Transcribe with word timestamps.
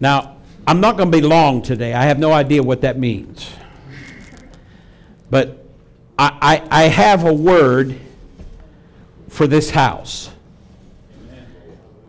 Now, 0.00 0.36
I'm 0.66 0.80
not 0.80 0.96
going 0.96 1.10
to 1.10 1.16
be 1.16 1.26
long 1.26 1.62
today. 1.62 1.94
I 1.94 2.04
have 2.04 2.18
no 2.18 2.32
idea 2.32 2.62
what 2.62 2.82
that 2.82 2.98
means. 2.98 3.50
But 5.30 5.64
I, 6.18 6.62
I, 6.70 6.82
I 6.84 6.88
have 6.88 7.24
a 7.24 7.32
word 7.32 7.98
for 9.28 9.46
this 9.46 9.70
house. 9.70 10.30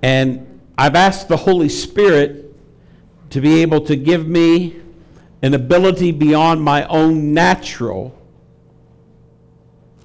And 0.01 0.61
I've 0.77 0.95
asked 0.95 1.27
the 1.27 1.37
Holy 1.37 1.69
Spirit 1.69 2.55
to 3.31 3.41
be 3.41 3.61
able 3.61 3.81
to 3.81 3.95
give 3.95 4.27
me 4.27 4.77
an 5.41 5.53
ability 5.53 6.11
beyond 6.11 6.61
my 6.61 6.85
own 6.87 7.33
natural 7.33 8.15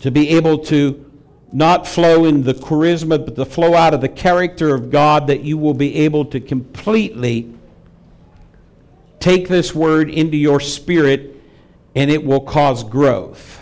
to 0.01 0.11
be 0.11 0.31
able 0.31 0.59
to 0.59 1.11
not 1.53 1.87
flow 1.87 2.25
in 2.25 2.43
the 2.43 2.53
charisma, 2.53 3.25
but 3.25 3.37
to 3.37 3.45
flow 3.45 3.75
out 3.75 3.95
of 3.95 4.01
the 4.01 4.09
character 4.09 4.75
of 4.75 4.91
God, 4.91 5.29
that 5.29 5.41
you 5.41 5.57
will 5.57 5.73
be 5.73 5.95
able 5.97 6.25
to 6.27 6.41
completely 6.41 7.51
take 9.25 9.49
this 9.49 9.75
word 9.75 10.11
into 10.11 10.37
your 10.37 10.61
spirit 10.61 11.35
and 11.95 12.11
it 12.11 12.23
will 12.23 12.43
cause 12.43 12.85
growth. 12.85 13.59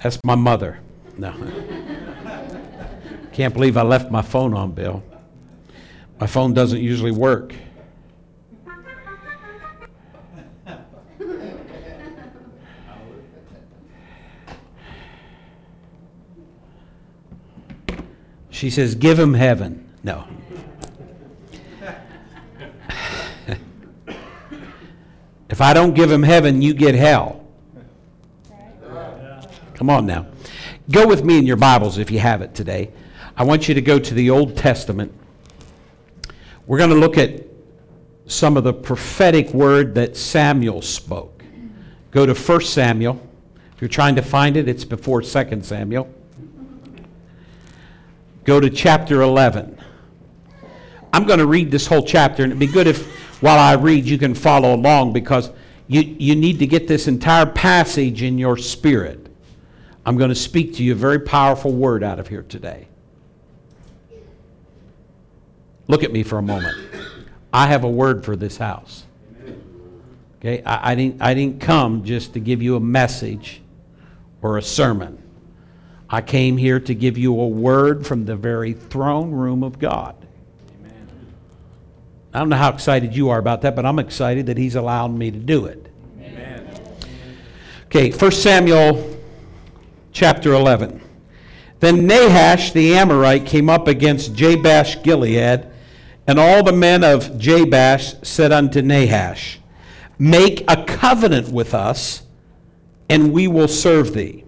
That's 0.00 0.20
my 0.22 0.36
mother. 0.36 0.78
No. 1.18 1.32
Can't 3.32 3.52
believe 3.52 3.76
I 3.76 3.82
left 3.82 4.08
my 4.08 4.22
phone 4.22 4.54
on, 4.54 4.70
Bill. 4.70 5.02
My 6.20 6.28
phone 6.28 6.54
doesn't 6.54 6.80
usually 6.80 7.10
work. 7.10 7.52
She 18.50 18.70
says, 18.70 18.94
Give 18.94 19.18
him 19.18 19.34
heaven. 19.34 19.90
No. 20.04 20.24
If 25.52 25.60
I 25.60 25.74
don't 25.74 25.92
give 25.92 26.10
him 26.10 26.22
heaven, 26.22 26.62
you 26.62 26.72
get 26.72 26.94
hell. 26.94 27.44
Come 29.74 29.90
on 29.90 30.06
now. 30.06 30.26
Go 30.90 31.06
with 31.06 31.24
me 31.24 31.36
in 31.36 31.44
your 31.44 31.58
Bibles 31.58 31.98
if 31.98 32.10
you 32.10 32.20
have 32.20 32.40
it 32.40 32.54
today. 32.54 32.90
I 33.36 33.44
want 33.44 33.68
you 33.68 33.74
to 33.74 33.82
go 33.82 33.98
to 33.98 34.14
the 34.14 34.30
Old 34.30 34.56
Testament. 34.56 35.12
We're 36.66 36.78
going 36.78 36.88
to 36.88 36.96
look 36.96 37.18
at 37.18 37.44
some 38.24 38.56
of 38.56 38.64
the 38.64 38.72
prophetic 38.72 39.52
word 39.52 39.94
that 39.96 40.16
Samuel 40.16 40.80
spoke. 40.80 41.44
Go 42.12 42.24
to 42.24 42.32
1 42.32 42.60
Samuel. 42.62 43.20
If 43.74 43.82
you're 43.82 43.90
trying 43.90 44.16
to 44.16 44.22
find 44.22 44.56
it, 44.56 44.68
it's 44.68 44.86
before 44.86 45.20
2 45.20 45.62
Samuel. 45.62 46.08
Go 48.44 48.58
to 48.58 48.70
chapter 48.70 49.20
11. 49.20 49.78
I'm 51.12 51.26
going 51.26 51.40
to 51.40 51.46
read 51.46 51.70
this 51.70 51.86
whole 51.86 52.04
chapter, 52.06 52.42
and 52.42 52.52
it'd 52.52 52.58
be 52.58 52.66
good 52.66 52.86
if 52.86 53.21
while 53.42 53.58
I 53.58 53.74
read 53.74 54.04
you 54.04 54.18
can 54.18 54.34
follow 54.34 54.74
along 54.74 55.12
because 55.12 55.50
you, 55.88 56.00
you 56.00 56.36
need 56.36 56.60
to 56.60 56.66
get 56.66 56.86
this 56.86 57.08
entire 57.08 57.44
passage 57.44 58.22
in 58.22 58.38
your 58.38 58.56
spirit. 58.56 59.26
I'm 60.06 60.16
going 60.16 60.30
to 60.30 60.34
speak 60.34 60.74
to 60.76 60.84
you 60.84 60.92
a 60.92 60.94
very 60.94 61.18
powerful 61.18 61.72
word 61.72 62.04
out 62.04 62.20
of 62.20 62.28
here 62.28 62.44
today. 62.44 62.86
Look 65.88 66.04
at 66.04 66.12
me 66.12 66.22
for 66.22 66.38
a 66.38 66.42
moment. 66.42 66.78
I 67.52 67.66
have 67.66 67.82
a 67.82 67.90
word 67.90 68.24
for 68.24 68.36
this 68.36 68.56
house. 68.56 69.04
Okay, 70.38 70.62
I, 70.62 70.92
I, 70.92 70.94
didn't, 70.94 71.20
I 71.20 71.34
didn't 71.34 71.60
come 71.60 72.04
just 72.04 72.34
to 72.34 72.40
give 72.40 72.62
you 72.62 72.76
a 72.76 72.80
message 72.80 73.60
or 74.40 74.56
a 74.56 74.62
sermon. 74.62 75.20
I 76.08 76.20
came 76.20 76.56
here 76.56 76.78
to 76.78 76.94
give 76.94 77.18
you 77.18 77.38
a 77.40 77.48
word 77.48 78.06
from 78.06 78.24
the 78.24 78.36
very 78.36 78.72
throne 78.72 79.32
room 79.32 79.64
of 79.64 79.80
God. 79.80 80.14
I 82.34 82.38
don't 82.38 82.48
know 82.48 82.56
how 82.56 82.70
excited 82.70 83.14
you 83.14 83.28
are 83.28 83.38
about 83.38 83.62
that, 83.62 83.76
but 83.76 83.84
I'm 83.84 83.98
excited 83.98 84.46
that 84.46 84.56
He's 84.56 84.74
allowed 84.74 85.08
me 85.08 85.30
to 85.30 85.38
do 85.38 85.66
it. 85.66 85.86
Amen. 86.18 86.66
Okay, 87.86 88.10
1 88.10 88.30
Samuel 88.32 89.18
chapter 90.12 90.54
11. 90.54 91.00
Then 91.80 92.06
Nahash 92.06 92.72
the 92.72 92.94
Amorite 92.94 93.44
came 93.44 93.68
up 93.68 93.86
against 93.86 94.34
Jabesh 94.34 95.02
Gilead, 95.02 95.66
and 96.26 96.38
all 96.38 96.62
the 96.62 96.72
men 96.72 97.04
of 97.04 97.38
Jabesh 97.38 98.24
said 98.24 98.52
unto 98.52 98.80
Nahash, 98.80 99.58
Make 100.18 100.64
a 100.70 100.84
covenant 100.84 101.48
with 101.48 101.74
us, 101.74 102.22
and 103.10 103.32
we 103.32 103.46
will 103.48 103.68
serve 103.68 104.14
thee. 104.14 104.44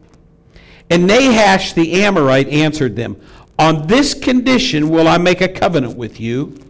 And 0.88 1.06
Nahash 1.06 1.74
the 1.74 2.02
Amorite 2.02 2.48
answered 2.48 2.96
them, 2.96 3.20
On 3.58 3.88
this 3.88 4.14
condition 4.14 4.88
will 4.88 5.08
I 5.08 5.18
make 5.18 5.40
a 5.40 5.48
covenant 5.48 5.96
with 5.96 6.20
you, 6.20 6.63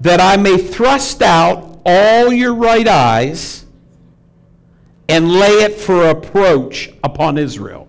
that 0.00 0.20
I 0.20 0.36
may 0.36 0.58
thrust 0.58 1.22
out 1.22 1.80
all 1.84 2.32
your 2.32 2.54
right 2.54 2.86
eyes 2.86 3.64
and 5.08 5.32
lay 5.32 5.62
it 5.62 5.74
for 5.74 6.08
approach 6.08 6.90
upon 7.02 7.38
Israel. 7.38 7.88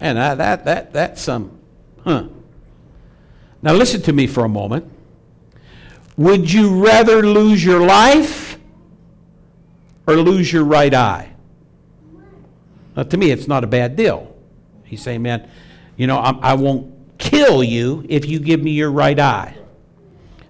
And 0.00 0.18
that, 0.18 0.38
that, 0.38 0.64
that, 0.64 0.92
that's 0.92 1.22
some, 1.22 1.58
huh. 2.04 2.28
Now 3.62 3.72
listen 3.72 4.02
to 4.02 4.12
me 4.12 4.26
for 4.26 4.44
a 4.44 4.48
moment. 4.48 4.90
Would 6.16 6.52
you 6.52 6.84
rather 6.84 7.24
lose 7.24 7.64
your 7.64 7.80
life 7.80 8.58
or 10.06 10.16
lose 10.16 10.52
your 10.52 10.64
right 10.64 10.92
eye? 10.92 11.32
Now, 12.96 13.04
to 13.04 13.16
me, 13.16 13.30
it's 13.30 13.46
not 13.46 13.62
a 13.64 13.66
bad 13.66 13.94
deal. 13.96 14.34
He's 14.84 15.02
saying, 15.02 15.22
man, 15.22 15.48
you 15.96 16.06
know, 16.06 16.18
I 16.18 16.54
will 16.54 16.74
not 16.74 16.84
kill 17.18 17.62
you 17.64 18.04
if 18.08 18.26
you 18.26 18.38
give 18.38 18.62
me 18.62 18.70
your 18.72 18.90
right 18.90 19.18
eye. 19.18 19.56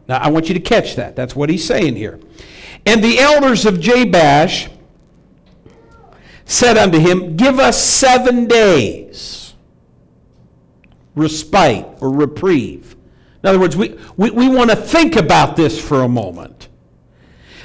Now, 0.08 0.18
I 0.18 0.28
want 0.28 0.48
you 0.48 0.54
to 0.54 0.60
catch 0.60 0.96
that. 0.96 1.14
That's 1.14 1.36
what 1.36 1.50
he's 1.50 1.64
saying 1.64 1.96
here. 1.96 2.18
And 2.86 3.04
the 3.04 3.18
elders 3.18 3.66
of 3.66 3.74
Jabesh 3.74 4.70
said 6.46 6.78
unto 6.78 6.98
him, 6.98 7.36
Give 7.36 7.58
us 7.58 7.82
seven 7.82 8.46
days 8.46 9.54
respite 11.14 11.86
or 12.00 12.10
reprieve. 12.10 12.96
In 13.42 13.48
other 13.48 13.58
words, 13.58 13.76
we, 13.76 13.98
we, 14.16 14.30
we 14.30 14.48
want 14.48 14.70
to 14.70 14.76
think 14.76 15.16
about 15.16 15.56
this 15.56 15.80
for 15.80 16.02
a 16.02 16.08
moment. 16.08 16.68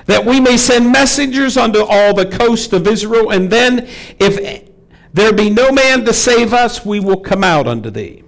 That 0.05 0.25
we 0.25 0.41
may 0.41 0.57
send 0.57 0.91
messengers 0.91 1.55
unto 1.55 1.79
all 1.79 2.13
the 2.13 2.25
coast 2.25 2.73
of 2.73 2.87
Israel, 2.87 3.31
and 3.31 3.49
then 3.49 3.87
if 4.19 4.69
there 5.13 5.31
be 5.31 5.49
no 5.49 5.71
man 5.71 6.03
to 6.05 6.13
save 6.13 6.53
us, 6.53 6.85
we 6.85 6.99
will 6.99 7.21
come 7.21 7.43
out 7.43 7.67
unto 7.67 7.89
thee. 7.89 8.22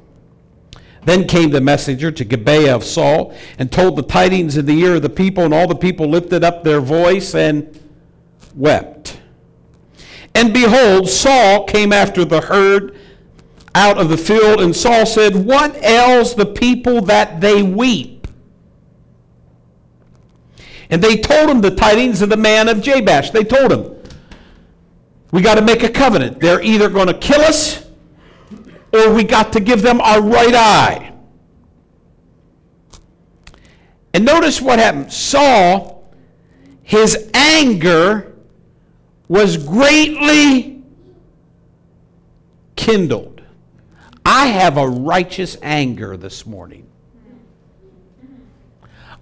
Then 1.05 1.27
came 1.27 1.51
the 1.51 1.61
messenger 1.61 2.11
to 2.11 2.25
Gibeah 2.25 2.75
of 2.75 2.83
Saul 2.83 3.33
and 3.57 3.71
told 3.71 3.95
the 3.95 4.03
tidings 4.03 4.57
in 4.57 4.65
the 4.65 4.79
ear 4.79 4.95
of 4.95 5.03
the 5.03 5.09
people, 5.09 5.43
and 5.43 5.53
all 5.53 5.67
the 5.67 5.75
people 5.75 6.09
lifted 6.09 6.43
up 6.43 6.63
their 6.63 6.81
voice 6.81 7.33
and 7.35 7.79
wept. 8.55 9.19
And 10.33 10.53
behold, 10.53 11.07
Saul 11.07 11.65
came 11.65 11.93
after 11.93 12.25
the 12.25 12.41
herd 12.41 12.97
out 13.73 13.97
of 13.97 14.09
the 14.09 14.17
field, 14.17 14.61
and 14.61 14.75
Saul 14.75 15.05
said, 15.05 15.35
What 15.35 15.75
ails 15.83 16.35
the 16.35 16.45
people 16.45 17.01
that 17.03 17.39
they 17.39 17.61
weep? 17.61 18.27
And 20.89 21.01
they 21.01 21.17
told 21.17 21.49
him 21.49 21.61
the 21.61 21.71
tidings 21.71 22.21
of 22.21 22.29
the 22.29 22.37
man 22.37 22.67
of 22.69 22.81
Jabesh. 22.81 23.31
They 23.31 23.43
told 23.43 23.71
him, 23.71 23.95
we 25.31 25.41
got 25.41 25.55
to 25.55 25.61
make 25.61 25.83
a 25.83 25.89
covenant. 25.89 26.39
They're 26.39 26.61
either 26.61 26.89
going 26.89 27.07
to 27.07 27.13
kill 27.13 27.41
us 27.41 27.84
or 28.95 29.13
we 29.13 29.23
got 29.23 29.53
to 29.53 29.59
give 29.59 29.81
them 29.81 29.99
our 30.01 30.21
right 30.21 30.53
eye. 30.53 31.13
And 34.13 34.23
notice 34.23 34.61
what 34.61 34.79
happened. 34.79 35.11
Saul, 35.11 36.09
his 36.83 37.29
anger 37.33 38.33
was 39.27 39.57
greatly 39.57 40.83
kindled. 42.75 43.41
I 44.25 44.47
have 44.47 44.77
a 44.77 44.87
righteous 44.87 45.57
anger 45.61 46.15
this 46.15 46.45
morning. 46.45 46.87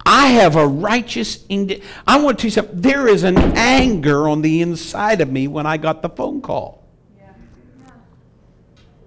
I 0.06 0.26
have 0.28 0.56
a 0.56 0.66
righteous. 0.66 1.44
Indi- 1.48 1.82
I 2.06 2.20
want 2.20 2.38
to 2.38 2.42
tell 2.42 2.46
you 2.46 2.50
something. 2.52 2.80
There 2.80 3.08
is 3.08 3.22
an 3.22 3.38
anger 3.56 4.28
on 4.28 4.42
the 4.42 4.60
inside 4.60 5.20
of 5.20 5.30
me 5.30 5.48
when 5.48 5.66
I 5.66 5.76
got 5.76 6.02
the 6.02 6.10
phone 6.10 6.40
call. 6.40 6.83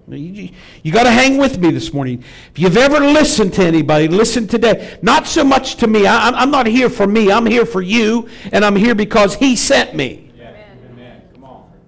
You, 0.10 0.50
you 0.84 0.94
got 0.94 1.04
to 1.04 1.12
hang 1.12 1.38
with 1.38 1.60
me 1.60 1.70
this 1.72 1.94
morning. 1.94 2.24
If 2.52 2.60
you've 2.60 2.78
ever 2.78 3.00
listened 3.00 3.54
to 3.56 3.64
anybody, 3.64 4.08
listen 4.08 4.48
today. 4.48 4.98
Not 5.02 5.28
so 5.28 5.44
much 5.44 5.76
to 5.78 5.88
me. 5.88 6.08
I, 6.08 6.30
I'm 6.30 6.50
not 6.50 6.66
here 6.66 6.90
for 6.90 7.06
me. 7.06 7.30
I'm 7.30 7.46
here 7.46 7.66
for 7.66 7.82
you, 7.82 8.30
and 8.54 8.64
I'm 8.64 8.76
here 8.78 8.96
because 8.96 9.36
He 9.36 9.58
sent 9.58 9.96
me. 9.96 10.32
Amen. 10.40 11.22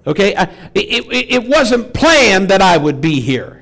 Okay? 0.05 0.35
I, 0.35 0.43
it, 0.75 1.05
it, 1.05 1.31
it 1.31 1.47
wasn't 1.47 1.93
planned 1.93 2.49
that 2.49 2.61
I 2.61 2.75
would 2.75 2.99
be 2.99 3.21
here. 3.21 3.59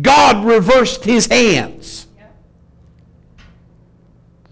God 0.00 0.44
reversed 0.44 1.04
his 1.04 1.26
hands. 1.26 2.08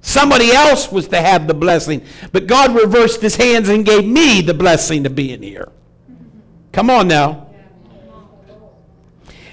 Somebody 0.00 0.52
else 0.52 0.92
was 0.92 1.08
to 1.08 1.20
have 1.20 1.46
the 1.46 1.54
blessing, 1.54 2.02
but 2.32 2.46
God 2.46 2.74
reversed 2.74 3.22
his 3.22 3.36
hands 3.36 3.68
and 3.68 3.84
gave 3.84 4.04
me 4.04 4.40
the 4.40 4.54
blessing 4.54 5.04
to 5.04 5.10
be 5.10 5.32
in 5.32 5.42
here. 5.42 5.72
Come 6.72 6.90
on 6.90 7.06
now. 7.06 7.48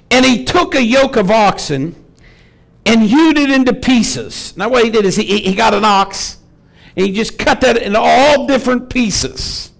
And 0.10 0.26
he 0.26 0.44
took 0.46 0.74
a 0.74 0.82
yoke 0.82 1.18
of 1.18 1.30
oxen 1.30 1.96
and 2.86 3.04
hewed 3.04 3.38
it 3.38 3.52
into 3.52 3.74
pieces. 3.74 4.56
Now, 4.58 4.70
what 4.70 4.84
he 4.84 4.90
did 4.90 5.06
is 5.06 5.16
he, 5.16 5.40
he 5.40 5.54
got 5.54 5.74
an 5.74 5.86
ox 5.86 6.40
and 6.96 7.06
he 7.06 7.12
just 7.12 7.38
cut 7.38 7.62
that 7.62 7.78
into 7.78 8.00
all 8.00 8.48
different 8.48 8.90
pieces. 8.90 9.72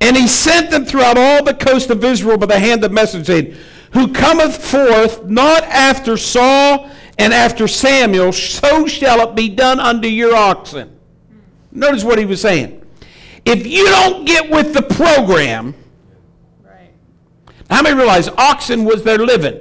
And 0.00 0.16
he 0.16 0.26
sent 0.26 0.70
them 0.70 0.84
throughout 0.84 1.16
all 1.16 1.44
the 1.44 1.54
coast 1.54 1.90
of 1.90 2.02
Israel 2.02 2.36
by 2.36 2.46
the 2.46 2.58
hand 2.58 2.84
of 2.84 2.92
messengers, 2.92 3.56
Who 3.92 4.12
cometh 4.12 4.56
forth 4.56 5.24
not 5.24 5.62
after 5.64 6.16
Saul 6.16 6.90
and 7.16 7.32
after 7.32 7.68
Samuel, 7.68 8.32
so 8.32 8.86
shall 8.86 9.28
it 9.28 9.36
be 9.36 9.48
done 9.48 9.78
unto 9.78 10.08
your 10.08 10.34
oxen. 10.34 10.98
Notice 11.70 12.02
what 12.04 12.18
he 12.18 12.24
was 12.24 12.40
saying. 12.40 12.83
If 13.44 13.66
you 13.66 13.84
don't 13.86 14.24
get 14.24 14.50
with 14.50 14.72
the 14.72 14.82
program, 14.82 15.74
Right. 16.64 16.90
how 17.70 17.82
many 17.82 17.96
realize 17.96 18.28
oxen 18.28 18.84
was 18.84 19.02
their 19.02 19.18
living? 19.18 19.60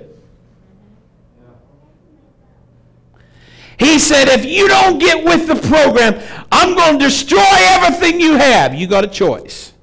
He 3.78 4.00
said, 4.00 4.30
if 4.30 4.46
you 4.46 4.68
don't 4.68 5.00
get 5.00 5.26
with 5.26 5.48
the 5.48 5.56
program, 5.68 6.22
I'm 6.52 6.76
going 6.76 7.00
to 7.00 7.06
destroy 7.06 7.44
everything 7.52 8.22
you 8.22 8.36
have. 8.36 8.74
You 8.74 8.88
got 8.88 9.04
a 9.04 9.08
choice. 9.08 9.74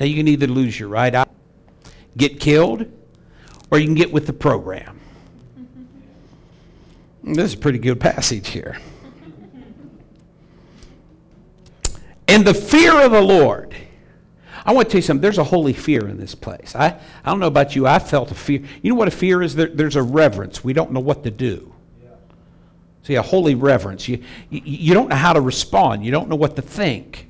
Now 0.00 0.06
you 0.06 0.16
can 0.16 0.28
either 0.28 0.46
lose 0.46 0.78
your 0.80 0.88
right 0.88 1.14
eye, 1.14 1.26
get 2.16 2.40
killed, 2.40 2.86
or 3.70 3.78
you 3.78 3.84
can 3.86 3.94
get 3.94 4.12
with 4.12 4.26
the 4.26 4.32
program. 4.32 5.00
This 7.22 7.46
is 7.46 7.54
a 7.54 7.58
pretty 7.58 7.78
good 7.78 8.00
passage 8.00 8.48
here. 8.48 8.78
And 12.32 12.46
the 12.46 12.54
fear 12.54 12.98
of 12.98 13.12
the 13.12 13.20
Lord. 13.20 13.74
I 14.64 14.72
want 14.72 14.88
to 14.88 14.92
tell 14.92 14.98
you 14.98 15.02
something. 15.02 15.20
There's 15.20 15.36
a 15.36 15.44
holy 15.44 15.74
fear 15.74 16.08
in 16.08 16.16
this 16.18 16.34
place. 16.34 16.74
I, 16.74 16.98
I 17.24 17.30
don't 17.30 17.40
know 17.40 17.46
about 17.46 17.76
you. 17.76 17.86
I 17.86 17.98
felt 17.98 18.30
a 18.30 18.34
fear. 18.34 18.62
You 18.80 18.90
know 18.90 18.94
what 18.96 19.06
a 19.08 19.10
fear 19.10 19.42
is? 19.42 19.54
There, 19.54 19.66
there's 19.66 19.96
a 19.96 20.02
reverence. 20.02 20.64
We 20.64 20.72
don't 20.72 20.92
know 20.92 21.00
what 21.00 21.24
to 21.24 21.30
do. 21.30 21.74
See, 23.02 23.16
a 23.16 23.22
holy 23.22 23.54
reverence. 23.54 24.08
You, 24.08 24.22
you, 24.48 24.62
you 24.64 24.94
don't 24.94 25.10
know 25.10 25.16
how 25.16 25.34
to 25.34 25.42
respond. 25.42 26.06
You 26.06 26.10
don't 26.10 26.28
know 26.30 26.36
what 26.36 26.56
to 26.56 26.62
think. 26.62 27.28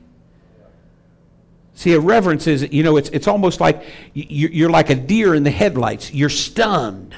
See, 1.75 1.95
a 1.95 2.01
reverence 2.01 2.47
is, 2.47 2.71
you 2.73 2.85
know, 2.85 2.97
it's, 2.97 3.09
it's 3.09 3.27
almost 3.27 3.59
like 3.61 3.83
you- 4.15 4.49
you're 4.53 4.71
like 4.71 4.91
a 4.91 4.95
deer 4.95 5.35
in 5.35 5.43
the 5.43 5.51
headlights. 5.51 6.13
You're 6.15 6.29
stunned. 6.29 7.17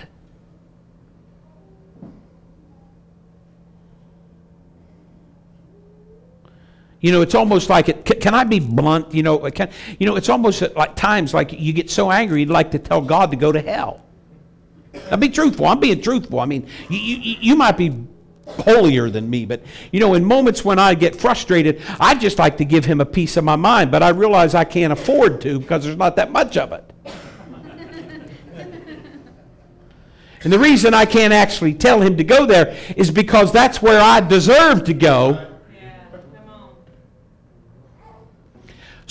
You 7.05 7.13
know, 7.13 7.21
it's 7.21 7.35
almost 7.35 7.69
like 7.69 7.89
it. 7.89 8.05
Can, 8.05 8.19
can 8.19 8.35
I 8.35 8.45
be 8.45 8.61
blunt? 8.61 9.13
You 9.13 9.23
know, 9.23 9.39
can, 9.51 9.71
you 9.99 10.07
know, 10.07 10.17
it's 10.17 10.29
almost 10.29 10.63
like 10.75 10.97
times 10.97 11.35
like 11.35 11.53
you 11.53 11.73
get 11.73 11.91
so 11.91 12.11
angry 12.11 12.41
you'd 12.41 12.51
like 12.51 12.71
to 12.71 12.79
tell 12.79 13.01
God 13.01 13.31
to 13.31 13.37
go 13.37 13.53
to 13.53 13.61
hell. 13.61 14.03
Now, 15.11 15.17
be 15.17 15.29
truthful. 15.29 15.67
I'm 15.67 15.81
being 15.81 16.01
truthful. 16.01 16.41
I 16.41 16.47
mean, 16.47 16.67
you, 16.89 16.99
you, 16.99 17.37
you 17.41 17.57
might 17.57 17.77
be 17.77 18.07
holier 18.47 19.11
than 19.11 19.29
me, 19.29 19.45
but 19.45 19.63
you 19.93 20.01
know, 20.01 20.15
in 20.15 20.25
moments 20.25 20.65
when 20.65 20.79
I 20.79 20.95
get 20.95 21.15
frustrated, 21.17 21.83
I 22.01 22.15
just 22.15 22.39
like 22.39 22.57
to 22.59 22.65
give 22.65 22.85
him 22.85 23.01
a 23.01 23.07
piece 23.07 23.37
of 23.37 23.45
my 23.45 23.57
mind, 23.57 23.91
but 23.91 24.03
I 24.03 24.11
realize 24.11 24.55
I 24.55 24.65
can't 24.65 24.93
afford 24.93 25.41
to 25.43 25.59
because 25.59 25.85
there's 25.85 25.97
not 25.97 26.17
that 26.17 26.31
much 26.31 26.57
of 26.57 26.73
it. 26.73 26.91
And 30.45 30.53
the 30.53 30.59
reason 30.59 30.93
I 30.93 31.07
can't 31.07 31.33
actually 31.33 31.73
tell 31.73 32.03
him 32.03 32.19
to 32.19 32.25
go 32.25 32.45
there 32.45 32.77
is 32.97 33.11
because 33.11 33.51
that's 33.51 33.81
where 33.81 34.01
I 34.01 34.21
deserve 34.21 34.85
to 34.85 34.93
go. 34.93 35.31
Yeah, 35.73 35.91
come 36.13 36.49
on. 36.51 36.77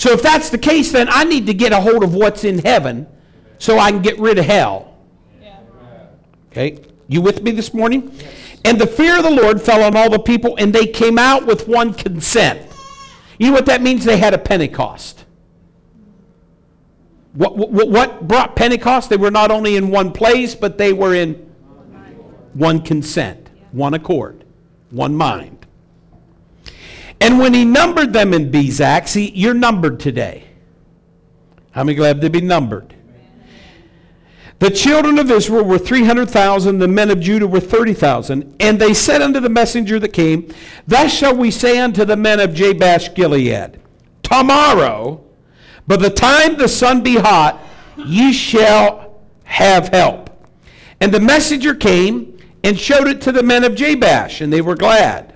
So 0.04 0.12
if 0.12 0.20
that's 0.20 0.50
the 0.50 0.58
case, 0.58 0.92
then 0.92 1.08
I 1.10 1.24
need 1.24 1.46
to 1.46 1.54
get 1.54 1.72
a 1.72 1.80
hold 1.80 2.04
of 2.04 2.14
what's 2.14 2.44
in 2.44 2.58
heaven 2.58 3.06
so 3.56 3.78
I 3.78 3.90
can 3.90 4.02
get 4.02 4.18
rid 4.18 4.36
of 4.36 4.44
hell. 4.44 4.98
Yeah. 5.40 5.60
Okay? 6.50 6.78
You 7.08 7.22
with 7.22 7.42
me 7.42 7.52
this 7.52 7.72
morning? 7.72 8.14
And 8.66 8.78
the 8.78 8.86
fear 8.86 9.16
of 9.16 9.22
the 9.22 9.30
Lord 9.30 9.62
fell 9.62 9.82
on 9.82 9.96
all 9.96 10.10
the 10.10 10.18
people, 10.18 10.56
and 10.58 10.74
they 10.74 10.86
came 10.86 11.18
out 11.18 11.46
with 11.46 11.66
one 11.66 11.94
consent. 11.94 12.70
You 13.38 13.46
know 13.46 13.54
what 13.54 13.64
that 13.64 13.80
means? 13.80 14.04
They 14.04 14.18
had 14.18 14.34
a 14.34 14.38
Pentecost. 14.38 15.24
What, 17.32 17.56
what, 17.56 17.88
what 17.88 18.28
brought 18.28 18.56
Pentecost? 18.56 19.08
They 19.08 19.16
were 19.16 19.30
not 19.30 19.50
only 19.50 19.74
in 19.76 19.88
one 19.88 20.12
place, 20.12 20.54
but 20.54 20.76
they 20.76 20.92
were 20.92 21.14
in 21.14 21.50
one 22.52 22.82
consent, 22.82 23.48
one 23.72 23.94
accord, 23.94 24.44
one 24.90 25.16
mind. 25.16 25.53
And 27.24 27.38
when 27.38 27.54
he 27.54 27.64
numbered 27.64 28.12
them 28.12 28.34
in 28.34 28.52
Bezek, 28.52 29.08
see, 29.08 29.30
you're 29.30 29.54
numbered 29.54 29.98
today. 29.98 30.44
How 31.70 31.82
many 31.82 31.96
glad 31.96 32.20
to 32.20 32.28
be 32.28 32.42
numbered? 32.42 32.94
The 34.58 34.68
children 34.68 35.18
of 35.18 35.30
Israel 35.30 35.64
were 35.64 35.78
300,000, 35.78 36.78
the 36.78 36.86
men 36.86 37.10
of 37.10 37.20
Judah 37.20 37.46
were 37.46 37.60
30,000. 37.60 38.54
And 38.60 38.78
they 38.78 38.92
said 38.92 39.22
unto 39.22 39.40
the 39.40 39.48
messenger 39.48 39.98
that 40.00 40.10
came, 40.10 40.52
Thus 40.86 41.14
shall 41.14 41.34
we 41.34 41.50
say 41.50 41.78
unto 41.78 42.04
the 42.04 42.14
men 42.14 42.40
of 42.40 42.52
Jabesh 42.52 43.14
Gilead, 43.14 43.80
Tomorrow, 44.22 45.24
by 45.86 45.96
the 45.96 46.10
time 46.10 46.58
the 46.58 46.68
sun 46.68 47.02
be 47.02 47.16
hot, 47.16 47.58
ye 47.96 48.34
shall 48.34 49.18
have 49.44 49.88
help. 49.88 50.28
And 51.00 51.10
the 51.10 51.20
messenger 51.20 51.74
came 51.74 52.38
and 52.62 52.78
showed 52.78 53.08
it 53.08 53.22
to 53.22 53.32
the 53.32 53.42
men 53.42 53.64
of 53.64 53.74
Jabesh, 53.74 54.42
and 54.42 54.52
they 54.52 54.60
were 54.60 54.76
glad. 54.76 55.33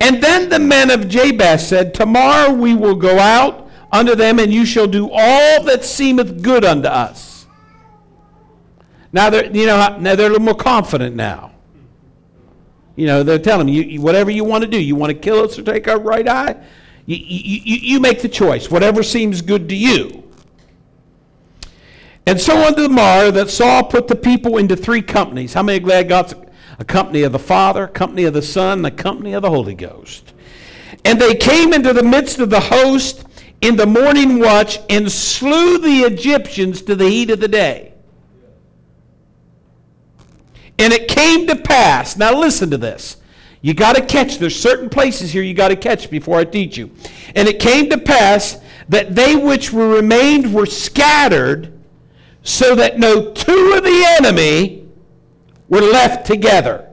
And 0.00 0.22
then 0.22 0.48
the 0.48 0.58
men 0.58 0.90
of 0.90 1.08
Jabesh 1.08 1.60
said, 1.66 1.92
Tomorrow 1.92 2.52
we 2.52 2.74
will 2.74 2.94
go 2.94 3.18
out 3.18 3.68
unto 3.90 4.14
them, 4.14 4.38
and 4.38 4.52
you 4.52 4.64
shall 4.64 4.86
do 4.86 5.10
all 5.10 5.62
that 5.64 5.84
seemeth 5.84 6.42
good 6.42 6.64
unto 6.64 6.88
us. 6.88 7.46
Now 9.12 9.30
they're, 9.30 9.46
you 9.50 9.66
know, 9.66 9.96
now 9.98 10.14
they're 10.14 10.26
a 10.26 10.30
little 10.30 10.44
more 10.44 10.54
confident 10.54 11.16
now. 11.16 11.52
You 12.94 13.06
know, 13.06 13.22
they're 13.22 13.38
telling 13.38 13.68
you, 13.68 13.82
you- 13.82 14.00
whatever 14.00 14.30
you 14.30 14.44
want 14.44 14.62
to 14.64 14.70
do, 14.70 14.80
you 14.80 14.94
want 14.94 15.10
to 15.10 15.18
kill 15.18 15.44
us 15.44 15.58
or 15.58 15.62
take 15.62 15.88
our 15.88 15.98
right 15.98 16.28
eye, 16.28 16.56
you, 17.06 17.16
you, 17.16 17.76
you, 17.94 18.00
make 18.00 18.20
the 18.20 18.28
choice, 18.28 18.70
whatever 18.70 19.02
seems 19.02 19.40
good 19.40 19.68
to 19.70 19.74
you. 19.74 20.24
And 22.26 22.38
so 22.38 22.66
unto 22.66 22.82
the 22.82 22.90
morrow 22.90 23.30
that 23.30 23.48
Saul 23.48 23.84
put 23.84 24.08
the 24.08 24.14
people 24.14 24.58
into 24.58 24.76
three 24.76 25.00
companies. 25.00 25.54
How 25.54 25.62
many 25.62 25.78
glad 25.78 26.10
God's 26.10 26.34
a 26.78 26.84
company 26.84 27.22
of 27.22 27.32
the 27.32 27.38
Father, 27.38 27.84
a 27.84 27.88
company 27.88 28.24
of 28.24 28.34
the 28.34 28.42
Son, 28.42 28.84
a 28.84 28.90
company 28.90 29.32
of 29.32 29.42
the 29.42 29.50
Holy 29.50 29.74
Ghost? 29.74 30.32
And 31.04 31.20
they 31.20 31.34
came 31.34 31.72
into 31.72 31.92
the 31.92 32.02
midst 32.02 32.38
of 32.38 32.50
the 32.50 32.60
host 32.60 33.24
in 33.60 33.76
the 33.76 33.86
morning 33.86 34.38
watch 34.38 34.78
and 34.88 35.10
slew 35.10 35.78
the 35.78 36.00
Egyptians 36.02 36.82
to 36.82 36.94
the 36.94 37.08
heat 37.08 37.30
of 37.30 37.40
the 37.40 37.48
day. 37.48 37.94
And 40.78 40.92
it 40.92 41.08
came 41.08 41.46
to 41.48 41.56
pass, 41.56 42.16
now 42.16 42.38
listen 42.38 42.70
to 42.70 42.78
this. 42.78 43.16
You 43.60 43.74
got 43.74 43.96
to 43.96 44.04
catch, 44.04 44.38
there's 44.38 44.54
certain 44.54 44.88
places 44.88 45.32
here 45.32 45.42
you 45.42 45.54
got 45.54 45.68
to 45.68 45.76
catch 45.76 46.08
before 46.10 46.38
I 46.38 46.44
teach 46.44 46.76
you. 46.76 46.92
And 47.34 47.48
it 47.48 47.58
came 47.58 47.90
to 47.90 47.98
pass 47.98 48.58
that 48.88 49.16
they 49.16 49.34
which 49.34 49.72
were 49.72 49.88
remained 49.88 50.54
were 50.54 50.66
scattered, 50.66 51.72
so 52.44 52.74
that 52.76 52.98
no 52.98 53.32
two 53.32 53.74
of 53.76 53.82
the 53.82 54.16
enemy 54.20 54.87
were 55.68 55.80
left 55.80 56.26
together. 56.26 56.88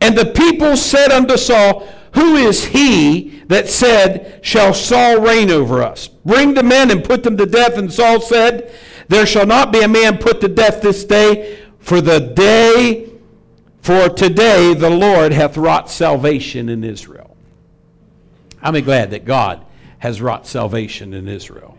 And 0.00 0.16
the 0.16 0.26
people 0.26 0.76
said 0.76 1.10
unto 1.10 1.36
Saul, 1.36 1.88
Who 2.14 2.36
is 2.36 2.66
he 2.66 3.42
that 3.46 3.68
said, 3.68 4.40
Shall 4.42 4.74
Saul 4.74 5.20
reign 5.20 5.50
over 5.50 5.82
us? 5.82 6.08
Bring 6.08 6.54
the 6.54 6.62
men 6.62 6.90
and 6.90 7.04
put 7.04 7.22
them 7.22 7.36
to 7.36 7.46
death. 7.46 7.78
And 7.78 7.92
Saul 7.92 8.20
said, 8.20 8.72
There 9.08 9.26
shall 9.26 9.46
not 9.46 9.72
be 9.72 9.82
a 9.82 9.88
man 9.88 10.18
put 10.18 10.40
to 10.42 10.48
death 10.48 10.82
this 10.82 11.04
day, 11.04 11.58
for 11.78 12.00
the 12.00 12.20
day, 12.20 13.10
for 13.80 14.08
today 14.08 14.74
the 14.74 14.90
Lord 14.90 15.32
hath 15.32 15.56
wrought 15.56 15.90
salvation 15.90 16.68
in 16.68 16.84
Israel. 16.84 17.36
I'm 18.60 18.74
glad 18.82 19.10
that 19.12 19.24
God 19.24 19.64
has 19.98 20.20
wrought 20.20 20.46
salvation 20.46 21.14
in 21.14 21.28
Israel. 21.28 21.75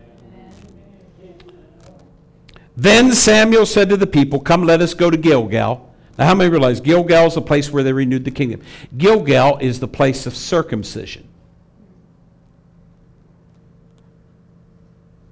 Then 2.78 3.12
Samuel 3.12 3.66
said 3.66 3.88
to 3.88 3.96
the 3.96 4.06
people, 4.06 4.38
Come, 4.38 4.62
let 4.62 4.80
us 4.80 4.94
go 4.94 5.10
to 5.10 5.16
Gilgal. 5.16 5.92
Now, 6.16 6.26
how 6.26 6.34
many 6.36 6.48
realize 6.48 6.80
Gilgal 6.80 7.26
is 7.26 7.34
the 7.34 7.42
place 7.42 7.72
where 7.72 7.82
they 7.82 7.92
renewed 7.92 8.24
the 8.24 8.30
kingdom? 8.30 8.62
Gilgal 8.96 9.58
is 9.58 9.80
the 9.80 9.88
place 9.88 10.26
of 10.26 10.36
circumcision. 10.36 11.26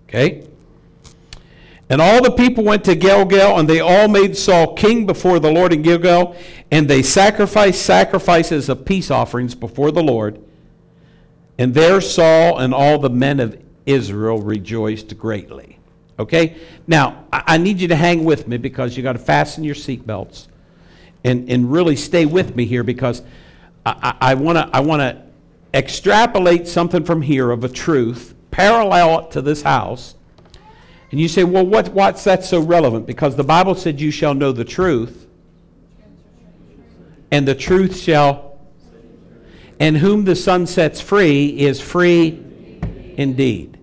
Okay? 0.08 0.48
And 1.88 2.02
all 2.02 2.20
the 2.20 2.32
people 2.32 2.64
went 2.64 2.82
to 2.82 2.96
Gilgal, 2.96 3.60
and 3.60 3.70
they 3.70 3.78
all 3.78 4.08
made 4.08 4.36
Saul 4.36 4.74
king 4.74 5.06
before 5.06 5.38
the 5.38 5.52
Lord 5.52 5.72
in 5.72 5.82
Gilgal, 5.82 6.34
and 6.72 6.88
they 6.88 7.00
sacrificed 7.00 7.82
sacrifices 7.82 8.68
of 8.68 8.84
peace 8.84 9.08
offerings 9.08 9.54
before 9.54 9.92
the 9.92 10.02
Lord. 10.02 10.42
And 11.58 11.74
there 11.74 12.00
Saul 12.00 12.58
and 12.58 12.74
all 12.74 12.98
the 12.98 13.08
men 13.08 13.38
of 13.38 13.62
Israel 13.86 14.42
rejoiced 14.42 15.16
greatly. 15.16 15.75
Okay? 16.18 16.56
Now, 16.86 17.24
I, 17.32 17.42
I 17.46 17.58
need 17.58 17.80
you 17.80 17.88
to 17.88 17.96
hang 17.96 18.24
with 18.24 18.48
me 18.48 18.56
because 18.56 18.96
you 18.96 19.02
got 19.02 19.14
to 19.14 19.18
fasten 19.18 19.64
your 19.64 19.74
seatbelts 19.74 20.46
and, 21.24 21.50
and 21.50 21.70
really 21.70 21.96
stay 21.96 22.26
with 22.26 22.54
me 22.56 22.64
here 22.64 22.82
because 22.82 23.22
I, 23.84 24.14
I, 24.20 24.32
I 24.32 24.80
want 24.80 25.00
to 25.00 25.22
extrapolate 25.74 26.66
something 26.66 27.04
from 27.04 27.22
here 27.22 27.50
of 27.50 27.64
a 27.64 27.68
truth, 27.68 28.34
parallel 28.50 29.28
to 29.28 29.42
this 29.42 29.62
house. 29.62 30.14
And 31.10 31.20
you 31.20 31.28
say, 31.28 31.44
well, 31.44 31.64
what, 31.64 31.90
what's 31.90 32.24
that 32.24 32.44
so 32.44 32.60
relevant? 32.60 33.06
Because 33.06 33.36
the 33.36 33.44
Bible 33.44 33.74
said, 33.74 34.00
you 34.00 34.10
shall 34.10 34.34
know 34.34 34.52
the 34.52 34.64
truth, 34.64 35.26
and 37.30 37.46
the 37.46 37.54
truth 37.54 37.96
shall, 37.96 38.58
and 39.78 39.96
whom 39.96 40.24
the 40.24 40.34
Son 40.34 40.66
sets 40.66 41.00
free 41.00 41.48
is 41.60 41.80
free 41.80 42.42
indeed. 43.16 43.78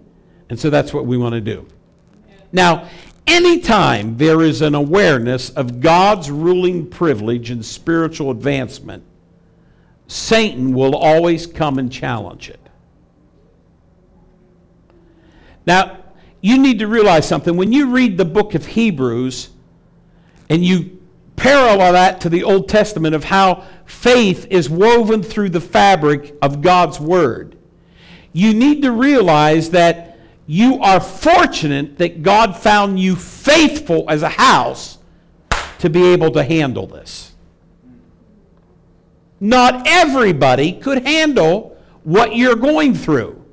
And 0.49 0.59
so 0.59 0.69
that's 0.69 0.93
what 0.93 1.05
we 1.05 1.17
want 1.17 1.33
to 1.33 1.41
do. 1.41 1.65
Now, 2.53 2.87
anytime 3.25 4.15
there 4.17 4.41
is 4.41 4.61
an 4.61 4.75
awareness 4.75 5.49
of 5.49 5.81
God's 5.81 6.31
ruling 6.31 6.87
privilege 6.89 7.49
and 7.49 7.65
spiritual 7.65 8.31
advancement, 8.31 9.03
Satan 10.07 10.73
will 10.73 10.95
always 10.95 11.47
come 11.47 11.79
and 11.79 11.91
challenge 11.91 12.49
it. 12.49 12.59
Now, 15.65 15.97
you 16.41 16.59
need 16.59 16.79
to 16.79 16.87
realize 16.87 17.27
something. 17.27 17.57
When 17.57 17.73
you 17.73 17.89
read 17.89 18.17
the 18.17 18.25
book 18.25 18.53
of 18.53 18.65
Hebrews 18.67 19.49
and 20.49 20.63
you 20.63 21.01
parallel 21.35 21.93
that 21.93 22.21
to 22.21 22.29
the 22.29 22.43
Old 22.43 22.69
Testament 22.69 23.15
of 23.15 23.23
how 23.23 23.63
faith 23.85 24.45
is 24.51 24.69
woven 24.69 25.23
through 25.23 25.49
the 25.49 25.61
fabric 25.61 26.35
of 26.41 26.61
God's 26.61 26.99
Word, 26.99 27.57
you 28.31 28.53
need 28.53 28.81
to 28.83 28.91
realize 28.91 29.71
that 29.71 30.12
you 30.45 30.79
are 30.81 30.99
fortunate 30.99 31.97
that 31.99 32.21
God 32.21 32.57
found 32.57 32.99
you 32.99 33.15
faithful 33.15 34.05
as 34.09 34.21
a 34.23 34.29
house 34.29 34.97
to 35.79 35.89
be 35.89 36.03
able 36.07 36.31
to 36.31 36.43
handle 36.43 36.87
this. 36.87 37.33
Not 39.39 39.87
everybody 39.87 40.73
could 40.73 41.05
handle 41.05 41.77
what 42.03 42.35
you're 42.35 42.55
going 42.55 42.93
through. 42.93 43.43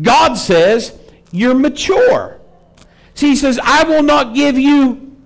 God 0.00 0.34
says 0.34 0.98
you're 1.30 1.54
mature. 1.54 2.40
See, 3.14 3.30
He 3.30 3.36
says, 3.36 3.60
I 3.62 3.84
will 3.84 4.02
not 4.02 4.34
give 4.34 4.58
you 4.58 5.16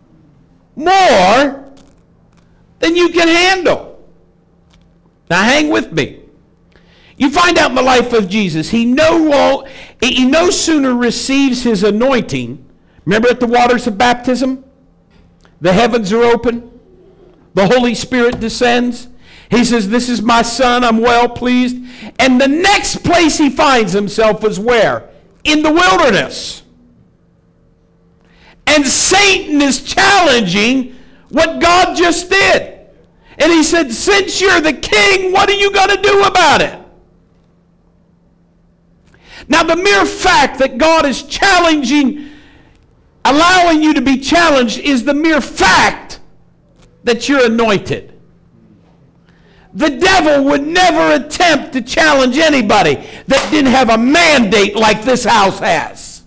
more 0.76 1.72
than 2.78 2.96
you 2.96 3.08
can 3.10 3.28
handle. 3.28 4.02
Now, 5.30 5.42
hang 5.42 5.68
with 5.68 5.92
me. 5.92 6.17
You 7.18 7.30
find 7.30 7.58
out 7.58 7.70
in 7.70 7.74
the 7.74 7.82
life 7.82 8.12
of 8.12 8.28
Jesus, 8.28 8.70
he 8.70 8.84
no, 8.84 9.66
he 10.00 10.24
no 10.24 10.50
sooner 10.50 10.94
receives 10.94 11.64
his 11.64 11.82
anointing. 11.82 12.64
Remember 13.04 13.28
at 13.28 13.40
the 13.40 13.46
waters 13.46 13.88
of 13.88 13.98
baptism? 13.98 14.64
The 15.60 15.72
heavens 15.72 16.12
are 16.12 16.22
open, 16.22 16.70
the 17.54 17.66
Holy 17.66 17.94
Spirit 17.94 18.38
descends. 18.38 19.08
He 19.50 19.64
says, 19.64 19.88
This 19.88 20.08
is 20.08 20.22
my 20.22 20.42
son, 20.42 20.84
I'm 20.84 20.98
well 20.98 21.28
pleased. 21.28 21.76
And 22.20 22.40
the 22.40 22.46
next 22.46 23.02
place 23.02 23.38
he 23.38 23.50
finds 23.50 23.92
himself 23.92 24.44
is 24.44 24.60
where? 24.60 25.10
In 25.42 25.62
the 25.62 25.72
wilderness. 25.72 26.62
And 28.66 28.86
Satan 28.86 29.60
is 29.60 29.82
challenging 29.82 30.94
what 31.30 31.60
God 31.60 31.96
just 31.96 32.30
did. 32.30 32.78
And 33.38 33.50
he 33.50 33.64
said, 33.64 33.90
Since 33.90 34.40
you're 34.40 34.60
the 34.60 34.74
king, 34.74 35.32
what 35.32 35.48
are 35.48 35.54
you 35.54 35.72
going 35.72 35.96
to 35.96 36.02
do 36.02 36.22
about 36.22 36.60
it? 36.60 36.78
Now, 39.48 39.62
the 39.62 39.76
mere 39.76 40.04
fact 40.04 40.58
that 40.58 40.76
God 40.76 41.06
is 41.06 41.22
challenging, 41.22 42.30
allowing 43.24 43.82
you 43.82 43.94
to 43.94 44.02
be 44.02 44.18
challenged, 44.18 44.78
is 44.78 45.04
the 45.04 45.14
mere 45.14 45.40
fact 45.40 46.20
that 47.04 47.28
you're 47.28 47.46
anointed. 47.46 48.12
The 49.72 49.90
devil 49.90 50.44
would 50.44 50.66
never 50.66 51.24
attempt 51.24 51.72
to 51.74 51.82
challenge 51.82 52.36
anybody 52.36 52.96
that 53.26 53.48
didn't 53.50 53.70
have 53.70 53.90
a 53.90 53.98
mandate 53.98 54.76
like 54.76 55.02
this 55.02 55.24
house 55.24 55.58
has. 55.60 56.22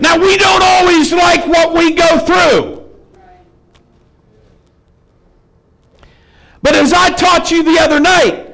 Now, 0.00 0.18
we 0.18 0.36
don't 0.36 0.62
always 0.62 1.12
like 1.12 1.46
what 1.46 1.74
we 1.74 1.92
go 1.92 2.18
through. 2.18 2.81
But 6.62 6.74
as 6.74 6.92
I 6.92 7.10
taught 7.10 7.50
you 7.50 7.62
the 7.62 7.80
other 7.80 8.00
night, 8.00 8.48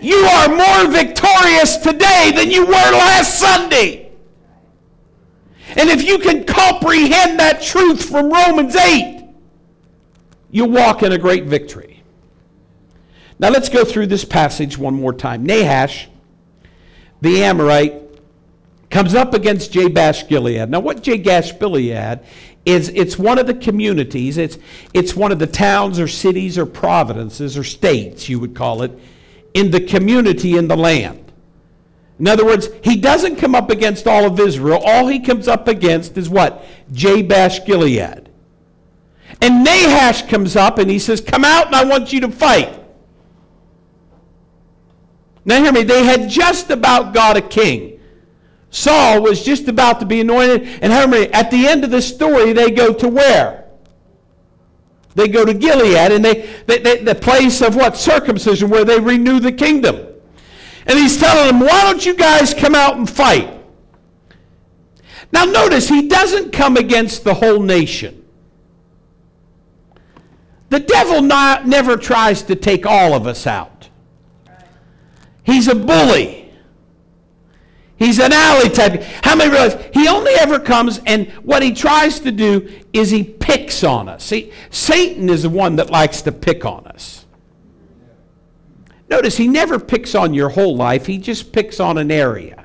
you 0.00 0.16
are 0.16 0.48
more 0.48 0.92
victorious 0.92 1.78
today 1.78 2.32
than 2.34 2.50
you 2.50 2.66
were 2.66 2.72
last 2.72 3.38
Sunday. 3.38 4.12
And 5.76 5.88
if 5.88 6.04
you 6.04 6.18
can 6.18 6.44
comprehend 6.44 7.40
that 7.40 7.62
truth 7.62 8.04
from 8.04 8.30
Romans 8.30 8.76
8, 8.76 9.28
you 10.50 10.66
walk 10.66 11.02
in 11.02 11.12
a 11.12 11.18
great 11.18 11.44
victory. 11.44 12.02
Now 13.38 13.48
let's 13.48 13.68
go 13.68 13.84
through 13.84 14.06
this 14.06 14.24
passage 14.24 14.78
one 14.78 14.94
more 14.94 15.12
time. 15.12 15.44
Nahash, 15.44 16.08
the 17.20 17.42
Amorite, 17.42 18.02
comes 18.90 19.14
up 19.14 19.34
against 19.34 19.72
Jabesh 19.72 20.28
Gilead. 20.28 20.70
Now, 20.70 20.78
what 20.78 21.02
Jabesh 21.02 21.58
Gilead 21.58 22.20
is 22.64 22.88
it's 22.90 23.18
one 23.18 23.38
of 23.38 23.46
the 23.46 23.54
communities, 23.54 24.38
it's, 24.38 24.58
it's 24.92 25.14
one 25.14 25.32
of 25.32 25.38
the 25.38 25.46
towns 25.46 25.98
or 25.98 26.08
cities 26.08 26.56
or 26.56 26.66
provinces 26.66 27.58
or 27.58 27.64
states, 27.64 28.28
you 28.28 28.40
would 28.40 28.54
call 28.54 28.82
it, 28.82 28.98
in 29.52 29.70
the 29.70 29.80
community 29.80 30.56
in 30.56 30.68
the 30.68 30.76
land. 30.76 31.32
In 32.18 32.28
other 32.28 32.44
words, 32.44 32.68
he 32.82 32.96
doesn't 32.96 33.36
come 33.36 33.54
up 33.54 33.70
against 33.70 34.06
all 34.06 34.24
of 34.24 34.38
Israel. 34.38 34.80
All 34.84 35.08
he 35.08 35.18
comes 35.18 35.48
up 35.48 35.66
against 35.68 36.16
is 36.16 36.28
what? 36.28 36.64
Jabesh 36.92 37.66
Gilead. 37.66 38.30
And 39.40 39.64
Nahash 39.64 40.28
comes 40.28 40.54
up 40.54 40.78
and 40.78 40.88
he 40.88 40.98
says, 40.98 41.20
Come 41.20 41.44
out 41.44 41.66
and 41.66 41.74
I 41.74 41.84
want 41.84 42.12
you 42.12 42.20
to 42.20 42.30
fight. 42.30 42.80
Now, 45.44 45.62
hear 45.62 45.72
me, 45.72 45.82
they 45.82 46.04
had 46.04 46.30
just 46.30 46.70
about 46.70 47.12
got 47.12 47.36
a 47.36 47.42
king. 47.42 47.93
Saul 48.74 49.22
was 49.22 49.44
just 49.44 49.68
about 49.68 50.00
to 50.00 50.06
be 50.06 50.20
anointed. 50.20 50.80
And 50.82 50.92
how 50.92 51.06
many? 51.06 51.32
At 51.32 51.52
the 51.52 51.68
end 51.68 51.84
of 51.84 51.92
the 51.92 52.02
story, 52.02 52.52
they 52.52 52.72
go 52.72 52.92
to 52.92 53.08
where? 53.08 53.66
They 55.14 55.28
go 55.28 55.44
to 55.44 55.54
Gilead, 55.54 56.10
and 56.10 56.24
they, 56.24 56.50
they, 56.66 56.78
they, 56.80 57.04
the 57.04 57.14
place 57.14 57.62
of 57.62 57.76
what? 57.76 57.96
Circumcision, 57.96 58.68
where 58.68 58.84
they 58.84 58.98
renew 58.98 59.38
the 59.38 59.52
kingdom. 59.52 60.04
And 60.86 60.98
he's 60.98 61.16
telling 61.16 61.46
them, 61.46 61.60
why 61.60 61.84
don't 61.84 62.04
you 62.04 62.14
guys 62.14 62.52
come 62.52 62.74
out 62.74 62.96
and 62.96 63.08
fight? 63.08 63.48
Now, 65.32 65.44
notice, 65.44 65.88
he 65.88 66.08
doesn't 66.08 66.50
come 66.50 66.76
against 66.76 67.22
the 67.22 67.34
whole 67.34 67.60
nation. 67.60 68.24
The 70.70 70.80
devil 70.80 71.22
not, 71.22 71.68
never 71.68 71.96
tries 71.96 72.42
to 72.42 72.56
take 72.56 72.86
all 72.86 73.14
of 73.14 73.28
us 73.28 73.46
out. 73.46 73.88
He's 75.44 75.68
a 75.68 75.76
bully. 75.76 76.43
He's 77.96 78.18
an 78.18 78.32
alley 78.32 78.68
type. 78.70 79.02
How 79.22 79.36
many 79.36 79.50
realize 79.50 79.76
he 79.92 80.08
only 80.08 80.32
ever 80.32 80.58
comes 80.58 81.00
and 81.06 81.28
what 81.44 81.62
he 81.62 81.72
tries 81.72 82.20
to 82.20 82.32
do 82.32 82.68
is 82.92 83.10
he 83.10 83.22
picks 83.22 83.84
on 83.84 84.08
us. 84.08 84.24
See, 84.24 84.52
Satan 84.70 85.28
is 85.28 85.42
the 85.42 85.48
one 85.48 85.76
that 85.76 85.90
likes 85.90 86.22
to 86.22 86.32
pick 86.32 86.64
on 86.64 86.86
us. 86.86 87.24
Notice 89.08 89.36
he 89.36 89.46
never 89.46 89.78
picks 89.78 90.14
on 90.14 90.34
your 90.34 90.48
whole 90.48 90.76
life, 90.76 91.06
he 91.06 91.18
just 91.18 91.52
picks 91.52 91.78
on 91.78 91.98
an 91.98 92.10
area. 92.10 92.64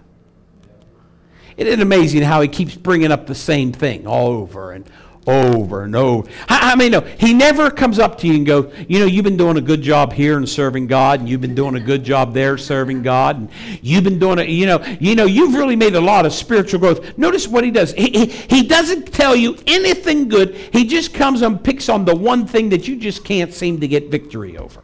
Isn't 1.57 1.73
it 1.73 1.81
amazing 1.81 2.23
how 2.23 2.41
he 2.41 2.47
keeps 2.47 2.75
bringing 2.75 3.11
up 3.11 3.27
the 3.27 3.35
same 3.35 3.71
thing 3.71 4.07
all 4.07 4.27
over 4.27 4.71
and 4.71 4.89
over 5.29 5.83
and 5.83 5.95
over. 5.95 6.29
I, 6.47 6.71
I 6.71 6.75
mean, 6.75 6.91
no, 6.91 7.01
he 7.01 7.33
never 7.33 7.69
comes 7.69 7.99
up 7.99 8.17
to 8.19 8.27
you 8.27 8.35
and 8.35 8.45
go, 8.45 8.71
you 8.87 8.99
know, 8.99 9.05
you've 9.05 9.23
been 9.23 9.37
doing 9.37 9.57
a 9.57 9.61
good 9.61 9.81
job 9.81 10.11
here 10.11 10.37
and 10.37 10.47
serving 10.47 10.87
God, 10.87 11.19
and 11.19 11.29
you've 11.29 11.41
been 11.41 11.55
doing 11.55 11.75
a 11.75 11.79
good 11.79 12.03
job 12.03 12.33
there 12.33 12.57
serving 12.57 13.03
God, 13.03 13.37
and 13.37 13.49
you've 13.81 14.03
been 14.03 14.19
doing 14.19 14.39
it, 14.39 14.49
you 14.49 14.65
know, 14.65 14.83
you 14.99 15.15
know, 15.15 15.25
you've 15.25 15.53
really 15.53 15.75
made 15.75 15.95
a 15.95 16.01
lot 16.01 16.25
of 16.25 16.33
spiritual 16.33 16.79
growth. 16.79 17.17
Notice 17.17 17.47
what 17.47 17.63
he 17.63 17.71
does. 17.71 17.93
He, 17.93 18.09
he, 18.09 18.25
he 18.25 18.63
doesn't 18.63 19.13
tell 19.13 19.35
you 19.35 19.57
anything 19.67 20.27
good. 20.27 20.55
He 20.55 20.85
just 20.85 21.13
comes 21.13 21.41
and 21.41 21.63
picks 21.63 21.89
on 21.89 22.05
the 22.05 22.15
one 22.15 22.47
thing 22.47 22.69
that 22.69 22.87
you 22.87 22.95
just 22.95 23.23
can't 23.23 23.53
seem 23.53 23.79
to 23.79 23.87
get 23.87 24.09
victory 24.09 24.57
over. 24.57 24.81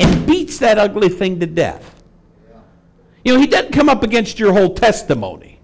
And 0.00 0.26
beats 0.26 0.58
that 0.58 0.78
ugly 0.78 1.08
thing 1.08 1.40
to 1.40 1.46
death. 1.46 1.94
You 3.24 3.34
know, 3.34 3.40
he 3.40 3.46
doesn't 3.46 3.72
come 3.72 3.88
up 3.88 4.02
against 4.02 4.38
your 4.38 4.52
whole 4.52 4.74
testimony. 4.74 5.57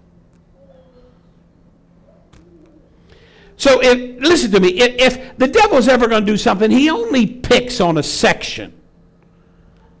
So 3.57 3.81
if, 3.81 4.21
listen 4.21 4.51
to 4.51 4.59
me, 4.59 4.69
if, 4.79 5.13
if 5.13 5.37
the 5.37 5.47
devil's 5.47 5.87
ever 5.87 6.07
going 6.07 6.25
to 6.25 6.31
do 6.31 6.37
something, 6.37 6.69
he 6.69 6.89
only 6.89 7.25
picks 7.25 7.79
on 7.79 7.97
a 7.97 8.03
section, 8.03 8.73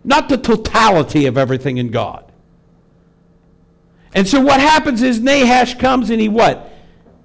not 0.03 0.29
the 0.29 0.37
totality 0.37 1.25
of 1.25 1.37
everything 1.37 1.77
in 1.77 1.89
God. 1.89 2.31
And 4.13 4.27
so 4.27 4.39
what 4.39 4.59
happens 4.59 5.01
is 5.01 5.19
Nahash 5.19 5.75
comes 5.75 6.09
and 6.09 6.21
he 6.21 6.29
what? 6.29 6.71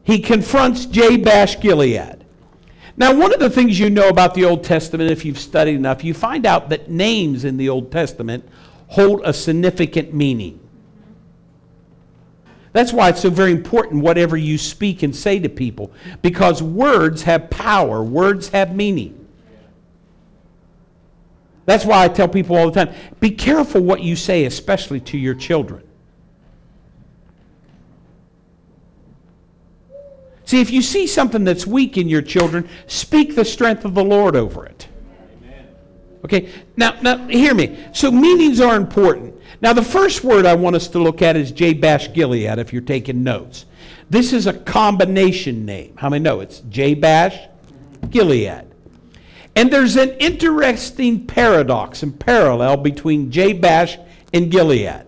He 0.03 0.19
confronts 0.19 0.87
Jabesh 0.87 1.61
Gilead. 1.61 2.25
Now, 2.97 3.17
one 3.17 3.33
of 3.33 3.41
the 3.41 3.49
things 3.49 3.79
you 3.79 3.89
know 3.89 4.09
about 4.09 4.35
the 4.35 4.45
Old 4.45 4.65
Testament, 4.65 5.11
if 5.11 5.25
you've 5.25 5.39
studied 5.39 5.77
enough, 5.77 6.05
you 6.05 6.13
find 6.13 6.45
out 6.45 6.69
that 6.71 6.91
names 6.91 7.45
in 7.45 7.57
the 7.57 7.69
Old 7.69 7.91
Testament 7.93 8.47
hold 8.89 9.23
a 9.25 9.33
significant 9.33 10.13
meaning. 10.13 10.61
That's 12.73 12.93
why 12.93 13.09
it's 13.09 13.21
so 13.21 13.31
very 13.31 13.51
important 13.51 14.03
whatever 14.03 14.37
you 14.37 14.57
speak 14.57 15.03
and 15.03 15.15
say 15.15 15.39
to 15.41 15.49
people, 15.49 15.91
because 16.23 16.63
words 16.63 17.23
have 17.23 17.51
power, 17.51 18.03
words 18.03 18.49
have 18.51 18.75
meaning. 18.75 19.17
That's 21.67 21.85
why 21.85 22.05
I 22.05 22.09
tell 22.09 22.29
people 22.29 22.57
all 22.57 22.71
the 22.71 22.85
time 22.85 22.95
be 23.19 23.31
careful 23.31 23.81
what 23.81 24.03
you 24.03 24.17
say, 24.17 24.45
especially 24.45 25.01
to 25.01 25.19
your 25.19 25.35
children. 25.35 25.83
See, 30.45 30.61
if 30.61 30.71
you 30.71 30.83
see 30.83 31.07
something 31.07 31.45
that's 31.45 31.65
weak 31.65 31.97
in 31.97 32.09
your 32.09 32.23
children, 32.23 32.69
speak 32.89 33.37
the 33.37 33.45
strength 33.45 33.85
of 33.85 33.95
the 33.95 34.03
Lord 34.03 34.35
over 34.35 34.67
it. 34.67 34.89
Okay, 36.25 36.51
now, 36.77 36.99
now 37.01 37.27
hear 37.29 37.55
me. 37.55 37.79
So 37.93 38.11
meanings 38.11 38.61
are 38.61 38.77
important. 38.77 39.35
Now, 39.63 39.73
the 39.73 39.83
first 39.83 40.25
word 40.25 40.47
I 40.47 40.55
want 40.55 40.77
us 40.77 40.89
to 40.89 40.99
look 40.99 41.23
at 41.23 41.37
is 41.37 41.53
Jabesh 41.53 42.15
Gilead, 42.15 42.59
if 42.59 42.73
you're 42.73 42.83
taking 42.83 43.23
notes. 43.23 43.67
This 44.09 44.33
is 44.33 44.47
a 44.47 44.53
combination 44.53 45.65
name. 45.65 45.97
How 45.97 46.09
many 46.09 46.23
know 46.23 46.41
it's 46.41 46.61
Jabesh 46.61 47.49
Gilead? 48.11 48.65
And 49.57 49.71
there's 49.71 49.97
an 49.97 50.11
interesting 50.19 51.27
paradox 51.27 52.03
and 52.03 52.19
parallel 52.19 52.79
between 52.79 53.31
Jabesh 53.31 53.99
and 54.33 54.51
Gilead. 54.51 55.05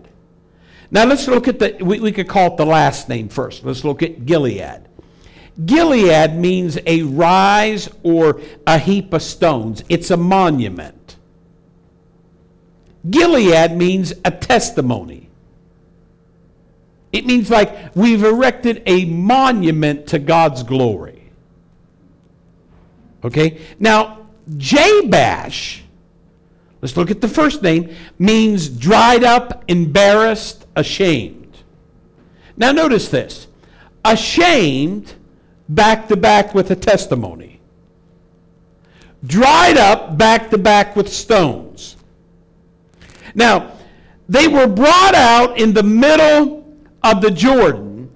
Now 0.91 1.05
let's 1.05 1.27
look 1.27 1.47
at 1.47 1.59
the, 1.59 1.77
we, 1.81 1.99
we 1.99 2.11
could 2.11 2.27
call 2.27 2.53
it 2.53 2.57
the 2.57 2.65
last 2.65 3.09
name 3.09 3.29
first. 3.29 3.63
Let's 3.63 3.83
look 3.83 4.03
at 4.03 4.25
Gilead. 4.25 4.87
Gilead 5.65 6.35
means 6.35 6.77
a 6.85 7.03
rise 7.03 7.89
or 8.03 8.41
a 8.67 8.77
heap 8.77 9.13
of 9.13 9.21
stones, 9.21 9.83
it's 9.89 10.11
a 10.11 10.17
monument. 10.17 11.02
Gilead 13.09 13.75
means 13.75 14.13
a 14.23 14.31
testimony. 14.31 15.29
It 17.11 17.25
means 17.25 17.49
like 17.49 17.95
we've 17.95 18.23
erected 18.23 18.81
a 18.85 19.05
monument 19.05 20.07
to 20.07 20.19
God's 20.19 20.63
glory. 20.63 21.31
Okay? 23.23 23.61
Now, 23.79 24.27
Jabesh, 24.57 25.81
let's 26.81 26.97
look 26.97 27.11
at 27.11 27.21
the 27.21 27.27
first 27.27 27.61
name, 27.61 27.95
means 28.19 28.67
dried 28.67 29.23
up, 29.23 29.63
embarrassed, 29.67 30.65
ashamed. 30.75 31.57
Now, 32.57 32.71
notice 32.71 33.09
this 33.09 33.47
ashamed 34.05 35.13
back 35.69 36.07
to 36.09 36.17
back 36.17 36.53
with 36.53 36.71
a 36.71 36.75
testimony, 36.75 37.61
dried 39.25 39.77
up 39.77 40.17
back 40.17 40.49
to 40.49 40.57
back 40.57 40.95
with 40.95 41.11
stones. 41.11 41.95
Now, 43.35 43.71
they 44.29 44.47
were 44.47 44.67
brought 44.67 45.15
out 45.15 45.57
in 45.57 45.73
the 45.73 45.83
middle 45.83 46.63
of 47.03 47.21
the 47.21 47.31
Jordan. 47.31 48.11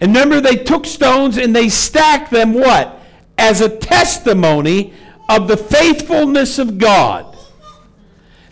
And 0.00 0.14
remember, 0.14 0.40
they 0.40 0.56
took 0.56 0.84
stones 0.84 1.36
and 1.36 1.54
they 1.54 1.68
stacked 1.68 2.30
them 2.30 2.54
what? 2.54 3.00
As 3.38 3.60
a 3.60 3.76
testimony 3.76 4.92
of 5.28 5.48
the 5.48 5.56
faithfulness 5.56 6.58
of 6.58 6.78
God. 6.78 7.36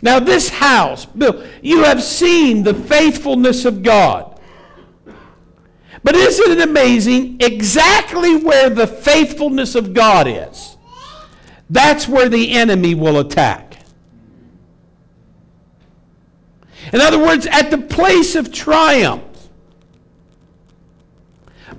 Now, 0.03 0.19
this 0.19 0.49
house, 0.49 1.05
Bill, 1.05 1.45
you 1.61 1.85
have 1.85 2.03
seen 2.03 2.63
the 2.63 2.75
faithfulness 2.75 3.65
of 3.65 3.83
God. 3.83 4.41
But 6.03 6.15
isn't 6.15 6.59
it 6.59 6.61
amazing? 6.67 7.37
Exactly 7.41 8.37
where 8.37 8.71
the 8.71 8.87
faithfulness 8.87 9.75
of 9.75 9.93
God 9.93 10.27
is, 10.27 10.77
that's 11.69 12.09
where 12.09 12.29
the 12.29 12.53
enemy 12.53 12.95
will 12.95 13.19
attack. 13.19 13.70
In 16.93 17.01
other 17.01 17.19
words, 17.19 17.47
at 17.47 17.71
the 17.71 17.79
place 17.79 18.35
of 18.35 18.53
triumph, 18.53 19.23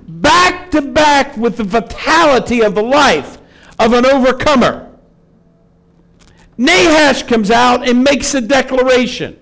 back 0.08 0.70
to 0.70 0.80
back 0.80 1.36
with 1.36 1.56
the 1.56 1.64
vitality 1.64 2.62
of 2.62 2.74
the 2.74 2.82
life 2.82 3.38
of 3.78 3.92
an 3.92 4.06
overcomer, 4.06 4.90
Nahash 6.56 7.24
comes 7.24 7.50
out 7.50 7.86
and 7.86 8.02
makes 8.02 8.34
a 8.34 8.40
declaration. 8.40 9.38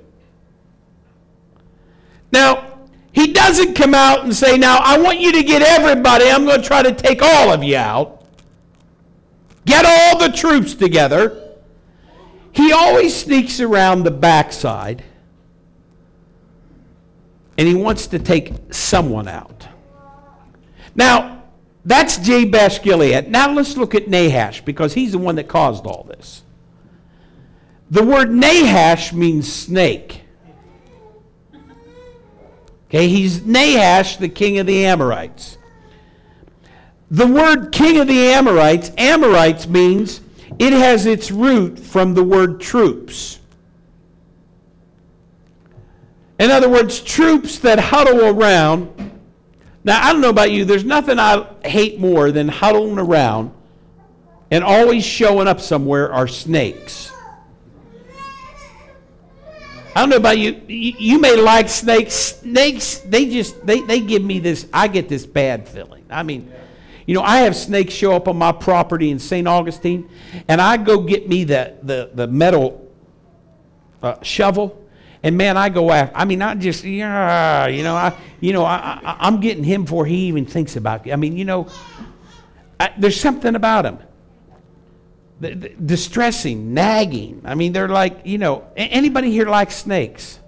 Now, 2.32 2.78
he 3.12 3.32
doesn't 3.32 3.74
come 3.74 3.94
out 3.94 4.24
and 4.24 4.34
say, 4.34 4.56
Now, 4.56 4.78
I 4.78 4.98
want 4.98 5.20
you 5.20 5.32
to 5.32 5.42
get 5.42 5.62
everybody. 5.62 6.30
I'm 6.30 6.44
going 6.44 6.60
to 6.60 6.66
try 6.66 6.82
to 6.82 6.92
take 6.92 7.22
all 7.22 7.52
of 7.52 7.62
you 7.62 7.76
out. 7.76 8.24
Get 9.66 9.84
all 9.84 10.18
the 10.18 10.34
troops 10.34 10.74
together. 10.74 11.56
He 12.52 12.72
always 12.72 13.14
sneaks 13.14 13.60
around 13.60 14.02
the 14.04 14.10
backside 14.10 15.04
and 17.60 17.68
he 17.68 17.74
wants 17.74 18.06
to 18.06 18.18
take 18.18 18.54
someone 18.70 19.28
out. 19.28 19.68
Now, 20.94 21.42
that's 21.84 22.16
Jabesh 22.16 22.80
Gilead. 22.80 23.30
Now 23.30 23.52
let's 23.52 23.76
look 23.76 23.94
at 23.94 24.08
Nahash 24.08 24.64
because 24.64 24.94
he's 24.94 25.12
the 25.12 25.18
one 25.18 25.34
that 25.34 25.46
caused 25.46 25.84
all 25.84 26.04
this. 26.04 26.42
The 27.90 28.02
word 28.02 28.30
Nahash 28.30 29.12
means 29.12 29.52
snake. 29.52 30.22
Okay, 32.88 33.08
he's 33.08 33.44
Nahash, 33.44 34.16
the 34.16 34.30
king 34.30 34.58
of 34.58 34.66
the 34.66 34.86
Amorites. 34.86 35.58
The 37.10 37.26
word 37.26 37.72
king 37.72 37.98
of 37.98 38.08
the 38.08 38.28
Amorites, 38.28 38.90
Amorites 38.96 39.66
means 39.66 40.22
it 40.58 40.72
has 40.72 41.04
its 41.04 41.30
root 41.30 41.78
from 41.78 42.14
the 42.14 42.24
word 42.24 42.58
troops. 42.58 43.39
In 46.40 46.50
other 46.50 46.70
words, 46.70 47.00
troops 47.00 47.58
that 47.58 47.78
huddle 47.78 48.24
around. 48.24 48.88
Now, 49.84 50.02
I 50.02 50.10
don't 50.10 50.22
know 50.22 50.30
about 50.30 50.50
you, 50.50 50.64
there's 50.64 50.84
nothing 50.84 51.18
I 51.18 51.46
hate 51.64 52.00
more 52.00 52.32
than 52.32 52.48
huddling 52.48 52.98
around 52.98 53.52
and 54.50 54.64
always 54.64 55.04
showing 55.04 55.46
up 55.46 55.60
somewhere 55.60 56.10
are 56.12 56.26
snakes. 56.26 57.12
I 59.94 60.00
don't 60.00 60.08
know 60.08 60.16
about 60.16 60.38
you. 60.38 60.60
You, 60.66 60.94
you 60.98 61.20
may 61.20 61.36
like 61.36 61.68
snakes. 61.68 62.14
Snakes, 62.14 62.98
they 62.98 63.26
just 63.26 63.66
they, 63.66 63.82
they 63.82 64.00
give 64.00 64.22
me 64.22 64.38
this. 64.38 64.66
I 64.72 64.88
get 64.88 65.10
this 65.10 65.26
bad 65.26 65.68
feeling. 65.68 66.04
I 66.08 66.22
mean, 66.22 66.50
you 67.06 67.14
know, 67.14 67.22
I 67.22 67.40
have 67.40 67.54
snakes 67.54 67.92
show 67.92 68.14
up 68.14 68.28
on 68.28 68.38
my 68.38 68.52
property 68.52 69.10
in 69.10 69.18
St. 69.18 69.46
Augustine, 69.46 70.08
and 70.48 70.60
I 70.60 70.78
go 70.78 71.02
get 71.02 71.28
me 71.28 71.44
the 71.44 71.76
the 71.82 72.10
the 72.14 72.26
metal 72.26 72.88
uh, 74.02 74.22
shovel, 74.22 74.80
and 75.22 75.36
man, 75.36 75.56
I 75.56 75.68
go 75.68 75.90
after. 75.90 76.16
I 76.16 76.24
mean, 76.24 76.42
I 76.42 76.54
just 76.54 76.84
yeah, 76.84 77.66
you 77.66 77.82
know, 77.82 77.94
I 77.94 78.16
you 78.40 78.52
know, 78.52 78.64
I, 78.64 79.00
I 79.04 79.16
I'm 79.20 79.40
getting 79.40 79.64
him 79.64 79.84
before 79.84 80.06
he 80.06 80.26
even 80.26 80.46
thinks 80.46 80.76
about 80.76 81.06
it. 81.06 81.12
I 81.12 81.16
mean, 81.16 81.36
you 81.36 81.44
know, 81.44 81.68
I, 82.78 82.92
there's 82.98 83.20
something 83.20 83.54
about 83.54 83.84
him 83.84 83.98
distressing, 85.40 86.74
nagging. 86.74 87.42
I 87.44 87.54
mean, 87.54 87.72
they're 87.72 87.88
like, 87.88 88.20
you 88.24 88.38
know, 88.38 88.66
anybody 88.76 89.30
here 89.30 89.46
likes 89.46 89.74
snakes? 89.74 90.38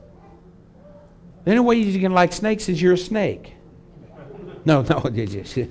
The 1.44 1.52
only 1.52 1.62
way 1.62 1.76
you 1.76 1.98
can 1.98 2.12
like 2.12 2.32
snakes 2.32 2.68
is 2.68 2.80
you're 2.80 2.92
a 2.92 2.98
snake. 2.98 3.54
No, 4.64 4.82
no, 4.82 5.02
you? 5.12 5.44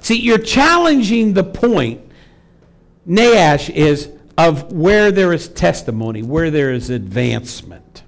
See, 0.00 0.20
you're 0.20 0.38
challenging 0.38 1.34
the 1.34 1.42
point, 1.42 2.00
Nahash, 3.04 3.70
is 3.70 4.08
of 4.38 4.72
where 4.72 5.10
there 5.10 5.32
is 5.32 5.48
testimony, 5.48 6.22
where 6.22 6.50
there 6.50 6.72
is 6.72 6.90
advancement. 6.90 8.02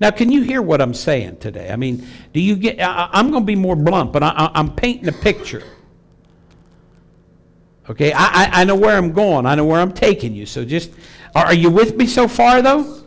Now, 0.00 0.10
can 0.10 0.32
you 0.32 0.42
hear 0.42 0.62
what 0.62 0.80
I'm 0.80 0.94
saying 0.94 1.38
today? 1.38 1.70
I 1.70 1.76
mean, 1.76 2.06
do 2.32 2.40
you 2.40 2.56
get, 2.56 2.80
I, 2.80 3.10
am 3.12 3.30
going 3.30 3.42
to 3.42 3.46
be 3.46 3.56
more 3.56 3.76
blunt, 3.76 4.12
but 4.12 4.22
I, 4.22 4.50
I'm 4.54 4.74
painting 4.74 5.08
a 5.08 5.12
picture. 5.12 5.62
Okay, 7.88 8.12
I, 8.12 8.24
I, 8.24 8.50
I 8.60 8.64
know 8.64 8.76
where 8.76 8.96
I'm 8.96 9.12
going. 9.12 9.44
I 9.44 9.56
know 9.56 9.64
where 9.64 9.80
I'm 9.80 9.92
taking 9.92 10.34
you. 10.34 10.46
So 10.46 10.64
just, 10.64 10.90
are 11.34 11.52
you 11.52 11.68
with 11.68 11.96
me 11.96 12.06
so 12.06 12.28
far, 12.28 12.62
though? 12.62 13.02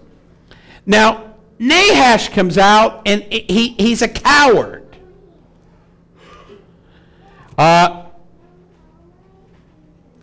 Now, 0.86 1.36
Nahash 1.58 2.30
comes 2.30 2.58
out 2.58 3.02
and 3.08 3.24
he, 3.24 3.70
he's 3.70 4.02
a 4.02 4.08
coward. 4.08 4.86
Uh, 7.58 8.03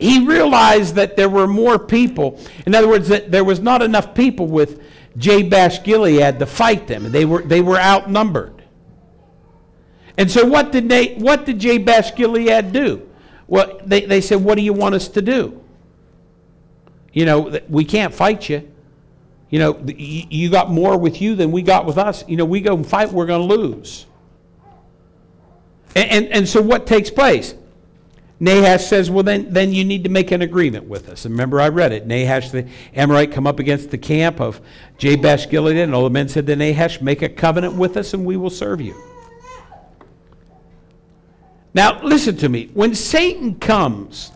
he 0.01 0.27
realized 0.27 0.95
that 0.95 1.17
there 1.17 1.29
were 1.29 1.47
more 1.47 1.79
people. 1.79 2.41
In 2.67 2.75
other 2.75 2.89
words, 2.89 3.09
that 3.09 3.31
there 3.31 3.45
was 3.45 3.61
not 3.61 3.83
enough 3.83 4.15
people 4.15 4.47
with 4.47 4.83
Jabesh 5.19 5.85
Gilead 5.85 6.39
to 6.39 6.47
fight 6.47 6.87
them. 6.87 7.11
They 7.13 7.25
were, 7.25 7.43
they 7.43 7.61
were 7.61 7.79
outnumbered. 7.79 8.63
And 10.17 10.31
so 10.31 10.47
what 10.47 10.73
did, 10.73 10.89
they, 10.89 11.15
what 11.15 11.45
did 11.45 11.59
Jabesh 11.59 12.17
Gilead 12.17 12.73
do? 12.73 13.09
Well, 13.47 13.81
they, 13.85 14.03
they 14.03 14.21
said, 14.21 14.43
What 14.43 14.57
do 14.57 14.63
you 14.63 14.73
want 14.73 14.95
us 14.95 15.09
to 15.09 15.23
do? 15.23 15.61
You 17.13 17.25
know, 17.25 17.61
we 17.69 17.85
can't 17.85 18.15
fight 18.15 18.49
you. 18.49 18.71
You 19.51 19.59
know, 19.59 19.85
you 19.87 20.49
got 20.49 20.71
more 20.71 20.97
with 20.97 21.21
you 21.21 21.35
than 21.35 21.51
we 21.51 21.63
got 21.63 21.85
with 21.85 21.99
us. 21.99 22.25
You 22.29 22.37
know, 22.37 22.45
we 22.45 22.61
go 22.61 22.77
and 22.77 22.87
fight, 22.87 23.11
we're 23.11 23.27
going 23.27 23.49
to 23.49 23.55
lose. 23.55 24.07
And, 25.97 26.09
and, 26.11 26.27
and, 26.29 26.49
so 26.49 26.63
what 26.63 26.87
takes 26.87 27.11
place? 27.11 27.55
Nahash 28.43 28.87
says, 28.87 29.11
well, 29.11 29.23
then, 29.23 29.53
then 29.53 29.75
you 29.75 29.85
need 29.85 30.03
to 30.05 30.11
make 30.11 30.31
an 30.31 30.41
agreement 30.41 30.87
with 30.87 31.11
us. 31.11 31.27
And 31.27 31.35
remember, 31.35 31.61
I 31.61 31.69
read 31.69 31.93
it. 31.93 32.07
Nahash 32.07 32.51
the 32.51 32.67
Amorite 32.95 33.33
come 33.33 33.47
up 33.47 33.59
against 33.59 33.91
the 33.91 33.99
camp 33.99 34.41
of 34.41 34.63
Jabesh 34.97 35.51
Gilead, 35.51 35.77
and 35.77 35.95
all 35.95 36.05
the 36.05 36.11
men 36.11 36.29
said 36.29 36.47
to 36.47 36.57
Nahash, 36.57 37.03
make 37.03 37.21
a 37.21 37.29
covenant 37.29 37.75
with 37.75 37.99
us, 37.99 38.15
and 38.15 38.25
we 38.25 38.39
will 38.39 38.49
serve 38.49 38.81
you. 38.81 38.95
Now, 41.75 42.03
listen 42.03 42.37
to 42.39 42.49
me. 42.49 42.71
When 42.73 42.95
Satan 42.95 43.57
comes 43.57 44.33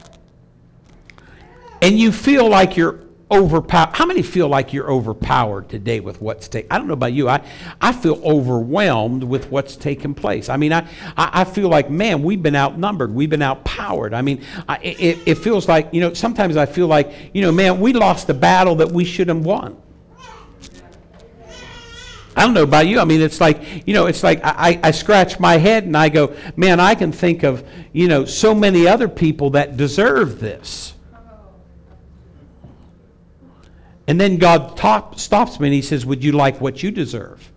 and 1.81 1.99
you 1.99 2.12
feel 2.12 2.49
like 2.49 2.77
you're 2.77 3.04
overpowered. 3.35 3.94
How 3.94 4.07
many 4.07 4.23
feel 4.23 4.49
like 4.49 4.73
you're 4.73 4.90
overpowered 4.90 5.68
today 5.68 6.01
with 6.01 6.20
what's 6.20 6.49
taking? 6.49 6.70
I 6.70 6.79
don't 6.79 6.87
know 6.87 6.94
about 6.94 7.12
you. 7.12 7.29
I, 7.29 7.42
I 7.81 7.92
feel 7.92 8.20
overwhelmed 8.25 9.25
with 9.25 9.51
what's 9.51 9.77
taken 9.77 10.14
place. 10.14 10.49
I 10.49 10.57
mean, 10.57 10.73
I, 10.73 10.87
I, 11.16 11.44
feel 11.44 11.68
like, 11.68 11.90
man, 11.90 12.23
we've 12.23 12.42
been 12.42 12.57
outnumbered. 12.57 13.14
We've 13.14 13.31
been 13.31 13.42
outpowered. 13.42 14.14
I 14.14 14.23
mean, 14.23 14.42
I, 14.68 14.79
it, 14.79 15.18
it 15.27 15.35
feels 15.37 15.68
like, 15.68 15.92
you 15.92 16.01
know, 16.01 16.14
sometimes 16.14 16.57
I 16.57 16.66
feel 16.66 16.87
like, 16.87 17.31
you 17.33 17.42
know, 17.42 17.53
man, 17.53 17.81
we 17.81 17.92
lost 17.92 18.29
a 18.31 18.35
battle 18.35 18.77
that 18.77 18.90
we 18.90 19.05
should 19.05 19.29
have 19.29 19.44
won. 19.44 19.81
I 22.37 22.42
don't 22.44 22.55
know 22.55 22.64
about 22.64 22.88
you. 22.88 22.99
I 22.99 23.05
mean, 23.05 23.20
it's 23.20 23.40
like, 23.40 23.87
you 23.87 23.94
know, 23.94 24.07
it's 24.07 24.23
like 24.23 24.40
I, 24.42 24.81
I 24.83 24.90
scratch 24.90 25.38
my 25.38 25.57
head 25.57 25.85
and 25.85 25.97
I 25.97 26.09
go, 26.09 26.35
man, 26.57 26.81
I 26.81 26.94
can 26.94 27.12
think 27.12 27.44
of, 27.44 27.64
you 27.92 28.09
know, 28.09 28.25
so 28.25 28.55
many 28.55 28.88
other 28.88 29.09
people 29.09 29.51
that 29.51 29.77
deserve 29.77 30.40
this. 30.40 30.94
And 34.07 34.21
then 34.21 34.37
God 34.37 34.77
top, 34.77 35.19
stops 35.19 35.59
me 35.59 35.69
and 35.69 35.75
he 35.75 35.83
says, 35.83 36.05
Would 36.05 36.23
you 36.23 36.33
like 36.33 36.61
what 36.61 36.83
you 36.83 36.90
deserve? 36.90 37.51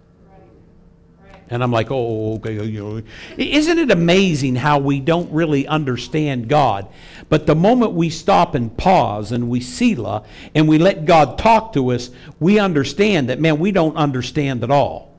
And 1.49 1.63
I'm 1.63 1.71
like, 1.71 1.91
oh, 1.91 2.35
okay. 2.35 2.59
Oh, 2.59 2.63
you. 2.63 2.85
Oh, 2.85 3.01
isn't 3.37 3.77
it 3.79 3.89
amazing 3.89 4.55
how 4.55 4.79
we 4.79 4.99
don't 4.99 5.31
really 5.31 5.65
understand 5.65 6.49
God? 6.49 6.87
But 7.29 7.45
the 7.45 7.55
moment 7.55 7.93
we 7.93 8.09
stop 8.09 8.53
and 8.53 8.75
pause 8.75 9.31
and 9.31 9.49
we 9.49 9.61
Selah 9.61 10.25
and 10.53 10.67
we 10.67 10.77
let 10.77 11.05
God 11.05 11.37
talk 11.37 11.71
to 11.73 11.91
us, 11.91 12.09
we 12.39 12.59
understand 12.59 13.29
that, 13.29 13.39
man, 13.39 13.59
we 13.59 13.71
don't 13.71 13.95
understand 13.95 14.63
at 14.63 14.71
all. 14.71 15.15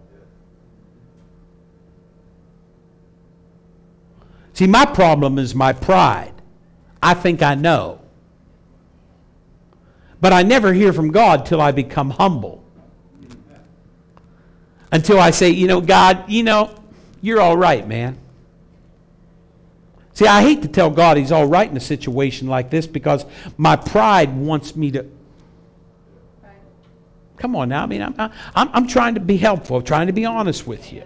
See, 4.53 4.67
my 4.67 4.85
problem 4.85 5.39
is 5.39 5.55
my 5.55 5.73
pride. 5.73 6.35
I 7.03 7.15
think 7.15 7.43
I 7.43 7.55
know. 7.55 8.01
But 10.21 10.33
I 10.33 10.43
never 10.43 10.73
hear 10.73 10.93
from 10.93 11.11
God 11.11 11.47
till 11.47 11.61
I 11.61 11.73
become 11.73 12.11
humble. 12.11 12.65
Until 14.91 15.21
I 15.21 15.31
say, 15.31 15.51
you 15.51 15.67
know, 15.67 15.81
God, 15.81 16.25
you 16.29 16.43
know, 16.43 16.75
you're 17.21 17.41
all 17.41 17.57
right, 17.57 17.87
man. 17.87 18.19
See, 20.15 20.27
I 20.27 20.43
hate 20.43 20.63
to 20.63 20.69
tell 20.69 20.91
God 20.91 21.17
he's 21.17 21.31
all 21.31 21.47
right 21.47 21.71
in 21.71 21.77
a 21.77 21.81
situation 21.81 22.49
like 22.49 22.71
this 22.71 22.87
because 22.87 23.25
my 23.57 23.77
pride 23.77 24.37
wants 24.37 24.75
me 24.75 24.91
to. 24.93 25.07
Come 27.37 27.55
on 27.55 27.69
now. 27.69 27.85
I 27.85 27.87
mean, 27.87 28.03
I'm, 28.03 28.15
I'm, 28.19 28.33
I'm 28.73 28.87
trying 28.89 29.15
to 29.15 29.21
be 29.21 29.37
helpful, 29.37 29.81
trying 29.81 30.09
to 30.09 30.13
be 30.13 30.25
honest 30.25 30.67
with 30.67 30.93
you. 30.93 31.05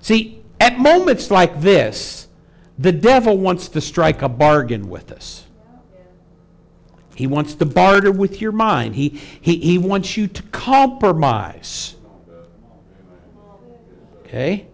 See, 0.00 0.42
at 0.60 0.78
moments 0.78 1.30
like 1.30 1.62
this, 1.62 2.28
the 2.78 2.92
devil 2.92 3.38
wants 3.38 3.68
to 3.70 3.80
strike 3.80 4.20
a 4.20 4.28
bargain 4.28 4.90
with 4.90 5.10
us. 5.10 5.46
He 7.14 7.26
wants 7.26 7.54
to 7.56 7.66
barter 7.66 8.12
with 8.12 8.40
your 8.40 8.52
mind. 8.52 8.94
He, 8.96 9.20
he, 9.40 9.58
he 9.58 9.78
wants 9.78 10.16
you 10.16 10.26
to 10.28 10.42
compromise. 10.44 11.96
Okay? 14.20 14.66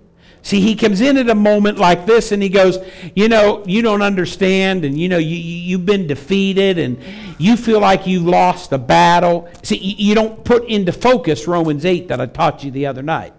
See, 0.43 0.61
he 0.61 0.77
comes 0.77 1.01
in 1.01 1.17
at 1.17 1.29
a 1.29 1.35
moment 1.35 1.79
like 1.79 2.07
this 2.07 2.31
and 2.31 2.41
he 2.41 2.49
goes, 2.49 2.79
You 3.17 3.29
know, 3.29 3.65
you 3.67 3.83
don't 3.83 4.01
understand, 4.01 4.85
and 4.85 4.97
you 4.97 5.09
know, 5.09 5.19
you, 5.19 5.35
you've 5.35 5.85
been 5.85 6.07
defeated, 6.07 6.79
and 6.79 7.03
you 7.37 7.57
feel 7.57 7.81
like 7.81 8.07
you 8.07 8.21
lost 8.21 8.71
the 8.71 8.79
battle. 8.79 9.49
See, 9.65 9.77
you 9.77 10.15
don't 10.15 10.45
put 10.45 10.65
into 10.67 10.93
focus 10.93 11.49
Romans 11.49 11.85
8 11.85 12.07
that 12.07 12.21
I 12.21 12.27
taught 12.27 12.63
you 12.63 12.71
the 12.71 12.87
other 12.87 13.03
night. 13.03 13.33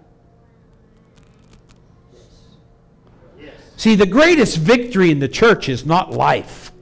See, 3.78 3.96
the 3.96 4.06
greatest 4.06 4.58
victory 4.58 5.10
in 5.10 5.20
the 5.20 5.30
church 5.30 5.70
is 5.70 5.86
not 5.86 6.12
life. 6.12 6.74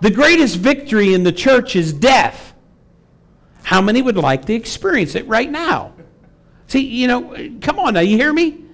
The 0.00 0.10
greatest 0.10 0.56
victory 0.56 1.14
in 1.14 1.24
the 1.24 1.32
church 1.32 1.74
is 1.74 1.92
death. 1.92 2.54
How 3.62 3.80
many 3.80 4.00
would 4.00 4.16
like 4.16 4.44
to 4.46 4.54
experience 4.54 5.14
it 5.14 5.26
right 5.26 5.50
now? 5.50 5.92
See, 6.68 6.80
you 6.80 7.06
know, 7.06 7.50
come 7.60 7.78
on 7.78 7.94
now, 7.94 8.00
you 8.00 8.16
hear 8.16 8.32
me? 8.32 8.64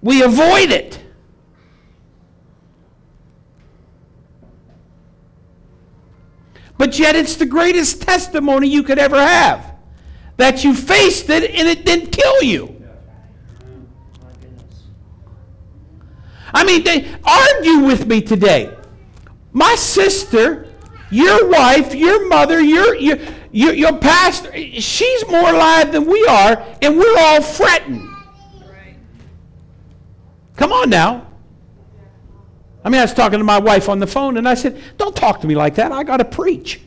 We 0.00 0.22
avoid 0.22 0.70
it. 0.70 1.00
But 6.78 6.98
yet, 6.98 7.16
it's 7.16 7.36
the 7.36 7.46
greatest 7.46 8.02
testimony 8.02 8.68
you 8.68 8.82
could 8.82 8.98
ever 8.98 9.18
have 9.18 9.74
that 10.36 10.62
you 10.62 10.74
faced 10.74 11.30
it 11.30 11.50
and 11.50 11.66
it 11.66 11.84
didn't 11.84 12.10
kill 12.10 12.42
you. 12.42 12.72
I 16.52 16.64
mean, 16.64 16.84
they 16.84 17.14
argue 17.24 17.86
with 17.86 18.06
me 18.06 18.20
today. 18.20 18.74
My 19.56 19.74
sister, 19.74 20.68
your 21.10 21.48
wife, 21.48 21.94
your 21.94 22.28
mother, 22.28 22.60
your, 22.60 22.94
your, 22.94 23.16
your, 23.50 23.96
pastor, 23.96 24.52
she's 24.54 25.26
more 25.28 25.48
alive 25.48 25.92
than 25.92 26.04
we 26.04 26.22
are, 26.26 26.62
and 26.82 26.98
we're 26.98 27.18
all 27.18 27.40
fretting. 27.40 28.06
Come 30.56 30.72
on 30.72 30.90
now. 30.90 31.26
I 32.84 32.90
mean, 32.90 32.98
I 33.00 33.04
was 33.04 33.14
talking 33.14 33.38
to 33.38 33.46
my 33.46 33.58
wife 33.58 33.88
on 33.88 33.98
the 33.98 34.06
phone, 34.06 34.36
and 34.36 34.46
I 34.46 34.52
said, 34.52 34.78
Don't 34.98 35.16
talk 35.16 35.40
to 35.40 35.46
me 35.46 35.54
like 35.54 35.76
that. 35.76 35.90
I 35.90 36.04
got 36.04 36.18
to 36.18 36.26
preach. 36.26 36.82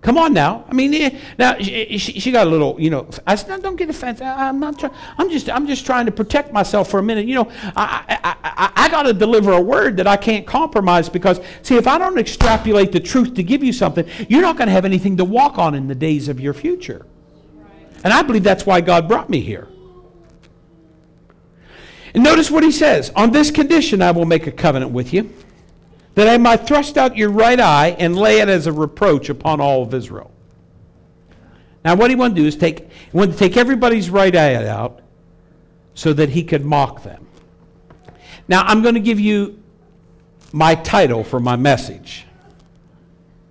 Come 0.00 0.16
on 0.16 0.32
now. 0.32 0.64
I 0.68 0.72
mean, 0.72 0.94
eh, 0.94 1.18
now 1.38 1.58
she, 1.58 1.98
she, 1.98 2.30
got 2.30 2.46
a 2.46 2.50
little, 2.50 2.80
you 2.80 2.88
know. 2.88 3.06
I 3.26 3.34
said, 3.34 3.48
no, 3.48 3.60
"Don't 3.60 3.76
get 3.76 3.90
offended. 3.90 4.22
I'm 4.22 4.58
not 4.58 4.78
trying. 4.78 4.94
I'm 5.18 5.28
just, 5.28 5.50
I'm 5.50 5.66
just 5.66 5.84
trying 5.84 6.06
to 6.06 6.12
protect 6.12 6.50
myself 6.50 6.88
for 6.88 6.98
a 6.98 7.02
minute. 7.02 7.26
You 7.26 7.34
know, 7.34 7.50
I, 7.76 8.36
I, 8.58 8.72
I 8.74 8.88
got 8.90 9.04
to 9.04 9.14
deliver 9.14 9.52
a 9.52 9.60
word 9.60 9.96
that 9.96 10.06
I 10.06 10.16
can't 10.16 10.46
compromise 10.46 11.08
because, 11.08 11.40
see, 11.62 11.76
if 11.76 11.86
I 11.86 11.96
don't 11.96 12.18
extrapolate 12.18 12.92
the 12.92 13.00
truth 13.00 13.34
to 13.34 13.42
give 13.42 13.62
you 13.62 13.72
something, 13.72 14.06
you're 14.28 14.42
not 14.42 14.58
going 14.58 14.66
to 14.66 14.72
have 14.72 14.84
anything 14.84 15.16
to 15.18 15.24
walk 15.24 15.56
on 15.56 15.74
in 15.74 15.86
the 15.86 15.94
days 15.94 16.28
of 16.28 16.40
your 16.40 16.52
future. 16.52 17.06
And 18.04 18.12
I 18.12 18.22
believe 18.22 18.42
that's 18.42 18.66
why 18.66 18.80
God 18.80 19.08
brought 19.08 19.30
me 19.30 19.40
here. 19.40 19.68
And 22.14 22.24
notice 22.24 22.50
what 22.50 22.64
he 22.64 22.72
says: 22.72 23.10
On 23.14 23.30
this 23.30 23.50
condition, 23.50 24.02
I 24.02 24.10
will 24.10 24.24
make 24.24 24.46
a 24.46 24.52
covenant 24.52 24.92
with 24.92 25.12
you 25.12 25.32
that 26.14 26.28
I 26.28 26.36
might 26.36 26.66
thrust 26.66 26.98
out 26.98 27.16
your 27.16 27.30
right 27.30 27.60
eye 27.60 27.94
and 27.98 28.16
lay 28.16 28.40
it 28.40 28.48
as 28.48 28.66
a 28.66 28.72
reproach 28.72 29.28
upon 29.28 29.60
all 29.60 29.82
of 29.82 29.94
Israel. 29.94 30.32
Now, 31.84 31.94
what 31.94 32.10
he 32.10 32.16
wanted 32.16 32.34
to 32.36 32.42
do 32.42 32.48
is 32.48 32.56
take, 32.56 32.90
he 32.90 33.16
wanted 33.16 33.32
to 33.32 33.38
take 33.38 33.56
everybody's 33.56 34.10
right 34.10 34.34
eye 34.34 34.66
out 34.66 35.00
so 35.94 36.12
that 36.12 36.30
he 36.30 36.42
could 36.42 36.64
mock 36.64 37.04
them. 37.04 37.27
Now, 38.48 38.62
I'm 38.62 38.82
going 38.82 38.94
to 38.94 39.00
give 39.00 39.20
you 39.20 39.62
my 40.52 40.74
title 40.74 41.22
for 41.22 41.38
my 41.38 41.56
message. 41.56 42.26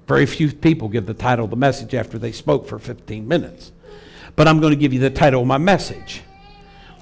Very 0.07 0.25
few 0.25 0.51
people 0.51 0.89
give 0.89 1.05
the 1.05 1.13
title 1.13 1.45
of 1.45 1.51
the 1.51 1.57
message 1.57 1.93
after 1.93 2.17
they 2.17 2.31
spoke 2.31 2.67
for 2.67 2.79
15 2.79 3.27
minutes. 3.27 3.71
But 4.35 4.47
I'm 4.47 4.59
going 4.59 4.71
to 4.71 4.79
give 4.79 4.93
you 4.93 4.99
the 4.99 5.09
title 5.09 5.41
of 5.41 5.47
my 5.47 5.57
message. 5.57 6.23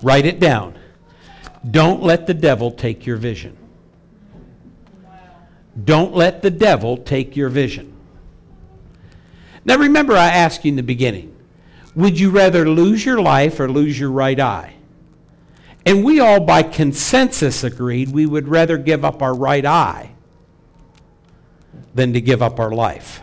Write 0.02 0.26
it 0.26 0.40
down. 0.40 0.78
Don't 1.70 2.04
let 2.04 2.28
the 2.28 2.34
devil 2.34 2.72
take 2.72 3.06
your 3.06 3.18
vision. 3.18 3.58
Don't 5.84 6.16
let 6.16 6.42
the 6.42 6.52
devil 6.52 6.98
take 6.98 7.36
your 7.36 7.50
vision. 7.50 7.94
Now, 9.64 9.78
remember, 9.78 10.14
I 10.14 10.28
asked 10.28 10.64
you 10.64 10.70
in 10.70 10.76
the 10.76 10.84
beginning 10.84 11.32
would 11.96 12.20
you 12.20 12.30
rather 12.30 12.68
lose 12.68 13.06
your 13.06 13.22
life 13.22 13.60
or 13.60 13.72
lose 13.72 13.98
your 13.98 14.12
right 14.12 14.40
eye? 14.40 14.75
And 15.86 16.04
we 16.04 16.20
all, 16.20 16.40
by 16.40 16.64
consensus, 16.64 17.64
agreed 17.64 18.10
we 18.10 18.26
would 18.26 18.48
rather 18.48 18.78
give 18.78 19.06
up 19.06 19.22
our 19.22 19.36
right 19.36 19.66
eye 19.66 20.12
than 21.94 22.14
to 22.14 22.22
give 22.22 22.42
up 22.42 22.60
our 22.60 22.72
life. 22.72 23.22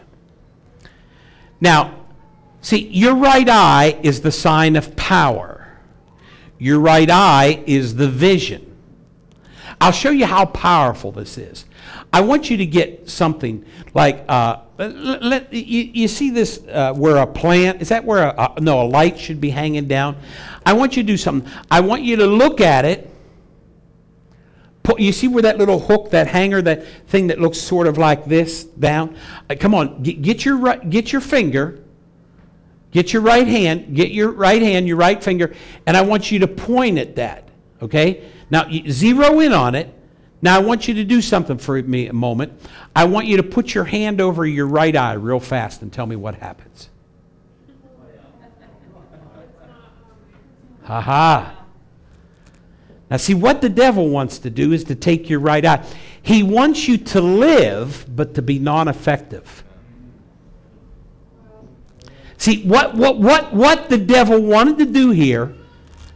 Now, 1.60 2.06
see, 2.60 2.88
your 2.88 3.14
right 3.16 3.48
eye 3.48 3.98
is 4.02 4.20
the 4.20 4.32
sign 4.32 4.76
of 4.76 4.94
power, 4.96 5.78
your 6.58 6.78
right 6.78 7.10
eye 7.10 7.62
is 7.66 7.96
the 7.96 8.08
vision. 8.08 8.68
I'll 9.80 9.90
show 9.90 10.10
you 10.10 10.26
how 10.26 10.46
powerful 10.46 11.10
this 11.10 11.36
is. 11.36 11.64
I 12.12 12.20
want 12.20 12.50
you 12.50 12.56
to 12.58 12.66
get 12.66 13.10
something 13.10 13.64
like, 13.94 14.24
uh, 14.28 14.58
let, 14.78 15.22
let, 15.22 15.52
you, 15.52 15.90
you, 15.92 16.08
see 16.08 16.30
this 16.30 16.62
uh, 16.70 16.92
where 16.94 17.16
a 17.16 17.26
plant, 17.26 17.82
is 17.82 17.88
that 17.88 18.04
where 18.04 18.28
a, 18.28 18.54
no, 18.60 18.82
a 18.82 18.86
light 18.86 19.18
should 19.18 19.40
be 19.40 19.50
hanging 19.50 19.88
down? 19.88 20.16
I 20.64 20.72
want 20.74 20.96
you 20.96 21.02
to 21.02 21.06
do 21.06 21.16
something. 21.16 21.50
I 21.70 21.80
want 21.80 22.02
you 22.02 22.16
to 22.16 22.26
look 22.26 22.60
at 22.60 22.84
it. 22.84 23.08
You 24.98 25.12
see 25.12 25.28
where 25.28 25.42
that 25.42 25.58
little 25.58 25.78
hook, 25.78 26.10
that 26.10 26.26
hanger, 26.26 26.60
that 26.62 26.86
thing 27.06 27.28
that 27.28 27.40
looks 27.40 27.58
sort 27.58 27.86
of 27.86 27.98
like 27.98 28.24
this 28.24 28.64
down? 28.64 29.16
Uh, 29.48 29.54
come 29.58 29.74
on, 29.74 30.02
get, 30.02 30.20
get, 30.20 30.44
your, 30.44 30.56
right, 30.56 30.90
get 30.90 31.12
your 31.12 31.20
finger, 31.20 31.82
get 32.90 33.12
your 33.12 33.22
right 33.22 33.46
hand, 33.46 33.94
get 33.94 34.10
your 34.10 34.32
right 34.32 34.60
hand, 34.60 34.88
your 34.88 34.96
right 34.96 35.22
finger, 35.22 35.54
and 35.86 35.96
I 35.96 36.02
want 36.02 36.30
you 36.30 36.40
to 36.40 36.48
point 36.48 36.98
at 36.98 37.16
that, 37.16 37.48
okay? 37.80 38.28
Now, 38.50 38.68
zero 38.90 39.38
in 39.40 39.52
on 39.52 39.74
it 39.76 39.94
now, 40.42 40.56
I 40.56 40.58
want 40.58 40.88
you 40.88 40.94
to 40.94 41.04
do 41.04 41.22
something 41.22 41.56
for 41.56 41.80
me 41.80 42.08
a 42.08 42.12
moment. 42.12 42.52
I 42.96 43.04
want 43.04 43.28
you 43.28 43.36
to 43.36 43.44
put 43.44 43.74
your 43.74 43.84
hand 43.84 44.20
over 44.20 44.44
your 44.44 44.66
right 44.66 44.94
eye 44.94 45.12
real 45.12 45.38
fast 45.38 45.82
and 45.82 45.92
tell 45.92 46.04
me 46.04 46.16
what 46.16 46.34
happens. 46.34 46.90
Ha 50.84 51.00
ha. 51.00 51.64
Now, 53.10 53.18
see, 53.18 53.34
what 53.34 53.60
the 53.60 53.68
devil 53.68 54.08
wants 54.08 54.38
to 54.38 54.50
do 54.50 54.72
is 54.72 54.84
to 54.84 54.94
take 54.94 55.28
your 55.28 55.40
right 55.40 55.64
eye. 55.64 55.84
He 56.22 56.42
wants 56.42 56.88
you 56.88 56.96
to 56.96 57.20
live, 57.20 58.06
but 58.08 58.34
to 58.36 58.42
be 58.42 58.58
non 58.58 58.88
effective. 58.88 59.64
See, 62.38 62.62
what, 62.64 62.94
what, 62.94 63.18
what, 63.18 63.52
what 63.52 63.88
the 63.88 63.98
devil 63.98 64.40
wanted 64.40 64.78
to 64.78 64.86
do 64.86 65.10
here, 65.10 65.54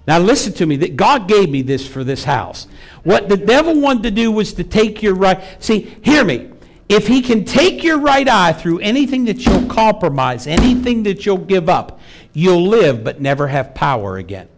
now 0.09 0.19
listen 0.19 0.53
to 0.55 0.67
me, 0.67 0.77
that 0.79 0.97
God 0.97 1.29
gave 1.29 1.51
me 1.51 1.63
this 1.63 1.87
for 1.87 2.03
this 2.03 2.25
house. 2.25 2.67
What 3.05 3.29
the 3.29 3.37
devil 3.37 3.81
wanted 3.81 4.05
to 4.05 4.11
do 4.11 4.33
was 4.33 4.53
to 4.55 4.65
take 4.65 5.03
your 5.03 5.15
right, 5.15 5.63
see, 5.63 5.95
hear 6.03 6.25
me. 6.25 6.51
If 6.89 7.07
he 7.07 7.21
can 7.21 7.45
take 7.45 7.85
your 7.85 7.99
right 7.99 8.29
eye 8.29 8.53
through 8.53 8.79
anything 8.79 9.27
that 9.27 9.45
you'll 9.45 9.67
compromise, 9.67 10.47
anything 10.47 11.03
that 11.03 11.27
you'll 11.27 11.37
give 11.37 11.69
up, 11.69 12.01
you'll 12.33 12.67
live 12.67 13.05
but 13.05 13.21
never 13.21 13.49
have 13.49 13.75
power 13.75 14.17
again. 14.17 14.49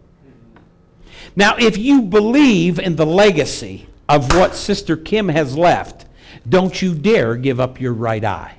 Now, 1.39 1.55
if 1.57 1.77
you 1.77 2.01
believe 2.01 2.79
in 2.79 2.97
the 2.97 3.05
legacy 3.05 3.87
of 4.09 4.35
what 4.35 4.55
Sister 4.55 4.97
Kim 4.97 5.29
has 5.29 5.55
left, 5.55 6.05
don't 6.49 6.81
you 6.81 6.93
dare 6.93 7.37
give 7.37 7.61
up 7.61 7.79
your 7.79 7.93
right 7.93 8.25
eye. 8.25 8.57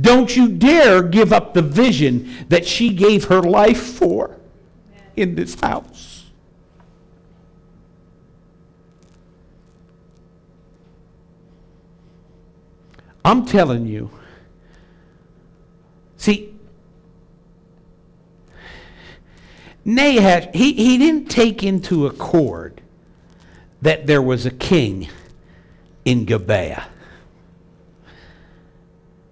Don't 0.00 0.36
you 0.36 0.46
dare 0.46 1.02
give 1.02 1.32
up 1.32 1.54
the 1.54 1.60
vision 1.60 2.46
that 2.50 2.68
she 2.68 2.90
gave 2.90 3.24
her 3.24 3.42
life 3.42 3.82
for 3.82 4.38
in 5.16 5.34
this 5.34 5.58
house. 5.58 6.26
I'm 13.24 13.44
telling 13.44 13.86
you. 13.88 14.08
See, 16.16 16.53
Nahash, 19.84 20.48
he, 20.54 20.72
he 20.72 20.98
didn't 20.98 21.30
take 21.30 21.62
into 21.62 22.06
accord 22.06 22.80
that 23.82 24.06
there 24.06 24.22
was 24.22 24.46
a 24.46 24.50
king 24.50 25.08
in 26.04 26.24
Gibeah. 26.24 26.86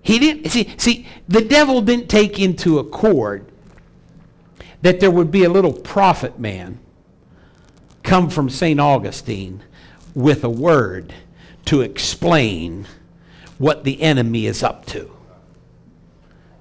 He 0.02 0.18
didn't 0.18 0.50
see, 0.50 0.74
see, 0.76 1.06
the 1.28 1.42
devil 1.42 1.80
didn't 1.80 2.08
take 2.08 2.38
into 2.38 2.78
accord 2.78 3.46
that 4.82 5.00
there 5.00 5.10
would 5.10 5.30
be 5.30 5.44
a 5.44 5.48
little 5.48 5.72
prophet 5.72 6.38
man 6.38 6.80
come 8.02 8.28
from 8.28 8.50
St. 8.50 8.80
Augustine 8.80 9.62
with 10.14 10.44
a 10.44 10.50
word 10.50 11.14
to 11.66 11.80
explain 11.80 12.86
what 13.58 13.84
the 13.84 14.02
enemy 14.02 14.46
is 14.46 14.62
up 14.62 14.84
to. 14.86 15.10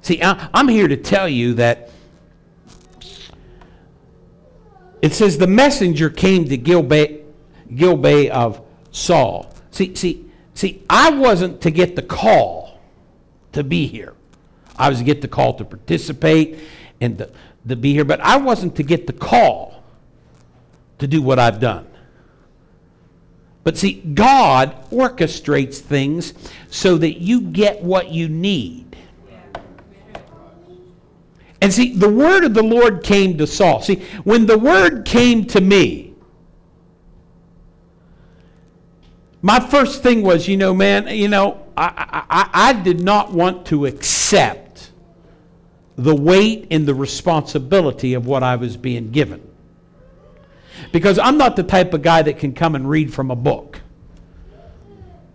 See, 0.01 0.21
I'm 0.21 0.67
here 0.67 0.87
to 0.87 0.97
tell 0.97 1.27
you 1.27 1.55
that 1.55 1.90
it 5.01 5.13
says 5.13 5.37
the 5.37 5.47
messenger 5.47 6.09
came 6.09 6.45
to 6.45 6.57
Gilbay, 6.57 7.23
Gilbay 7.71 8.29
of 8.29 8.61
Saul. 8.91 9.53
See, 9.71 9.95
see, 9.95 10.25
see, 10.53 10.83
I 10.89 11.11
wasn't 11.11 11.61
to 11.61 11.71
get 11.71 11.95
the 11.95 12.01
call 12.01 12.79
to 13.53 13.63
be 13.63 13.87
here. 13.87 14.13
I 14.77 14.89
was 14.89 14.99
to 14.99 15.03
get 15.03 15.21
the 15.21 15.27
call 15.27 15.53
to 15.55 15.65
participate 15.65 16.59
and 16.99 17.17
to, 17.17 17.29
to 17.67 17.75
be 17.75 17.93
here, 17.93 18.05
but 18.05 18.19
I 18.21 18.37
wasn't 18.37 18.75
to 18.77 18.83
get 18.83 19.07
the 19.07 19.13
call 19.13 19.83
to 20.99 21.07
do 21.07 21.21
what 21.21 21.39
I've 21.39 21.59
done. 21.59 21.87
But 23.63 23.77
see, 23.77 23.93
God 23.93 24.75
orchestrates 24.91 25.77
things 25.77 26.33
so 26.69 26.97
that 26.97 27.21
you 27.21 27.41
get 27.41 27.81
what 27.83 28.09
you 28.09 28.27
need. 28.27 28.97
And 31.61 31.71
see, 31.71 31.93
the 31.93 32.09
word 32.09 32.43
of 32.43 32.55
the 32.55 32.63
Lord 32.63 33.03
came 33.03 33.37
to 33.37 33.45
Saul. 33.45 33.81
See, 33.81 34.01
when 34.23 34.47
the 34.47 34.57
word 34.57 35.05
came 35.05 35.45
to 35.45 35.61
me, 35.61 36.15
my 39.43 39.59
first 39.59 40.01
thing 40.01 40.23
was, 40.23 40.47
you 40.47 40.57
know, 40.57 40.73
man, 40.73 41.07
you 41.07 41.27
know, 41.27 41.65
I, 41.77 42.25
I, 42.29 42.49
I 42.69 42.73
did 42.73 42.99
not 42.99 43.31
want 43.31 43.67
to 43.67 43.85
accept 43.85 44.91
the 45.97 46.15
weight 46.15 46.67
and 46.71 46.87
the 46.87 46.95
responsibility 46.95 48.13
of 48.15 48.25
what 48.25 48.43
I 48.43 48.55
was 48.55 48.77
being 48.77 49.11
given. 49.11 49.47
Because 50.91 51.19
I'm 51.19 51.37
not 51.37 51.55
the 51.55 51.63
type 51.63 51.93
of 51.93 52.01
guy 52.01 52.23
that 52.23 52.39
can 52.39 52.53
come 52.53 52.75
and 52.75 52.89
read 52.89 53.13
from 53.13 53.29
a 53.29 53.35
book. 53.35 53.80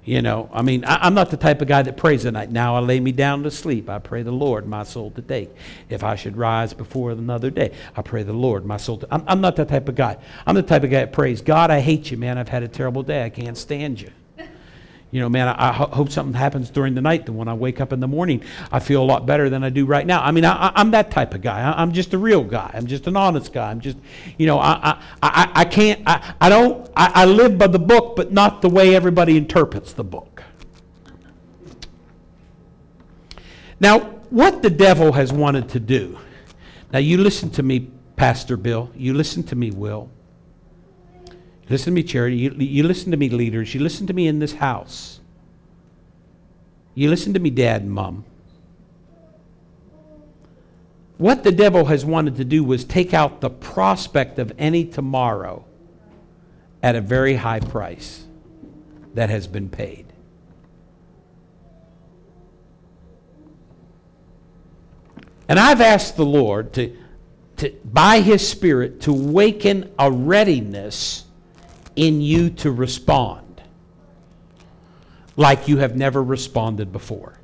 You 0.07 0.23
know, 0.23 0.49
I 0.53 0.63
mean, 0.63 0.85
I, 0.85 1.09
am 1.09 1.15
not 1.15 1.31
the 1.31 1.37
type 1.37 1.61
of 1.61 1.67
guy 1.67 1.83
that 1.83 1.97
prays 1.97 2.25
at 2.27 2.33
night. 2.33 2.53
Now 2.53 2.77
I 2.77 2.79
lay 2.79 3.01
me 3.01 3.11
down 3.11 3.43
to 3.43 3.51
sleep. 3.51 3.91
I 3.91 3.99
pray 3.99 4.23
the 4.23 4.31
Lord 4.31 4.65
my 4.65 4.85
soul 4.85 5.11
to 5.11 5.21
take. 5.21 5.51
If 5.89 6.05
I 6.05 6.15
should 6.15 6.37
rise 6.37 6.73
before 6.73 7.11
another 7.11 7.51
day, 7.51 7.73
I 7.97 8.03
pray 8.03 8.23
the 8.23 8.33
Lord 8.33 8.65
my 8.65 8.77
soul 8.77 8.99
to. 8.99 9.09
I'm, 9.11 9.25
I'm 9.27 9.41
not 9.41 9.57
that 9.57 9.69
type 9.69 9.89
of 9.89 9.97
guy. 9.97 10.17
I'm 10.47 10.55
the 10.55 10.63
type 10.63 10.85
of 10.85 10.91
guy 10.91 11.01
that 11.01 11.13
prays, 11.13 11.43
God, 11.43 11.73
I 11.73 11.81
hate 11.81 12.13
you, 12.13 12.17
man. 12.17 12.39
I've 12.39 12.49
had 12.49 12.63
a 12.63 12.69
terrible 12.69 13.03
day. 13.03 13.25
I 13.25 13.31
can't 13.31 13.59
stand 13.59 14.01
you 14.01 14.13
you 15.17 15.23
know, 15.23 15.31
man, 15.31 15.49
I, 15.49 15.71
I, 15.71 15.73
hope 15.73 16.11
something 16.11 16.35
happens 16.35 16.69
during 16.69 16.93
the 16.93 17.01
night. 17.01 17.25
That 17.25 17.33
when 17.33 17.49
I 17.49 17.55
wake 17.55 17.81
up 17.81 17.91
in 17.95 18.01
the 18.01 18.07
morning, 18.07 18.43
I 18.71 18.81
feel 18.81 19.03
a 19.03 19.07
lot 19.07 19.25
better 19.25 19.49
than 19.49 19.65
I 19.65 19.71
do 19.71 19.87
right 19.87 20.07
now. 20.07 20.23
I 20.23 20.31
mean, 20.31 20.45
I, 20.45 20.79
am 20.79 20.91
that 20.91 21.11
type 21.11 21.33
of 21.33 21.41
guy. 21.41 21.59
I, 21.59 21.83
am 21.83 21.93
just 21.93 22.13
a 22.13 22.19
real 22.19 22.45
guy. 22.45 22.71
I'm 22.75 22.87
just 22.87 23.07
an 23.07 23.17
honest 23.17 23.51
guy. 23.51 23.71
I'm 23.71 23.81
just, 23.81 23.97
you 24.37 24.47
know, 24.47 24.59
I, 24.59 25.03
I, 25.23 25.51
I, 25.55 25.65
can't, 25.65 26.03
I, 26.07 26.35
I 26.39 26.51
don't, 26.51 26.87
I, 26.95 27.13
I 27.15 27.25
live 27.25 27.57
by 27.57 27.69
the 27.69 27.79
book, 27.79 28.15
but 28.15 28.31
not 28.31 28.61
the 28.61 28.69
way 28.69 28.95
everybody 28.95 29.39
interprets 29.39 29.95
the 29.95 30.05
book. 30.05 30.43
Now, 33.81 34.01
what 34.29 34.61
the 34.61 34.69
devil 34.69 35.13
has 35.13 35.33
wanted 35.33 35.71
to 35.71 35.81
do, 35.81 36.19
now 36.93 36.99
you 36.99 37.17
listen 37.17 37.49
to 37.53 37.63
me, 37.63 37.91
Pastor 38.17 38.59
Bill, 38.59 38.91
you 38.95 39.15
listen 39.15 39.45
to 39.45 39.57
me, 39.57 39.71
Will. 39.71 40.11
Listen 41.69 41.87
to 41.87 41.91
me, 41.93 42.03
charity. 42.03 42.37
You, 42.37 42.51
you 42.53 42.83
listen 42.85 43.11
to 43.11 43.17
me, 43.17 43.29
leaders. 43.29 43.75
You 43.75 43.81
listen 43.81 44.07
to 44.07 44.13
me 44.13 44.29
in 44.29 44.39
this 44.39 44.55
house. 44.55 45.21
You 46.95 47.11
listen 47.11 47.35
to 47.35 47.41
me, 47.41 47.51
dad 47.51 47.83
and 47.83 47.93
mom. 47.93 48.25
What 51.19 51.45
the 51.45 51.53
devil 51.53 51.87
has 51.87 52.05
wanted 52.05 52.37
to 52.37 52.45
do 52.45 52.63
was 52.63 52.85
take 52.85 53.15
out 53.15 53.41
the 53.41 53.51
prospect 53.51 54.39
of 54.39 54.53
any 54.59 54.85
tomorrow 54.85 55.65
at 56.83 56.95
a 56.95 57.01
very 57.01 57.37
high 57.37 57.61
price 57.61 58.25
that 59.15 59.31
has 59.31 59.47
been 59.47 59.69
paid. 59.69 60.07
And 65.49 65.59
I've 65.59 65.81
asked 65.81 66.17
the 66.17 66.25
Lord 66.25 66.73
to, 66.75 66.97
to 67.59 67.71
by 67.85 68.21
His 68.21 68.47
Spirit, 68.47 69.03
to 69.03 69.13
waken 69.13 69.93
a 69.99 70.11
readiness 70.11 71.26
in 71.97 72.21
you 72.21 72.51
to 72.51 72.71
respond 72.71 73.43
like 75.37 75.69
you 75.69 75.79
have 75.79 75.97
never 75.97 76.23
responded 76.23 76.93
before. 76.93 77.39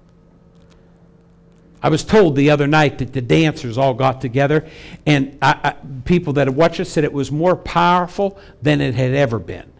I 1.82 1.88
was 1.88 2.04
told 2.04 2.36
the 2.36 2.50
other 2.50 2.66
night 2.66 2.98
that 2.98 3.12
the 3.12 3.20
dancers 3.20 3.76
all 3.76 3.92
got 3.92 4.20
together, 4.20 4.66
and 5.04 5.36
I, 5.42 5.58
I, 5.64 5.74
people 6.04 6.34
that 6.34 6.48
watched 6.50 6.78
us 6.78 6.88
said 6.88 7.02
it 7.02 7.12
was 7.12 7.32
more 7.32 7.56
powerful 7.56 8.38
than 8.62 8.80
it 8.80 8.94
had 8.94 9.14
ever 9.14 9.38
been. 9.40 9.70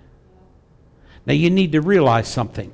Now, 1.24 1.35
you 1.35 1.48
need 1.48 1.72
to 1.72 1.80
realize 1.80 2.26
something. 2.26 2.72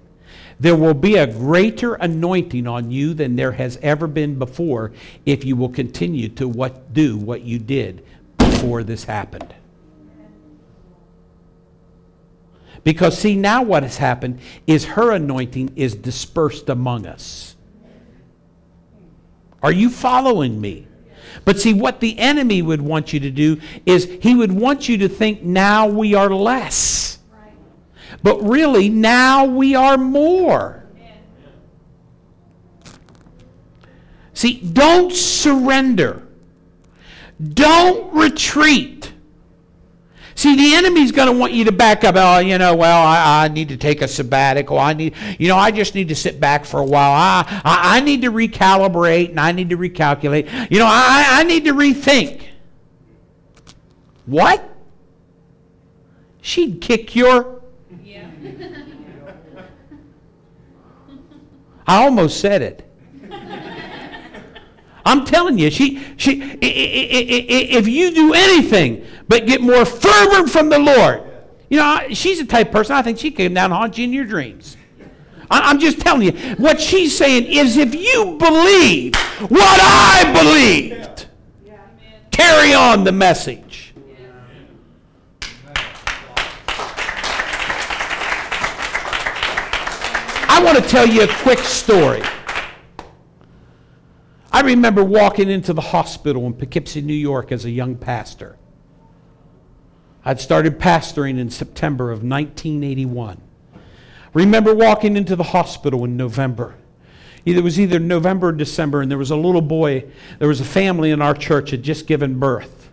There 0.59 0.75
will 0.75 0.95
be 0.95 1.17
a 1.17 1.27
greater 1.27 1.95
anointing 1.95 2.67
on 2.67 2.91
you 2.91 3.13
than 3.13 3.37
there 3.37 3.53
has 3.53 3.79
ever 3.83 4.07
been 4.07 4.39
before 4.39 4.93
if 5.27 5.45
you 5.45 5.55
will 5.55 5.69
continue 5.69 6.31
to 6.31 6.49
what, 6.49 6.95
do 6.95 7.17
what 7.17 7.43
you 7.43 7.59
did 7.59 8.05
before 8.39 8.83
this 8.83 9.05
happened. 9.05 9.55
Because, 12.89 13.19
see, 13.19 13.37
now 13.37 13.63
what 13.63 13.83
has 13.83 13.99
happened 13.99 14.41
is 14.67 14.87
her 14.87 15.11
anointing 15.11 15.75
is 15.77 15.95
dispersed 15.95 16.71
among 16.71 17.05
us. 17.05 17.55
Are 19.63 19.71
you 19.71 19.91
following 19.91 20.59
me? 20.59 20.87
But 21.45 21.61
see, 21.61 21.75
what 21.75 22.01
the 22.01 22.19
enemy 22.19 22.63
would 22.63 22.81
want 22.81 23.13
you 23.13 23.21
to 23.21 23.31
do 23.31 23.61
is 23.85 24.07
he 24.23 24.35
would 24.35 24.51
want 24.51 24.89
you 24.89 24.97
to 24.97 25.09
think 25.11 25.43
now 25.43 25.87
we 25.87 26.15
are 26.15 26.31
less. 26.31 27.19
But 28.23 28.43
really, 28.43 28.89
now 28.89 29.45
we 29.45 29.75
are 29.75 29.99
more. 29.99 30.87
See, 34.33 34.63
don't 34.63 35.13
surrender. 35.13 36.27
Don't 37.53 38.15
retreat. 38.15 39.13
See, 40.39 40.55
the 40.55 40.77
enemy's 40.77 41.11
going 41.11 41.27
to 41.27 41.37
want 41.37 41.53
you 41.53 41.65
to 41.65 41.73
back 41.73 42.05
up. 42.05 42.15
Oh, 42.17 42.39
you 42.39 42.59
know, 42.59 42.73
well, 42.77 43.05
I, 43.05 43.47
I, 43.47 43.49
need 43.49 43.71
to 43.71 43.77
take 43.77 44.03
a 44.03 44.07
sabbatical. 44.07 44.79
I 44.79 44.93
need, 44.93 45.17
you 45.37 45.49
know, 45.49 45.57
I 45.57 45.73
just 45.73 45.97
need 45.97 46.11
to 46.11 46.15
sit 46.15 46.39
back 46.39 46.65
for 46.65 46.79
a 46.79 46.85
while. 46.85 47.11
I, 47.11 47.61
I, 47.65 47.97
I 47.97 48.01
need 48.03 48.23
to 48.23 48.31
recalibrate 48.31 49.31
and 49.31 49.41
I 49.41 49.51
need 49.51 49.71
to 49.71 49.77
recalculate. 49.77 50.71
You 50.71 50.79
know, 50.79 50.87
I, 50.87 51.41
I 51.41 51.43
need 51.43 51.65
to 51.65 51.73
rethink. 51.73 52.45
What? 54.27 54.63
She'd 56.41 56.81
kick 56.81 57.17
your. 57.17 57.61
Yeah. 58.05 58.31
I 61.85 62.05
almost 62.05 62.39
said 62.39 62.63
it. 62.63 62.88
I'm 65.09 65.25
telling 65.25 65.57
you, 65.57 65.71
she, 65.71 66.05
she, 66.19 66.43
if 66.61 67.89
you 67.89 68.11
do 68.11 68.35
anything 68.35 69.07
but 69.27 69.47
get 69.47 69.63
more 69.63 69.87
fervent 69.87 70.51
from 70.51 70.69
the 70.69 70.79
Lord, 70.79 71.23
you 71.71 71.79
know, 71.79 72.09
she's 72.13 72.41
the 72.41 72.45
type 72.45 72.71
person, 72.71 72.95
I 72.95 73.01
think 73.01 73.19
she 73.19 73.31
came 73.31 73.55
down 73.55 73.73
and 73.73 73.97
you 73.97 74.05
in 74.05 74.13
your 74.13 74.27
dreams. 74.27 74.77
I'm 75.51 75.79
just 75.79 76.01
telling 76.01 76.25
you, 76.25 76.33
what 76.57 76.79
she's 76.79 77.17
saying 77.17 77.47
is 77.47 77.79
if 77.79 77.95
you 77.95 78.37
believe 78.37 79.15
what 79.49 79.81
I 79.81 80.31
believed, 80.35 81.27
carry 82.31 82.75
on 82.75 83.03
the 83.03 83.13
message. 83.13 83.95
I 90.51 90.63
want 90.63 90.77
to 90.77 90.87
tell 90.87 91.07
you 91.07 91.23
a 91.23 91.35
quick 91.37 91.61
story. 91.61 92.23
I 94.59 94.63
remember 94.63 95.05
walking 95.05 95.49
into 95.51 95.73
the 95.73 95.81
hospital 95.81 96.45
in 96.45 96.53
Poughkeepsie, 96.53 97.01
New 97.01 97.15
York 97.15 97.53
as 97.53 97.65
a 97.65 97.71
young 97.71 97.95
pastor. 97.95 98.57
I'd 100.25 100.41
started 100.41 100.81
pastoring 100.81 101.39
in 101.39 101.49
September 101.49 102.11
of 102.11 102.25
1981. 102.25 103.41
Remember 104.35 104.75
walking 104.75 105.17
into 105.17 105.37
the 105.37 105.45
hospital 105.45 106.05
in 106.05 106.17
November. 106.17 106.75
It 107.45 107.63
was 107.63 107.79
either 107.79 108.01
November 108.01 108.49
or 108.49 108.53
December, 108.53 109.01
and 109.01 109.09
there 109.09 109.17
was 109.17 109.31
a 109.31 109.37
little 109.37 109.63
boy, 109.63 110.07
there 110.41 110.49
was 110.49 110.61
a 110.61 110.65
family 110.65 111.13
in 111.13 111.23
our 111.23 111.35
church 111.35 111.71
had 111.71 111.85
just 111.85 112.09
given 112.09 112.41
birth. 112.41 112.91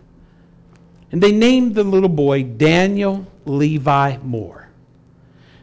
And 1.10 1.20
they 1.20 1.32
named 1.32 1.74
the 1.74 1.82
little 1.82 2.08
boy 2.08 2.44
Daniel 2.44 3.26
Levi 3.44 4.18
Moore. 4.18 4.68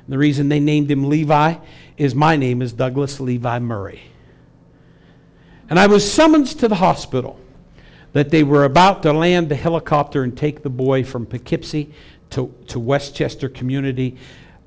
And 0.05 0.11
the 0.11 0.17
reason 0.17 0.49
they 0.49 0.59
named 0.59 0.91
him 0.91 1.07
Levi 1.07 1.55
is 1.95 2.13
my 2.13 2.35
name 2.35 2.61
is 2.61 2.73
Douglas 2.73 3.21
Levi 3.21 3.59
Murray. 3.59 4.01
And 5.73 5.79
I 5.79 5.87
was 5.87 6.13
summoned 6.13 6.45
to 6.59 6.67
the 6.67 6.75
hospital 6.75 7.39
that 8.11 8.29
they 8.29 8.43
were 8.43 8.63
about 8.63 9.01
to 9.01 9.11
land 9.11 9.49
the 9.49 9.55
helicopter 9.55 10.21
and 10.21 10.37
take 10.37 10.61
the 10.61 10.69
boy 10.69 11.03
from 11.03 11.25
Poughkeepsie 11.25 11.91
to, 12.29 12.53
to 12.67 12.79
Westchester 12.79 13.49
Community, 13.49 14.15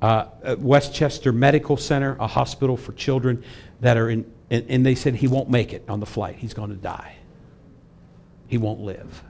uh, 0.01 0.25
uh, 0.43 0.57
Westchester 0.59 1.31
Medical 1.31 1.77
Center, 1.77 2.17
a 2.19 2.27
hospital 2.27 2.75
for 2.75 2.91
children 2.91 3.41
that 3.79 3.95
are 3.95 4.09
in, 4.09 4.29
and, 4.49 4.65
and 4.67 4.85
they 4.85 4.95
said 4.95 5.15
he 5.15 5.29
won't 5.29 5.49
make 5.49 5.71
it 5.71 5.85
on 5.87 6.01
the 6.01 6.05
flight. 6.05 6.35
He's 6.39 6.53
going 6.53 6.71
to 6.71 6.75
die. 6.75 7.15
He 8.49 8.57
won't 8.57 8.81
live. 8.81 9.23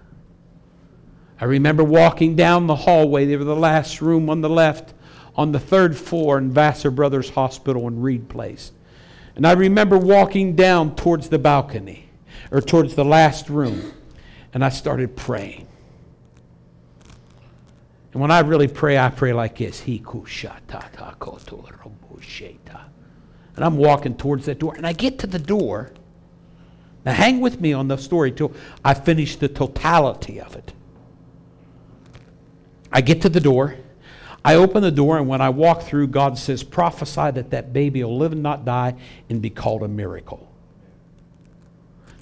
I 1.39 1.45
remember 1.45 1.83
walking 1.83 2.35
down 2.35 2.65
the 2.65 2.75
hallway. 2.75 3.27
They 3.27 3.37
were 3.37 3.43
the 3.43 3.55
last 3.55 4.01
room 4.01 4.31
on 4.31 4.41
the 4.41 4.49
left 4.49 4.95
on 5.35 5.51
the 5.51 5.59
third 5.59 5.95
floor 5.95 6.39
in 6.39 6.49
Vassar 6.49 6.89
Brothers 6.89 7.29
Hospital 7.29 7.87
in 7.87 8.01
Reade 8.01 8.29
Place. 8.29 8.71
And 9.37 9.45
I 9.45 9.51
remember 9.51 9.99
walking 9.99 10.55
down 10.55 10.95
towards 10.95 11.29
the 11.29 11.37
balcony, 11.37 12.09
or 12.51 12.59
towards 12.59 12.95
the 12.95 13.05
last 13.05 13.49
room, 13.49 13.93
and 14.51 14.65
I 14.65 14.69
started 14.69 15.15
praying. 15.15 15.67
And 18.13 18.21
when 18.21 18.31
I 18.31 18.39
really 18.39 18.67
pray, 18.67 18.97
I 18.97 19.09
pray 19.09 19.33
like 19.33 19.59
this. 19.59 19.83
And 23.55 23.65
I'm 23.65 23.77
walking 23.77 24.17
towards 24.17 24.47
that 24.47 24.57
door, 24.57 24.73
and 24.73 24.87
I 24.87 24.93
get 24.93 25.19
to 25.19 25.27
the 25.27 25.37
door. 25.37 25.91
Now, 27.05 27.13
hang 27.13 27.39
with 27.39 27.61
me 27.61 27.73
on 27.73 27.89
the 27.89 27.97
story 27.97 28.31
till 28.31 28.51
I 28.83 28.95
finish 28.95 29.35
the 29.35 29.49
totality 29.49 30.41
of 30.41 30.55
it. 30.55 30.73
I 32.91 33.01
get 33.01 33.21
to 33.21 33.29
the 33.29 33.39
door. 33.39 33.75
I 34.47 34.55
open 34.55 34.81
the 34.81 34.91
door, 34.91 35.17
and 35.17 35.27
when 35.27 35.41
I 35.41 35.49
walk 35.49 35.81
through, 35.81 36.07
God 36.07 36.37
says, 36.37 36.63
Prophesy 36.63 37.31
that 37.31 37.49
that 37.49 37.73
baby 37.73 38.01
will 38.01 38.17
live 38.17 38.31
and 38.31 38.41
not 38.41 38.63
die 38.63 38.95
and 39.29 39.41
be 39.41 39.49
called 39.49 39.83
a 39.83 39.89
miracle. 39.89 40.49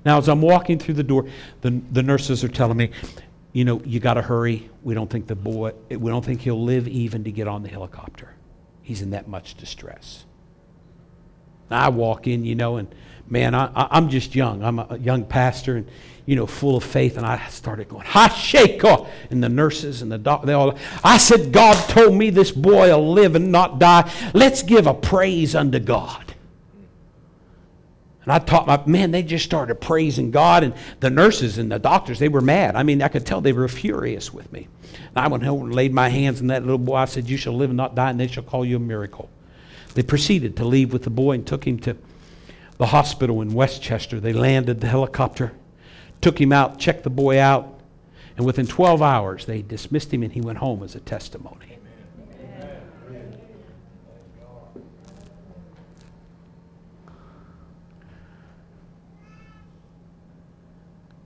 Now, 0.04 0.18
as 0.18 0.28
I'm 0.28 0.42
walking 0.42 0.80
through 0.80 0.96
the 0.96 1.04
door, 1.04 1.30
the, 1.62 1.80
the 1.92 2.02
nurses 2.02 2.44
are 2.44 2.48
telling 2.48 2.78
me, 2.78 2.90
You 3.54 3.64
know, 3.64 3.80
you 3.86 4.00
got 4.00 4.16
to 4.16 4.24
hurry. 4.24 4.72
We 4.82 4.96
don't 4.96 5.08
think 5.08 5.28
the 5.28 5.36
boy, 5.36 5.74
we 5.92 6.10
don't 6.10 6.26
think 6.26 6.42
he'll 6.42 6.64
live 6.64 6.88
even 6.88 7.26
to 7.26 7.32
get 7.32 7.48
on 7.48 7.62
the 7.62 7.70
helicopter. 7.70 8.34
He's 8.82 9.04
in 9.04 9.12
that 9.12 9.28
much 9.28 9.54
distress. 9.54 10.26
I 11.70 11.90
walk 11.90 12.26
in, 12.26 12.44
you 12.44 12.56
know, 12.56 12.78
and 12.78 12.88
man, 13.28 13.54
I, 13.54 13.70
I'm 13.76 14.10
just 14.10 14.34
young. 14.34 14.64
I'm 14.64 14.80
a 14.80 14.98
young 14.98 15.26
pastor 15.26 15.76
and, 15.78 15.88
you 16.26 16.36
know, 16.36 16.46
full 16.46 16.78
of 16.78 16.84
faith. 16.84 17.18
And 17.18 17.26
I 17.26 17.48
started 17.48 17.90
going, 17.90 18.06
ha, 18.06 18.30
shake 18.30 18.84
off. 18.84 19.10
And 19.30 19.44
the 19.44 19.50
nurses 19.50 20.02
and 20.02 20.12
the 20.12 20.18
doctor, 20.18 20.48
they 20.48 20.54
all, 20.54 20.78
I 21.04 21.18
said, 21.18 21.52
God 21.52 21.76
told 21.90 22.16
me 22.16 22.30
this 22.30 22.52
boy 22.52 22.90
will 22.90 23.14
live 23.14 23.36
and 23.36 23.52
not 23.52 23.80
die. 23.80 24.12
Let's 24.34 24.64
give 24.64 24.88
a 24.88 24.94
praise 24.94 25.56
unto 25.56 25.80
God. 25.80 26.36
And 28.26 28.32
I 28.32 28.40
taught 28.40 28.66
my, 28.66 28.84
man, 28.88 29.12
they 29.12 29.22
just 29.22 29.46
started 29.46 29.76
praising 29.76 30.32
God. 30.32 30.64
And 30.64 30.74
the 31.00 31.12
nurses 31.12 31.60
and 31.60 31.72
the 31.72 31.78
doctors, 31.78 32.18
they 32.18 32.28
were 32.28 32.42
mad. 32.42 32.76
I 32.76 32.82
mean, 32.82 33.04
I 33.04 33.08
could 33.08 33.24
tell 33.24 33.40
they 33.40 33.54
were 33.54 33.68
furious 33.68 34.34
with 34.34 34.52
me. 34.52 34.68
And 34.94 35.18
I 35.18 35.28
went 35.28 35.44
home 35.44 35.62
and 35.66 35.76
laid 35.76 35.94
my 35.94 36.10
hands 36.10 36.42
on 36.42 36.48
that 36.48 36.64
little 36.64 36.80
boy. 36.80 36.96
I 36.96 37.06
said, 37.06 37.30
You 37.30 37.38
shall 37.38 37.54
live 37.54 37.70
and 37.70 37.78
not 37.78 37.94
die, 37.94 38.10
and 38.10 38.20
they 38.20 38.28
shall 38.28 38.44
call 38.44 38.66
you 38.66 38.78
a 38.78 38.80
miracle. 38.80 39.30
They 39.94 40.02
proceeded 40.02 40.58
to 40.58 40.66
leave 40.66 40.92
with 40.92 41.04
the 41.04 41.12
boy 41.12 41.34
and 41.34 41.46
took 41.46 41.68
him 41.68 41.80
to 41.82 41.96
the 42.78 42.88
hospital 42.88 43.42
in 43.42 43.54
Westchester. 43.54 44.20
They 44.20 44.34
landed 44.34 44.82
the 44.82 44.88
helicopter, 44.88 45.54
took 46.22 46.40
him 46.40 46.52
out, 46.52 46.80
checked 46.80 47.04
the 47.04 47.10
boy 47.10 47.40
out, 47.40 47.80
and 48.38 48.46
within 48.46 48.68
12 48.68 49.02
hours 49.02 49.46
they 49.46 49.62
dismissed 49.62 50.14
him 50.14 50.24
and 50.24 50.34
he 50.34 50.42
went 50.42 50.58
home 50.58 50.84
as 50.84 50.96
a 50.96 51.00
testimony. 51.00 51.76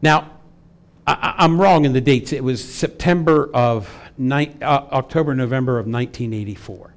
Now, 0.01 0.31
I, 1.05 1.35
I'm 1.39 1.59
wrong 1.59 1.85
in 1.85 1.93
the 1.93 2.01
dates. 2.01 2.31
It 2.31 2.43
was 2.43 2.63
September 2.63 3.49
of 3.53 3.93
ni- 4.17 4.55
uh, 4.61 4.85
October, 4.91 5.35
November 5.35 5.77
of 5.77 5.87
1984. 5.87 6.93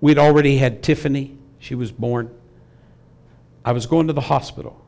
We'd 0.00 0.18
already 0.18 0.58
had 0.58 0.82
Tiffany. 0.82 1.36
She 1.58 1.74
was 1.74 1.90
born. 1.92 2.35
I 3.66 3.72
was 3.72 3.86
going 3.86 4.06
to 4.06 4.12
the 4.12 4.20
hospital 4.20 4.80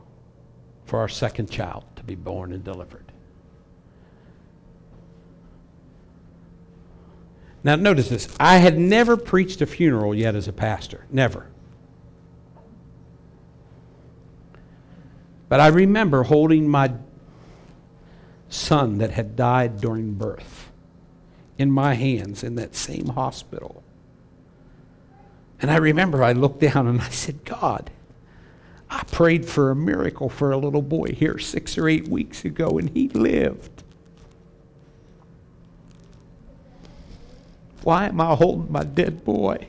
for 0.85 0.99
our 0.99 1.09
second 1.09 1.51
child 1.51 1.83
to 1.97 2.03
be 2.03 2.15
born 2.15 2.53
and 2.53 2.63
delivered. 2.63 3.11
Now, 7.61 7.75
notice 7.75 8.07
this. 8.07 8.33
I 8.39 8.57
had 8.57 8.79
never 8.79 9.17
preached 9.17 9.61
a 9.61 9.65
funeral 9.65 10.15
yet 10.15 10.33
as 10.33 10.47
a 10.47 10.53
pastor. 10.53 11.05
Never. 11.11 11.47
But 15.49 15.59
I 15.59 15.67
remember 15.67 16.23
holding 16.23 16.69
my 16.69 16.93
son 18.47 18.99
that 18.99 19.11
had 19.11 19.35
died 19.35 19.81
during 19.81 20.13
birth 20.13 20.71
in 21.57 21.69
my 21.69 21.95
hands 21.95 22.45
in 22.45 22.55
that 22.55 22.75
same 22.75 23.07
hospital. 23.07 23.83
And 25.61 25.69
I 25.69 25.75
remember 25.75 26.23
I 26.23 26.31
looked 26.31 26.61
down 26.61 26.87
and 26.87 27.01
I 27.01 27.09
said, 27.09 27.43
God, 27.43 27.91
I 28.89 29.03
prayed 29.11 29.45
for 29.45 29.71
a 29.71 29.75
miracle 29.75 30.29
for 30.29 30.51
a 30.51 30.57
little 30.57 30.81
boy 30.81 31.13
here 31.13 31.37
six 31.37 31.77
or 31.77 31.87
eight 31.87 32.07
weeks 32.07 32.43
ago, 32.43 32.79
and 32.79 32.89
he 32.89 33.09
lived. 33.09 33.83
Why 37.83 38.07
am 38.07 38.19
I 38.19 38.35
holding 38.35 38.71
my 38.71 38.83
dead 38.83 39.23
boy? 39.23 39.67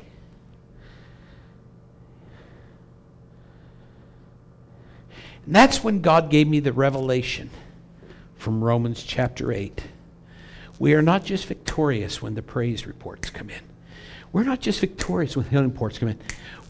And 5.47 5.55
that's 5.55 5.85
when 5.85 6.01
God 6.01 6.31
gave 6.31 6.49
me 6.49 6.61
the 6.61 6.73
revelation 6.73 7.51
from 8.37 8.63
Romans 8.65 9.03
chapter 9.03 9.53
8. 9.53 9.83
We 10.79 10.95
are 10.95 11.03
not 11.03 11.25
just 11.25 11.47
victorious 11.47 12.23
when 12.23 12.35
the 12.35 12.43
praise 12.43 12.87
reports 12.87 13.31
come 13.31 13.51
in. 13.51 13.61
We're 14.33 14.45
not 14.45 14.61
just 14.61 14.81
victorious 14.81 15.37
when 15.37 15.45
the 15.45 15.51
healing 15.51 15.71
reports 15.71 15.99
come 15.99 16.09
in. 16.09 16.19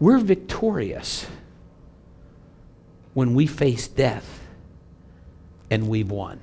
We're 0.01 0.19
victorious 0.19 1.27
when 3.15 3.35
we 3.35 3.47
face 3.47 3.89
death 3.89 4.47
and 5.71 5.89
we've 5.89 6.11
won. 6.11 6.41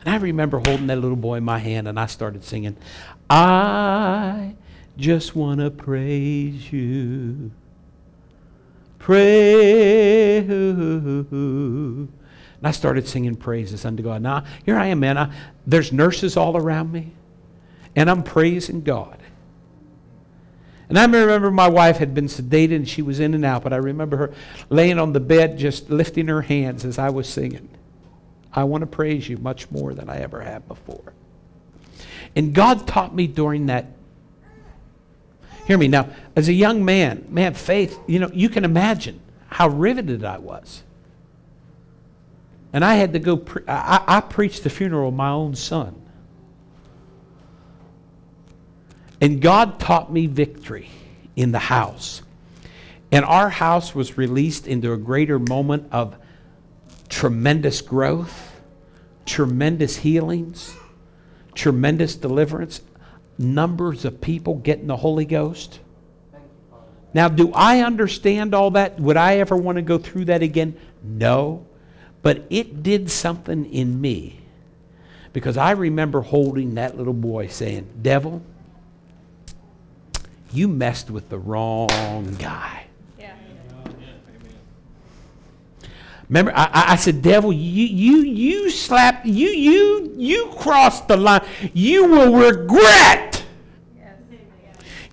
And 0.00 0.12
I 0.12 0.16
remember 0.18 0.58
holding 0.58 0.88
that 0.88 0.98
little 0.98 1.16
boy 1.16 1.36
in 1.36 1.44
my 1.44 1.58
hand 1.58 1.86
and 1.86 1.98
I 1.98 2.06
started 2.06 2.42
singing, 2.44 2.76
I 3.30 4.56
just 4.96 5.36
want 5.36 5.60
to 5.60 5.70
praise 5.70 6.72
you. 6.72 7.52
Praise. 8.98 10.48
And 10.48 12.08
I 12.62 12.70
started 12.70 13.08
singing 13.08 13.36
praises 13.36 13.84
unto 13.84 14.02
God. 14.02 14.22
Now, 14.22 14.44
here 14.64 14.76
I 14.76 14.86
am, 14.86 15.00
man. 15.00 15.18
I, 15.18 15.32
there's 15.66 15.92
nurses 15.92 16.36
all 16.36 16.56
around 16.56 16.92
me, 16.92 17.12
and 17.96 18.08
I'm 18.08 18.22
praising 18.22 18.82
God. 18.82 19.21
And 20.92 20.98
I 20.98 21.04
remember 21.06 21.50
my 21.50 21.68
wife 21.68 21.96
had 21.96 22.12
been 22.12 22.26
sedated 22.26 22.76
and 22.76 22.86
she 22.86 23.00
was 23.00 23.18
in 23.18 23.32
and 23.32 23.46
out, 23.46 23.62
but 23.62 23.72
I 23.72 23.76
remember 23.76 24.18
her 24.18 24.34
laying 24.68 24.98
on 24.98 25.14
the 25.14 25.20
bed 25.20 25.56
just 25.56 25.88
lifting 25.88 26.28
her 26.28 26.42
hands 26.42 26.84
as 26.84 26.98
I 26.98 27.08
was 27.08 27.26
singing. 27.26 27.70
I 28.52 28.64
want 28.64 28.82
to 28.82 28.86
praise 28.86 29.26
you 29.26 29.38
much 29.38 29.70
more 29.70 29.94
than 29.94 30.10
I 30.10 30.18
ever 30.18 30.42
have 30.42 30.68
before. 30.68 31.14
And 32.36 32.52
God 32.52 32.86
taught 32.86 33.14
me 33.14 33.26
during 33.26 33.64
that 33.66 33.86
Hear 35.64 35.78
me 35.78 35.88
now. 35.88 36.10
As 36.36 36.48
a 36.48 36.52
young 36.52 36.84
man, 36.84 37.24
man, 37.30 37.54
faith, 37.54 37.98
you 38.06 38.18
know, 38.18 38.30
you 38.34 38.50
can 38.50 38.62
imagine 38.62 39.18
how 39.46 39.68
riveted 39.68 40.24
I 40.24 40.36
was. 40.36 40.82
And 42.74 42.84
I 42.84 42.96
had 42.96 43.14
to 43.14 43.18
go, 43.18 43.38
pre- 43.38 43.66
I, 43.66 44.02
I 44.06 44.20
preached 44.20 44.64
the 44.64 44.68
funeral 44.68 45.08
of 45.08 45.14
my 45.14 45.30
own 45.30 45.54
son. 45.54 46.01
And 49.22 49.40
God 49.40 49.78
taught 49.78 50.12
me 50.12 50.26
victory 50.26 50.90
in 51.36 51.52
the 51.52 51.60
house. 51.60 52.22
And 53.12 53.24
our 53.24 53.48
house 53.48 53.94
was 53.94 54.18
released 54.18 54.66
into 54.66 54.92
a 54.92 54.96
greater 54.96 55.38
moment 55.38 55.86
of 55.92 56.16
tremendous 57.08 57.80
growth, 57.82 58.60
tremendous 59.24 59.96
healings, 59.96 60.74
tremendous 61.54 62.16
deliverance, 62.16 62.80
numbers 63.38 64.04
of 64.04 64.20
people 64.20 64.56
getting 64.56 64.88
the 64.88 64.96
Holy 64.96 65.24
Ghost. 65.24 65.78
Now, 67.14 67.28
do 67.28 67.52
I 67.54 67.82
understand 67.82 68.54
all 68.54 68.72
that? 68.72 68.98
Would 68.98 69.16
I 69.16 69.36
ever 69.36 69.56
want 69.56 69.76
to 69.76 69.82
go 69.82 69.98
through 69.98 70.24
that 70.24 70.42
again? 70.42 70.76
No. 71.00 71.64
But 72.22 72.44
it 72.50 72.82
did 72.82 73.08
something 73.08 73.72
in 73.72 74.00
me. 74.00 74.40
Because 75.32 75.56
I 75.56 75.72
remember 75.72 76.22
holding 76.22 76.74
that 76.74 76.96
little 76.96 77.12
boy 77.12 77.46
saying, 77.46 77.88
Devil, 78.02 78.42
you 80.52 80.68
messed 80.68 81.10
with 81.10 81.28
the 81.28 81.38
wrong 81.38 82.36
guy. 82.38 82.84
Yeah. 83.18 83.34
Remember, 86.28 86.52
I, 86.54 86.64
I- 86.72 86.92
I 86.92 86.96
said, 86.96 87.22
devil, 87.22 87.52
you, 87.52 87.86
you, 87.86 88.22
you 88.22 88.70
slapped, 88.70 89.26
you, 89.26 89.48
you, 89.48 90.14
you 90.16 90.52
crossed 90.58 91.08
the 91.08 91.16
line. 91.16 91.44
You 91.72 92.06
will 92.06 92.34
regret. 92.34 93.44
Yes. 93.96 94.16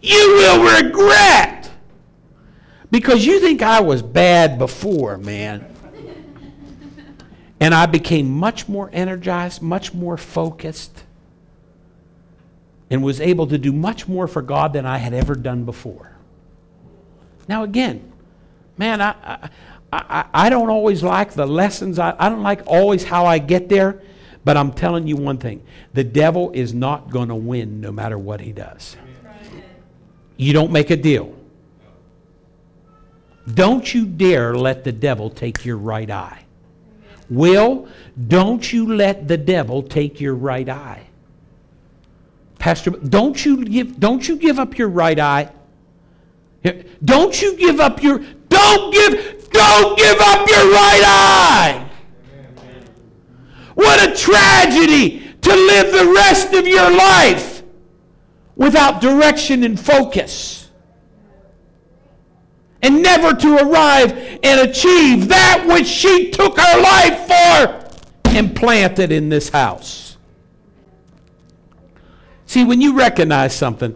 You 0.01 0.27
will 0.37 0.83
regret. 0.83 1.71
Because 2.91 3.25
you 3.25 3.39
think 3.39 3.61
I 3.61 3.81
was 3.81 4.01
bad 4.01 4.57
before, 4.57 5.17
man. 5.17 5.65
And 7.61 7.75
I 7.75 7.85
became 7.87 8.29
much 8.31 8.69
more 8.69 8.89
energized, 8.93 9.61
much 9.61 9.93
more 9.93 10.15
focused, 10.15 11.03
and 12.89 13.03
was 13.03 13.21
able 13.21 13.47
to 13.47 13.57
do 13.57 13.71
much 13.71 14.07
more 14.07 14.27
for 14.27 14.41
God 14.41 14.73
than 14.73 14.85
I 14.85 14.97
had 14.97 15.13
ever 15.13 15.35
done 15.35 15.63
before. 15.63 16.11
Now, 17.47 17.63
again, 17.63 18.11
man, 18.77 19.01
I, 19.01 19.15
I, 19.23 19.49
I, 19.91 20.25
I 20.33 20.49
don't 20.49 20.69
always 20.69 21.03
like 21.03 21.33
the 21.33 21.45
lessons. 21.45 21.99
I, 21.99 22.15
I 22.17 22.29
don't 22.29 22.43
like 22.43 22.61
always 22.65 23.03
how 23.03 23.25
I 23.25 23.37
get 23.39 23.69
there. 23.69 24.01
But 24.45 24.57
I'm 24.57 24.71
telling 24.71 25.05
you 25.05 25.17
one 25.17 25.37
thing 25.37 25.61
the 25.93 26.03
devil 26.03 26.51
is 26.51 26.73
not 26.73 27.09
going 27.09 27.29
to 27.29 27.35
win 27.35 27.81
no 27.81 27.91
matter 27.91 28.17
what 28.17 28.41
he 28.41 28.51
does. 28.51 28.95
You 30.37 30.53
don't 30.53 30.71
make 30.71 30.89
a 30.89 30.95
deal. 30.95 31.35
Don't 33.53 33.93
you 33.93 34.05
dare 34.05 34.55
let 34.55 34.83
the 34.83 34.91
devil 34.91 35.29
take 35.29 35.65
your 35.65 35.77
right 35.77 36.09
eye. 36.09 36.45
Will, 37.29 37.87
don't 38.27 38.71
you 38.71 38.95
let 38.95 39.27
the 39.27 39.37
devil 39.37 39.83
take 39.83 40.21
your 40.21 40.35
right 40.35 40.67
eye. 40.67 41.08
Pastor, 42.59 42.91
don't 42.91 43.43
you 43.43 43.63
give 43.63 43.99
don't 43.99 44.27
you 44.27 44.35
give 44.35 44.59
up 44.59 44.77
your 44.77 44.89
right 44.89 45.17
eye. 45.17 45.49
Don't 47.03 47.41
you 47.41 47.55
give 47.55 47.79
up 47.79 48.03
your 48.03 48.19
don't 48.49 48.93
give 48.93 49.49
don't 49.49 49.97
give 49.97 50.17
up 50.19 50.47
your 50.47 50.71
right 50.71 51.01
eye. 51.05 51.89
What 53.75 54.09
a 54.09 54.13
tragedy 54.13 55.33
to 55.41 55.49
live 55.49 55.93
the 55.93 56.13
rest 56.13 56.53
of 56.53 56.67
your 56.67 56.91
life 56.91 57.63
without 58.57 58.99
direction 58.99 59.63
and 59.63 59.79
focus. 59.79 60.69
And 62.81 63.01
never 63.01 63.33
to 63.33 63.57
arrive 63.57 64.11
and 64.43 64.69
achieve 64.69 65.29
that 65.29 65.65
which 65.65 65.87
she 65.87 66.29
took 66.29 66.59
her 66.59 66.81
life 66.81 67.27
for 67.27 68.29
and 68.35 68.53
planted 68.53 69.13
in 69.13 69.29
this 69.29 69.47
house. 69.47 70.08
See, 72.49 72.63
when 72.63 72.81
you 72.81 72.97
recognize 72.97 73.55
something, 73.55 73.95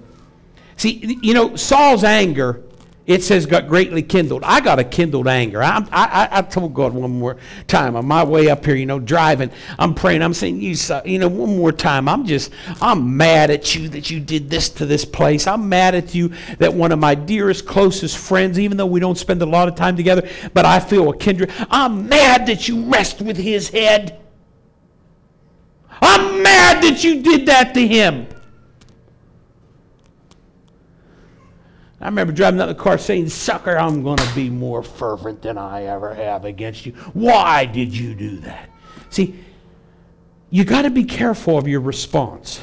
see, 0.78 1.18
you 1.24 1.34
know, 1.34 1.56
Saul's 1.56 2.04
anger, 2.04 2.62
it 3.08 3.24
says, 3.24 3.48
got 3.48 3.68
greatly 3.68 4.04
kindled. 4.04 4.44
I 4.44 4.62
got 4.62 4.78
a 4.78 4.84
kindled 4.84 5.28
anger. 5.28 5.64
I, 5.64 5.84
I, 5.92 6.30
I 6.32 6.42
told 6.44 6.76
God 6.76 6.94
one 6.94 7.18
more 7.18 7.38
time 7.66 7.96
on 7.96 8.06
my 8.06 8.24
way 8.24 8.52
up 8.52 8.64
here, 8.64 8.76
you 8.76 8.86
know, 8.86 9.00
driving, 9.00 9.50
I'm 9.80 9.96
praying, 9.96 10.22
I'm 10.22 10.36
saying, 10.36 10.62
you, 10.62 10.76
you 11.04 11.18
know, 11.18 11.30
one 11.30 11.58
more 11.58 11.72
time, 11.72 12.08
I'm 12.08 12.28
just, 12.28 12.52
I'm 12.80 13.18
mad 13.18 13.50
at 13.50 13.74
you 13.74 13.90
that 13.90 14.12
you 14.12 14.20
did 14.20 14.52
this 14.52 14.70
to 14.70 14.86
this 14.86 15.04
place. 15.04 15.48
I'm 15.48 15.68
mad 15.68 15.96
at 15.96 16.14
you 16.14 16.32
that 16.60 16.72
one 16.72 16.92
of 16.92 17.00
my 17.00 17.16
dearest, 17.16 17.66
closest 17.66 18.20
friends, 18.20 18.60
even 18.60 18.78
though 18.78 18.86
we 18.86 19.00
don't 19.00 19.18
spend 19.18 19.42
a 19.42 19.48
lot 19.48 19.68
of 19.68 19.74
time 19.74 19.98
together, 19.98 20.30
but 20.54 20.64
I 20.64 20.80
feel 20.80 21.10
a 21.10 21.18
kindred, 21.18 21.52
I'm 21.72 22.08
mad 22.08 22.46
that 22.46 22.68
you 22.68 22.76
messed 22.76 23.20
with 23.20 23.38
his 23.38 23.70
head. 23.70 24.22
I'm 26.04 26.44
mad 26.44 26.84
that 26.84 27.04
you 27.04 27.24
did 27.24 27.48
that 27.48 27.74
to 27.74 27.88
him. 27.88 28.28
I 32.04 32.08
remember 32.08 32.34
driving 32.34 32.60
out 32.60 32.66
the 32.66 32.76
car 32.76 32.98
saying, 32.98 33.30
Sucker, 33.30 33.78
I'm 33.78 34.04
going 34.04 34.18
to 34.18 34.36
be 34.36 34.50
more 34.50 34.84
fervent 34.84 35.42
than 35.42 35.58
I 35.58 35.84
ever 35.84 36.14
have 36.14 36.44
against 36.44 36.86
you. 36.86 36.92
Why 37.14 37.64
did 37.64 37.98
you 37.98 38.14
do 38.14 38.40
that? 38.40 38.70
See, 39.10 39.40
you 40.50 40.66
got 40.66 40.82
to 40.82 40.90
be 40.90 41.06
careful 41.06 41.58
of 41.58 41.66
your 41.66 41.80
response 41.80 42.60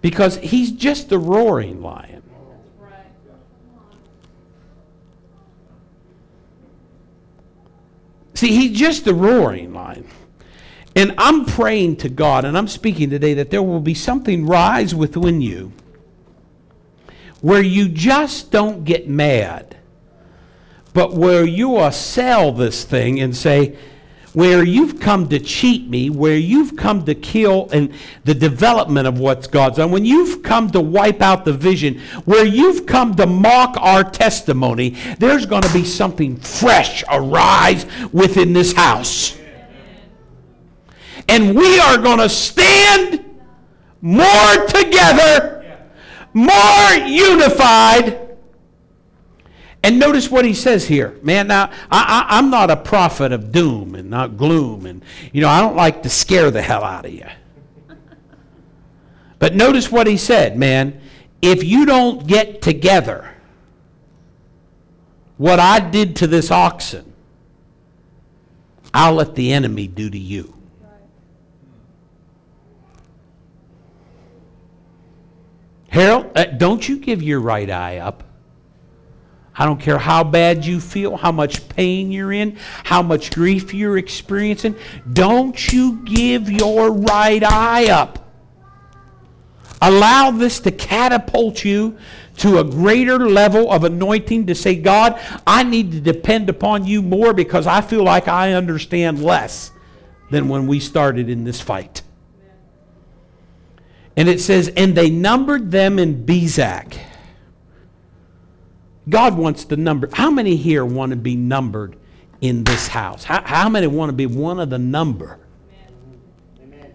because 0.00 0.36
he's 0.36 0.70
just 0.70 1.08
the 1.08 1.18
roaring 1.18 1.82
lion. 1.82 2.22
See, 8.34 8.54
he's 8.54 8.78
just 8.78 9.04
the 9.04 9.14
roaring 9.14 9.74
lion. 9.74 10.06
And 10.94 11.14
I'm 11.18 11.46
praying 11.46 11.96
to 11.96 12.08
God, 12.08 12.44
and 12.44 12.56
I'm 12.56 12.68
speaking 12.68 13.10
today 13.10 13.34
that 13.34 13.50
there 13.50 13.62
will 13.62 13.80
be 13.80 13.94
something 13.94 14.46
rise 14.46 14.94
within 14.94 15.40
you 15.40 15.72
where 17.40 17.62
you 17.62 17.88
just 17.88 18.50
don't 18.50 18.84
get 18.84 19.08
mad, 19.08 19.76
but 20.92 21.14
where 21.14 21.44
you 21.44 21.68
will 21.70 21.92
sell 21.92 22.52
this 22.52 22.84
thing 22.84 23.20
and 23.20 23.36
say, 23.36 23.76
where 24.34 24.62
you've 24.62 25.00
come 25.00 25.28
to 25.28 25.38
cheat 25.38 25.88
me, 25.88 26.10
where 26.10 26.36
you've 26.36 26.76
come 26.76 27.04
to 27.04 27.14
kill 27.14 27.68
and 27.72 27.92
the 28.24 28.34
development 28.34 29.06
of 29.06 29.18
what's 29.18 29.46
God's 29.46 29.78
done, 29.78 29.90
when 29.90 30.04
you've 30.04 30.42
come 30.42 30.70
to 30.70 30.80
wipe 30.80 31.22
out 31.22 31.44
the 31.44 31.52
vision, 31.52 31.98
where 32.24 32.44
you've 32.44 32.86
come 32.86 33.14
to 33.16 33.26
mock 33.26 33.76
our 33.78 34.04
testimony, 34.04 34.90
there's 35.18 35.46
going 35.46 35.62
to 35.62 35.72
be 35.72 35.84
something 35.84 36.36
fresh 36.36 37.02
arise 37.10 37.86
within 38.12 38.52
this 38.52 38.72
house. 38.72 39.36
And 41.28 41.56
we 41.56 41.78
are 41.80 41.98
going 41.98 42.18
to 42.18 42.28
stand 42.28 43.24
more 44.00 44.66
together, 44.66 45.57
more 46.32 46.92
unified. 47.06 48.36
And 49.82 49.98
notice 49.98 50.30
what 50.30 50.44
he 50.44 50.54
says 50.54 50.86
here. 50.86 51.18
Man, 51.22 51.46
now, 51.46 51.70
I, 51.90 52.26
I, 52.28 52.38
I'm 52.38 52.50
not 52.50 52.70
a 52.70 52.76
prophet 52.76 53.32
of 53.32 53.52
doom 53.52 53.94
and 53.94 54.10
not 54.10 54.36
gloom. 54.36 54.86
And, 54.86 55.04
you 55.32 55.40
know, 55.40 55.48
I 55.48 55.60
don't 55.60 55.76
like 55.76 56.02
to 56.02 56.10
scare 56.10 56.50
the 56.50 56.62
hell 56.62 56.84
out 56.84 57.06
of 57.06 57.12
you. 57.12 57.26
But 59.38 59.54
notice 59.54 59.90
what 59.90 60.06
he 60.06 60.16
said, 60.16 60.58
man. 60.58 61.00
If 61.40 61.62
you 61.62 61.86
don't 61.86 62.26
get 62.26 62.60
together, 62.60 63.36
what 65.36 65.60
I 65.60 65.78
did 65.78 66.16
to 66.16 66.26
this 66.26 66.50
oxen, 66.50 67.12
I'll 68.92 69.14
let 69.14 69.36
the 69.36 69.52
enemy 69.52 69.86
do 69.86 70.10
to 70.10 70.18
you. 70.18 70.57
Harold, 75.88 76.30
uh, 76.36 76.44
don't 76.44 76.86
you 76.88 76.98
give 76.98 77.22
your 77.22 77.40
right 77.40 77.68
eye 77.68 77.98
up. 77.98 78.24
I 79.58 79.64
don't 79.64 79.80
care 79.80 79.98
how 79.98 80.22
bad 80.22 80.64
you 80.64 80.78
feel, 80.78 81.16
how 81.16 81.32
much 81.32 81.68
pain 81.68 82.12
you're 82.12 82.32
in, 82.32 82.58
how 82.84 83.02
much 83.02 83.32
grief 83.32 83.74
you're 83.74 83.98
experiencing. 83.98 84.76
Don't 85.12 85.72
you 85.72 86.00
give 86.04 86.48
your 86.48 86.92
right 86.92 87.42
eye 87.42 87.90
up. 87.90 88.24
Allow 89.82 90.30
this 90.32 90.60
to 90.60 90.70
catapult 90.70 91.64
you 91.64 91.98
to 92.38 92.58
a 92.58 92.64
greater 92.64 93.18
level 93.28 93.70
of 93.70 93.82
anointing 93.82 94.46
to 94.46 94.54
say, 94.54 94.76
God, 94.76 95.20
I 95.46 95.64
need 95.64 95.90
to 95.92 96.00
depend 96.00 96.48
upon 96.48 96.84
you 96.84 97.02
more 97.02 97.32
because 97.32 97.66
I 97.66 97.80
feel 97.80 98.04
like 98.04 98.28
I 98.28 98.52
understand 98.52 99.22
less 99.22 99.72
than 100.30 100.48
when 100.48 100.66
we 100.68 100.78
started 100.78 101.28
in 101.28 101.42
this 101.42 101.60
fight. 101.60 102.02
And 104.18 104.28
it 104.28 104.40
says, 104.40 104.66
and 104.76 104.96
they 104.96 105.10
numbered 105.10 105.70
them 105.70 106.00
in 106.00 106.26
Bezek. 106.26 106.98
God 109.08 109.38
wants 109.38 109.64
to 109.66 109.76
number. 109.76 110.08
How 110.12 110.28
many 110.28 110.56
here 110.56 110.84
want 110.84 111.10
to 111.10 111.16
be 111.16 111.36
numbered 111.36 111.96
in 112.40 112.64
this 112.64 112.88
house? 112.88 113.22
How, 113.22 113.42
how 113.44 113.68
many 113.68 113.86
want 113.86 114.08
to 114.08 114.12
be 114.12 114.26
one 114.26 114.58
of 114.58 114.70
the 114.70 114.78
number? 114.78 115.38
Amen. 116.60 116.92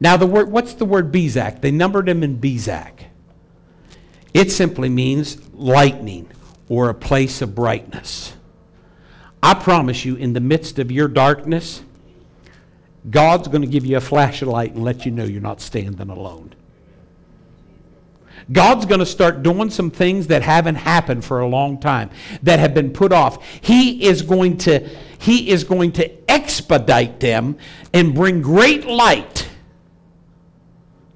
Now, 0.00 0.16
the 0.16 0.26
word, 0.26 0.50
what's 0.50 0.74
the 0.74 0.84
word 0.84 1.12
Bezek? 1.12 1.60
They 1.60 1.70
numbered 1.70 2.08
him 2.08 2.24
in 2.24 2.40
Bezek. 2.40 3.04
It 4.34 4.50
simply 4.50 4.88
means 4.88 5.38
lightning 5.54 6.28
or 6.68 6.88
a 6.88 6.94
place 6.94 7.40
of 7.40 7.54
brightness. 7.54 8.34
I 9.44 9.54
promise 9.54 10.04
you, 10.04 10.16
in 10.16 10.32
the 10.32 10.40
midst 10.40 10.80
of 10.80 10.90
your 10.90 11.06
darkness, 11.06 11.84
God's 13.10 13.48
going 13.48 13.62
to 13.62 13.68
give 13.68 13.86
you 13.86 13.96
a 13.96 14.00
flash 14.00 14.42
of 14.42 14.48
light 14.48 14.74
and 14.74 14.84
let 14.84 15.06
you 15.06 15.12
know 15.12 15.24
you're 15.24 15.40
not 15.40 15.60
standing 15.60 16.10
alone. 16.10 16.54
God's 18.50 18.86
going 18.86 19.00
to 19.00 19.06
start 19.06 19.42
doing 19.42 19.70
some 19.70 19.90
things 19.90 20.28
that 20.28 20.42
haven't 20.42 20.76
happened 20.76 21.24
for 21.24 21.40
a 21.40 21.46
long 21.46 21.78
time, 21.78 22.10
that 22.42 22.58
have 22.58 22.72
been 22.72 22.92
put 22.92 23.12
off. 23.12 23.44
He 23.60 24.06
is 24.06 24.22
going 24.22 24.58
to, 24.58 24.88
he 25.18 25.50
is 25.50 25.64
going 25.64 25.92
to 25.92 26.30
expedite 26.30 27.20
them 27.20 27.58
and 27.92 28.14
bring 28.14 28.40
great 28.40 28.86
light 28.86 29.48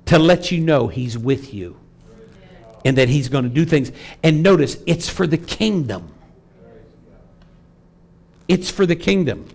to 0.07 0.19
let 0.19 0.51
you 0.51 0.61
know 0.61 0.89
He's 0.89 1.17
with 1.17 1.55
you 1.55 1.79
and 2.85 2.99
that 2.99 3.09
He's 3.09 3.29
going 3.29 3.45
to 3.45 3.51
do 3.51 3.65
things. 3.65 3.93
And 4.23 4.43
notice, 4.43 4.77
it's 4.87 5.09
for 5.09 5.27
the 5.27 5.39
kingdom. 5.39 6.13
It's 8.47 8.71
for 8.71 8.85
the 8.85 8.97
kingdom. 8.97 9.49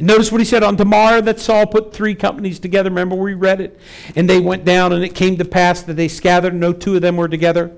Notice 0.00 0.32
what 0.32 0.40
he 0.40 0.44
said 0.44 0.62
on 0.62 0.76
tomorrow 0.76 1.20
that 1.20 1.40
Saul 1.40 1.66
put 1.66 1.92
three 1.92 2.14
companies 2.14 2.58
together. 2.58 2.90
Remember 2.90 3.14
we 3.14 3.34
read 3.34 3.60
it? 3.60 3.78
And 4.16 4.28
they 4.28 4.40
went 4.40 4.64
down, 4.64 4.92
and 4.92 5.04
it 5.04 5.14
came 5.14 5.36
to 5.36 5.44
pass 5.44 5.82
that 5.82 5.94
they 5.94 6.08
scattered, 6.08 6.54
no 6.54 6.72
two 6.72 6.96
of 6.96 7.02
them 7.02 7.16
were 7.16 7.28
together. 7.28 7.74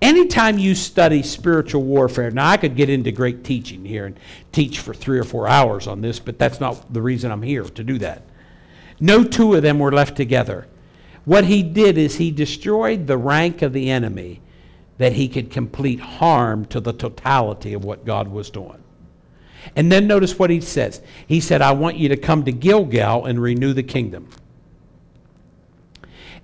Anytime 0.00 0.58
you 0.58 0.74
study 0.74 1.22
spiritual 1.22 1.84
warfare, 1.84 2.30
now 2.32 2.48
I 2.48 2.56
could 2.56 2.74
get 2.74 2.90
into 2.90 3.12
great 3.12 3.44
teaching 3.44 3.84
here 3.84 4.06
and 4.06 4.18
teach 4.50 4.80
for 4.80 4.92
three 4.92 5.18
or 5.18 5.24
four 5.24 5.46
hours 5.46 5.86
on 5.86 6.00
this, 6.00 6.18
but 6.18 6.38
that's 6.38 6.58
not 6.58 6.92
the 6.92 7.00
reason 7.00 7.30
I'm 7.30 7.42
here 7.42 7.62
to 7.62 7.84
do 7.84 7.98
that. 7.98 8.22
No 8.98 9.22
two 9.22 9.54
of 9.54 9.62
them 9.62 9.78
were 9.78 9.92
left 9.92 10.16
together. 10.16 10.66
What 11.24 11.44
he 11.44 11.62
did 11.62 11.98
is 11.98 12.16
he 12.16 12.32
destroyed 12.32 13.06
the 13.06 13.16
rank 13.16 13.62
of 13.62 13.72
the 13.72 13.90
enemy 13.90 14.40
that 14.98 15.12
he 15.12 15.28
could 15.28 15.50
complete 15.50 16.00
harm 16.00 16.64
to 16.66 16.80
the 16.80 16.92
totality 16.92 17.72
of 17.72 17.84
what 17.84 18.04
God 18.04 18.28
was 18.28 18.50
doing. 18.50 18.82
And 19.76 19.90
then 19.90 20.06
notice 20.06 20.38
what 20.38 20.50
he 20.50 20.60
says. 20.60 21.00
He 21.26 21.40
said, 21.40 21.62
I 21.62 21.72
want 21.72 21.96
you 21.96 22.08
to 22.08 22.16
come 22.16 22.44
to 22.44 22.52
Gilgal 22.52 23.26
and 23.26 23.40
renew 23.40 23.72
the 23.72 23.82
kingdom. 23.82 24.28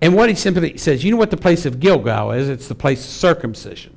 And 0.00 0.14
what 0.14 0.28
he 0.28 0.34
simply 0.34 0.78
says, 0.78 1.02
you 1.02 1.10
know 1.10 1.16
what 1.16 1.30
the 1.30 1.36
place 1.36 1.66
of 1.66 1.80
Gilgal 1.80 2.32
is? 2.32 2.48
It's 2.48 2.68
the 2.68 2.74
place 2.74 3.04
of 3.04 3.10
circumcision. 3.10 3.96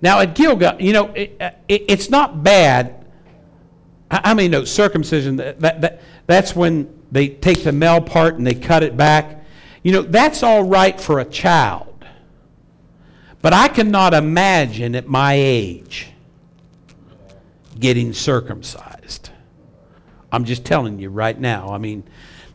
Now, 0.00 0.18
at 0.18 0.34
Gilgal, 0.34 0.82
you 0.82 0.92
know, 0.92 1.06
it, 1.12 1.36
uh, 1.40 1.52
it, 1.68 1.84
it's 1.88 2.10
not 2.10 2.42
bad. 2.42 3.06
I 4.10 4.34
mean, 4.34 4.50
no, 4.50 4.64
circumcision, 4.64 5.36
that, 5.36 5.60
that, 5.60 6.00
that's 6.26 6.56
when 6.56 6.92
they 7.12 7.28
take 7.28 7.62
the 7.62 7.72
male 7.72 8.00
part 8.00 8.34
and 8.34 8.46
they 8.46 8.54
cut 8.54 8.82
it 8.82 8.96
back. 8.96 9.44
You 9.82 9.92
know, 9.92 10.02
that's 10.02 10.42
all 10.42 10.64
right 10.64 11.00
for 11.00 11.20
a 11.20 11.24
child. 11.24 12.04
But 13.40 13.52
I 13.52 13.68
cannot 13.68 14.12
imagine 14.12 14.94
at 14.94 15.08
my 15.08 15.34
age 15.34 16.11
getting 17.78 18.12
circumcised. 18.12 19.30
I'm 20.30 20.44
just 20.44 20.64
telling 20.64 20.98
you 20.98 21.10
right 21.10 21.38
now. 21.38 21.68
I 21.70 21.78
mean, 21.78 22.04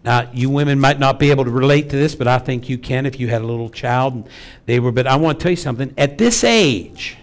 now 0.03 0.29
you 0.33 0.49
women 0.49 0.79
might 0.79 0.99
not 0.99 1.19
be 1.19 1.31
able 1.31 1.45
to 1.45 1.51
relate 1.51 1.89
to 1.89 1.95
this, 1.95 2.15
but 2.15 2.27
I 2.27 2.39
think 2.39 2.69
you 2.69 2.77
can 2.77 3.05
if 3.05 3.19
you 3.19 3.27
had 3.27 3.41
a 3.41 3.45
little 3.45 3.69
child 3.69 4.13
and 4.13 4.29
they 4.65 4.79
were. 4.79 4.91
But 4.91 5.07
I 5.07 5.15
want 5.15 5.39
to 5.39 5.43
tell 5.43 5.51
you 5.51 5.57
something. 5.57 5.93
At 5.97 6.17
this 6.17 6.43
age, 6.43 7.17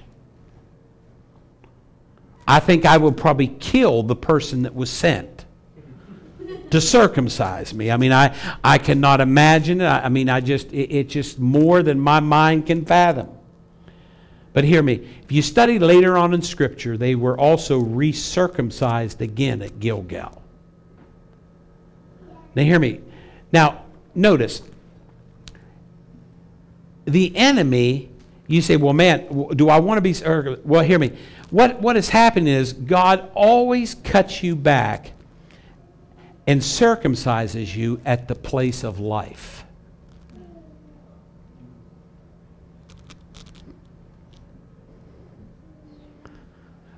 I 2.47 2.61
think 2.61 2.85
I 2.85 2.97
would 2.97 3.17
probably 3.17 3.49
kill 3.49 4.03
the 4.03 4.17
person 4.17 4.63
that 4.63 4.75
was 4.75 4.91
sent 4.91 5.45
to 6.71 6.81
circumcise 6.81 7.73
me. 7.73 7.91
I 7.91 7.97
mean, 7.97 8.13
I, 8.13 8.37
I 8.63 8.79
cannot 8.79 9.21
imagine 9.21 9.81
it. 9.81 9.87
I, 9.87 10.07
I 10.07 10.09
mean, 10.09 10.29
I 10.29 10.41
just, 10.41 10.73
it, 10.73 10.93
it's 10.93 11.13
just 11.13 11.39
more 11.39 11.83
than 11.83 11.99
my 11.99 12.21
mind 12.21 12.67
can 12.67 12.85
fathom. 12.85 13.29
But 14.55 14.65
hear 14.65 14.83
me, 14.83 15.07
if 15.23 15.33
you 15.33 15.43
study 15.43 15.79
later 15.79 16.17
on 16.17 16.33
in 16.33 16.41
Scripture, 16.41 16.97
they 16.97 17.17
were 17.17 17.37
also 17.39 17.83
recircumcised 17.83 19.21
again 19.21 19.61
at 19.61 19.81
Gilgal. 19.81 20.41
Now, 22.55 22.63
hear 22.63 22.79
me. 22.79 23.01
Now, 23.53 23.83
notice, 24.15 24.63
the 27.05 27.37
enemy, 27.37 28.11
you 28.47 28.63
say, 28.63 28.77
well, 28.77 28.93
man, 28.93 29.49
do 29.57 29.69
I 29.69 29.81
want 29.81 29.99
to 29.99 30.01
be. 30.01 30.61
Well, 30.65 30.85
hear 30.85 31.01
me. 31.01 31.13
What, 31.51 31.81
what 31.81 31.97
has 31.97 32.09
happened 32.09 32.49
is 32.49 32.73
God 32.73 33.29
always 33.35 33.97
cuts 33.97 34.43
you 34.43 34.55
back 34.55 35.11
and 36.47 36.61
circumcises 36.61 37.75
you 37.75 38.01
at 38.05 38.29
the 38.29 38.35
place 38.37 38.85
of 38.85 39.01
life. 39.01 39.65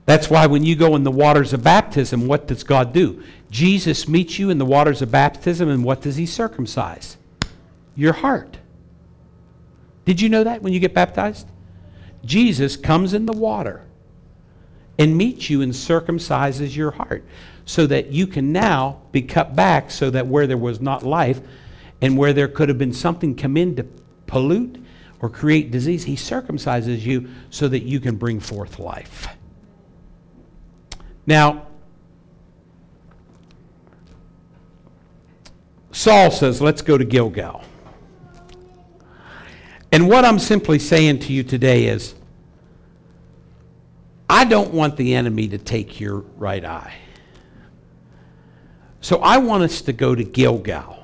That's 0.07 0.31
why 0.31 0.47
when 0.47 0.65
you 0.65 0.77
go 0.77 0.95
in 0.95 1.03
the 1.03 1.11
waters 1.11 1.53
of 1.53 1.65
baptism, 1.65 2.29
what 2.29 2.47
does 2.47 2.63
God 2.63 2.93
do? 2.93 3.23
Jesus 3.51 4.09
meets 4.09 4.39
you 4.39 4.51
in 4.51 4.59
the 4.59 4.65
waters 4.65 5.03
of 5.03 5.11
baptism, 5.11 5.69
and 5.69 5.85
what 5.85 6.01
does 6.01 6.17
he 6.17 6.27
circumcise? 6.27 7.17
Your 7.97 8.13
heart. 8.13 8.59
Did 10.05 10.21
you 10.21 10.29
know 10.29 10.45
that 10.45 10.63
when 10.63 10.73
you 10.73 10.79
get 10.79 10.95
baptized? 10.95 11.49
Jesus 12.25 12.77
comes 12.77 13.15
in 13.15 13.27
the 13.27 13.33
water 13.33 13.83
and 14.99 15.17
meets 15.17 15.51
you 15.51 15.61
and 15.61 15.73
circumcises 15.73 16.75
your 16.77 16.93
heart 16.93 17.25
so 17.65 17.87
that 17.87 18.13
you 18.13 18.29
can 18.29 18.53
now 18.53 19.03
be 19.11 19.23
cut 19.23 19.57
back 19.57 19.91
so 19.91 20.09
that 20.11 20.27
where 20.27 20.47
there 20.47 20.57
was 20.57 20.81
not 20.81 21.03
life 21.03 21.41
and 22.01 22.17
where 22.17 22.33
there 22.33 22.49
could 22.49 22.69
have 22.69 22.79
been 22.79 22.93
something 22.93 23.35
come 23.35 23.57
in 23.57 23.75
to 23.75 23.85
pollute 24.27 24.83
or 25.21 25.29
create 25.29 25.71
disease, 25.71 26.05
he 26.05 26.15
circumcises 26.15 27.01
you 27.03 27.29
so 27.51 27.67
that 27.67 27.83
you 27.83 27.99
can 27.99 28.17
bring 28.17 28.39
forth 28.39 28.79
life. 28.79 29.27
Now, 31.27 31.67
Saul 35.91 36.31
says, 36.31 36.61
let's 36.61 36.83
go 36.83 36.97
to 36.97 37.05
Gilgal. 37.05 37.65
And 39.91 40.09
what 40.09 40.25
I'm 40.25 40.39
simply 40.39 40.79
saying 40.79 41.21
to 41.21 41.33
you 41.33 41.43
today 41.43 41.87
is, 41.87 42.15
I 44.29 44.45
don't 44.45 44.73
want 44.73 44.97
the 44.97 45.15
enemy 45.15 45.49
to 45.49 45.59
take 45.59 45.99
your 46.01 46.19
right 46.37 46.65
eye. 46.65 46.95
So 49.01 49.19
I 49.19 49.39
want 49.39 49.63
us 49.63 49.83
to 49.83 49.93
go 49.93 50.15
to 50.15 50.23
Gilgal. 50.23 51.03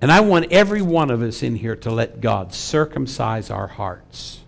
And 0.00 0.10
I 0.10 0.20
want 0.20 0.50
every 0.50 0.82
one 0.82 1.10
of 1.10 1.22
us 1.22 1.42
in 1.42 1.54
here 1.54 1.76
to 1.76 1.90
let 1.90 2.20
God 2.20 2.52
circumcise 2.52 3.50
our 3.50 3.68
hearts, 3.68 4.40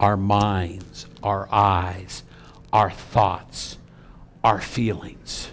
our 0.00 0.16
minds, 0.16 1.06
our 1.22 1.48
eyes, 1.52 2.22
our 2.72 2.90
thoughts, 2.90 3.78
our 4.42 4.60
feelings. 4.60 5.50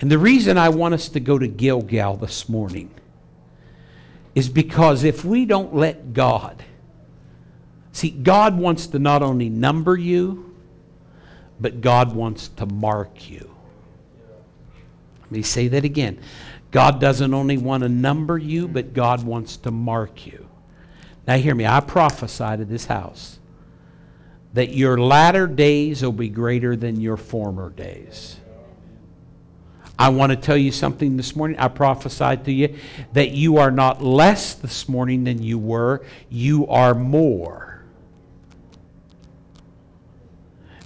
And 0.00 0.10
the 0.10 0.18
reason 0.18 0.56
I 0.58 0.68
want 0.68 0.94
us 0.94 1.08
to 1.10 1.20
go 1.20 1.38
to 1.38 1.48
Gilgal 1.48 2.16
this 2.16 2.48
morning 2.48 2.90
is 4.34 4.48
because 4.48 5.02
if 5.02 5.24
we 5.24 5.44
don't 5.44 5.74
let 5.74 6.12
God, 6.12 6.62
see, 7.92 8.10
God 8.10 8.56
wants 8.56 8.86
to 8.88 8.98
not 8.98 9.22
only 9.22 9.48
number 9.48 9.96
you, 9.96 10.54
but 11.60 11.80
God 11.80 12.14
wants 12.14 12.48
to 12.48 12.66
mark 12.66 13.28
you. 13.28 13.50
Let 15.22 15.30
me 15.32 15.42
say 15.42 15.68
that 15.68 15.84
again. 15.84 16.20
God 16.70 17.00
doesn't 17.00 17.34
only 17.34 17.58
want 17.58 17.82
to 17.82 17.88
number 17.88 18.38
you, 18.38 18.68
but 18.68 18.92
God 18.92 19.24
wants 19.24 19.56
to 19.58 19.70
mark 19.70 20.26
you. 20.26 20.37
Now, 21.28 21.36
hear 21.36 21.54
me. 21.54 21.66
I 21.66 21.80
prophesy 21.80 22.56
to 22.56 22.64
this 22.64 22.86
house 22.86 23.38
that 24.54 24.72
your 24.72 24.96
latter 24.96 25.46
days 25.46 26.02
will 26.02 26.10
be 26.10 26.30
greater 26.30 26.74
than 26.74 27.02
your 27.02 27.18
former 27.18 27.68
days. 27.68 28.38
I 29.98 30.08
want 30.08 30.30
to 30.30 30.36
tell 30.36 30.56
you 30.56 30.72
something 30.72 31.18
this 31.18 31.36
morning. 31.36 31.58
I 31.58 31.68
prophesied 31.68 32.46
to 32.46 32.52
you 32.52 32.78
that 33.12 33.32
you 33.32 33.58
are 33.58 33.70
not 33.70 34.02
less 34.02 34.54
this 34.54 34.88
morning 34.88 35.24
than 35.24 35.42
you 35.42 35.58
were, 35.58 36.02
you 36.30 36.66
are 36.68 36.94
more. 36.94 37.67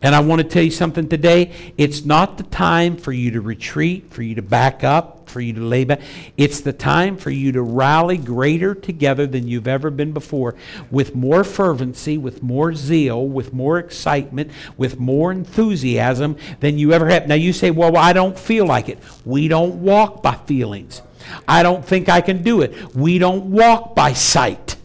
And 0.03 0.15
I 0.15 0.21
want 0.21 0.43
to 0.43 0.49
tell 0.49 0.63
you 0.63 0.71
something 0.71 1.09
today. 1.09 1.53
It's 1.79 2.05
not 2.05 2.37
the 2.37 2.43
time 2.43 2.97
for 2.97 3.13
you 3.13 3.31
to 3.33 3.41
retreat, 3.41 4.13
for 4.13 4.23
you 4.23 4.35
to 4.35 4.43
back 4.43 4.83
up, 4.83 5.31
for 5.31 5.41
you 5.41 5.53
to 5.55 5.61
lay 5.61 5.85
back. 5.85 6.01
It's 6.37 6.61
the 6.61 6.73
time 6.73 7.17
for 7.17 7.31
you 7.31 7.53
to 7.53 7.63
rally 7.63 8.19
greater 8.19 8.75
together 8.75 9.27
than 9.27 9.47
you've 9.47 9.69
ever 9.69 9.91
been 9.91 10.13
before 10.13 10.57
with 10.91 11.15
more 11.15 11.45
fervency, 11.45 12.19
with 12.19 12.43
more 12.43 12.75
zeal, 12.75 13.27
with 13.27 13.53
more 13.53 13.79
excitement, 13.79 14.51
with 14.77 14.99
more 14.99 15.31
enthusiasm 15.31 16.37
than 16.61 16.79
you 16.79 16.93
ever 16.93 17.09
have. 17.09 17.29
Now 17.29 17.37
you 17.37 17.53
say, 17.53 17.71
well, 17.71 17.97
I 17.97 18.13
don't 18.13 18.39
feel 18.39 18.67
like 18.67 18.89
it. 18.89 18.99
We 19.25 19.49
don't 19.49 19.83
walk 19.83 20.23
by 20.23 20.35
feelings. 20.35 21.01
I 21.47 21.63
don't 21.63 21.85
think 21.85 22.09
I 22.09 22.21
can 22.21 22.43
do 22.43 22.63
it. 22.63 22.95
We 22.95 23.19
don't 23.19 23.53
walk 23.53 23.95
by 23.95 24.13
sight. 24.13 24.77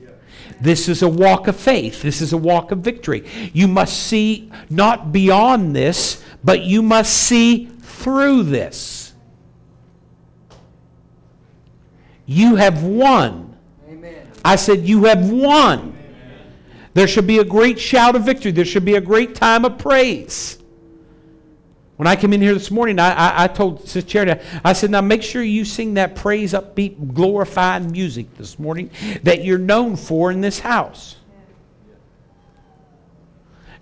This 0.59 0.89
is 0.89 1.01
a 1.01 1.09
walk 1.09 1.47
of 1.47 1.55
faith. 1.55 2.01
This 2.01 2.21
is 2.21 2.33
a 2.33 2.37
walk 2.37 2.71
of 2.71 2.79
victory. 2.79 3.25
You 3.53 3.67
must 3.67 4.07
see 4.07 4.51
not 4.69 5.11
beyond 5.11 5.75
this, 5.75 6.23
But 6.43 6.63
you 6.63 6.81
must 6.81 7.13
see 7.13 7.65
through 7.65 8.43
this. 8.43 9.13
You 12.25 12.55
have 12.55 12.83
won. 12.83 13.57
Amen. 13.89 14.27
I 14.45 14.55
said, 14.55 14.87
You 14.87 15.05
have 15.05 15.29
won. 15.29 15.97
There 16.93 17.07
should 17.07 17.27
be 17.27 17.39
a 17.39 17.43
great 17.43 17.79
shout 17.79 18.15
of 18.15 18.23
victory. 18.23 18.51
There 18.51 18.65
should 18.65 18.85
be 18.85 18.95
a 18.95 19.01
great 19.01 19.35
time 19.35 19.65
of 19.65 19.77
praise. 19.77 20.57
When 21.97 22.05
I 22.05 22.15
came 22.15 22.31
in 22.31 22.41
here 22.41 22.53
this 22.53 22.69
morning, 22.69 22.99
I, 22.99 23.11
I, 23.11 23.43
I 23.43 23.47
told 23.47 23.87
Sister 23.87 24.07
Charity, 24.07 24.41
I 24.63 24.73
said, 24.73 24.91
now 24.91 25.01
make 25.01 25.23
sure 25.23 25.41
you 25.41 25.65
sing 25.65 25.95
that 25.95 26.15
praise, 26.15 26.53
upbeat, 26.53 27.13
glorifying 27.13 27.91
music 27.91 28.37
this 28.37 28.59
morning 28.59 28.91
that 29.23 29.43
you're 29.43 29.57
known 29.57 29.95
for 29.95 30.31
in 30.31 30.41
this 30.41 30.59
house. 30.59 31.15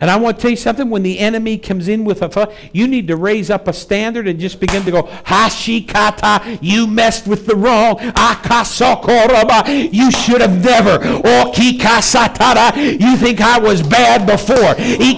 And 0.05 0.11
I 0.11 0.17
want 0.17 0.37
to 0.37 0.41
tell 0.43 0.51
you 0.51 0.57
something, 0.57 0.91
when 0.91 1.01
the 1.01 1.17
enemy 1.17 1.57
comes 1.57 1.87
in 1.87 2.05
with 2.05 2.21
a, 2.21 2.53
you 2.71 2.87
need 2.87 3.07
to 3.07 3.15
raise 3.15 3.49
up 3.49 3.67
a 3.67 3.73
standard 3.73 4.27
and 4.27 4.39
just 4.39 4.59
begin 4.59 4.83
to 4.83 4.91
go, 4.91 5.01
Hashikata, 5.01 6.59
you 6.61 6.85
messed 6.85 7.25
with 7.25 7.47
the 7.47 7.55
wrong. 7.55 7.97
Akasokoraba, 7.97 9.91
you 9.91 10.11
should 10.11 10.41
have 10.41 10.63
never. 10.63 10.99
Okikasatara, 10.99 13.01
you 13.01 13.17
think 13.17 13.41
I 13.41 13.57
was 13.57 13.81
bad 13.81 14.27
before. 14.27 14.75
You 14.85 15.15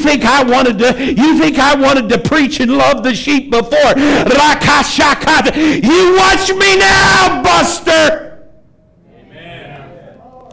think 0.00 0.24
I 0.24 0.42
wanted 0.42 0.80
to, 0.80 1.14
you 1.14 1.38
think 1.38 1.60
I 1.60 1.76
wanted 1.76 2.08
to 2.08 2.18
preach 2.18 2.58
and 2.58 2.76
love 2.76 3.04
the 3.04 3.14
sheep 3.14 3.52
before. 3.52 3.70
Rakashakata, 3.70 5.54
you 5.54 6.16
watch 6.16 6.50
me 6.50 6.76
now, 6.76 7.40
Buster. 7.40 8.33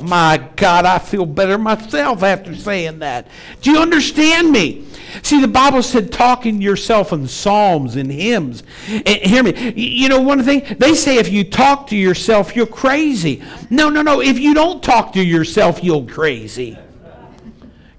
My 0.01 0.49
God, 0.55 0.85
I 0.85 0.99
feel 0.99 1.25
better 1.25 1.57
myself 1.57 2.23
after 2.23 2.55
saying 2.55 2.99
that. 2.99 3.27
Do 3.61 3.71
you 3.71 3.79
understand 3.79 4.51
me? 4.51 4.85
See, 5.23 5.41
the 5.41 5.47
Bible 5.47 5.83
said 5.83 6.11
talking 6.11 6.61
yourself 6.61 7.11
in 7.11 7.27
psalms 7.27 7.95
and 7.95 8.11
hymns. 8.11 8.63
And 8.87 9.07
hear 9.07 9.43
me. 9.43 9.73
You 9.75 10.09
know, 10.09 10.21
one 10.21 10.43
thing, 10.43 10.75
they 10.79 10.95
say 10.95 11.17
if 11.17 11.29
you 11.29 11.43
talk 11.43 11.87
to 11.87 11.97
yourself, 11.97 12.55
you're 12.55 12.65
crazy. 12.65 13.43
No, 13.69 13.89
no, 13.89 14.01
no. 14.01 14.21
If 14.21 14.39
you 14.39 14.53
don't 14.53 14.81
talk 14.81 15.13
to 15.13 15.23
yourself, 15.23 15.83
you're 15.83 16.05
crazy. 16.05 16.77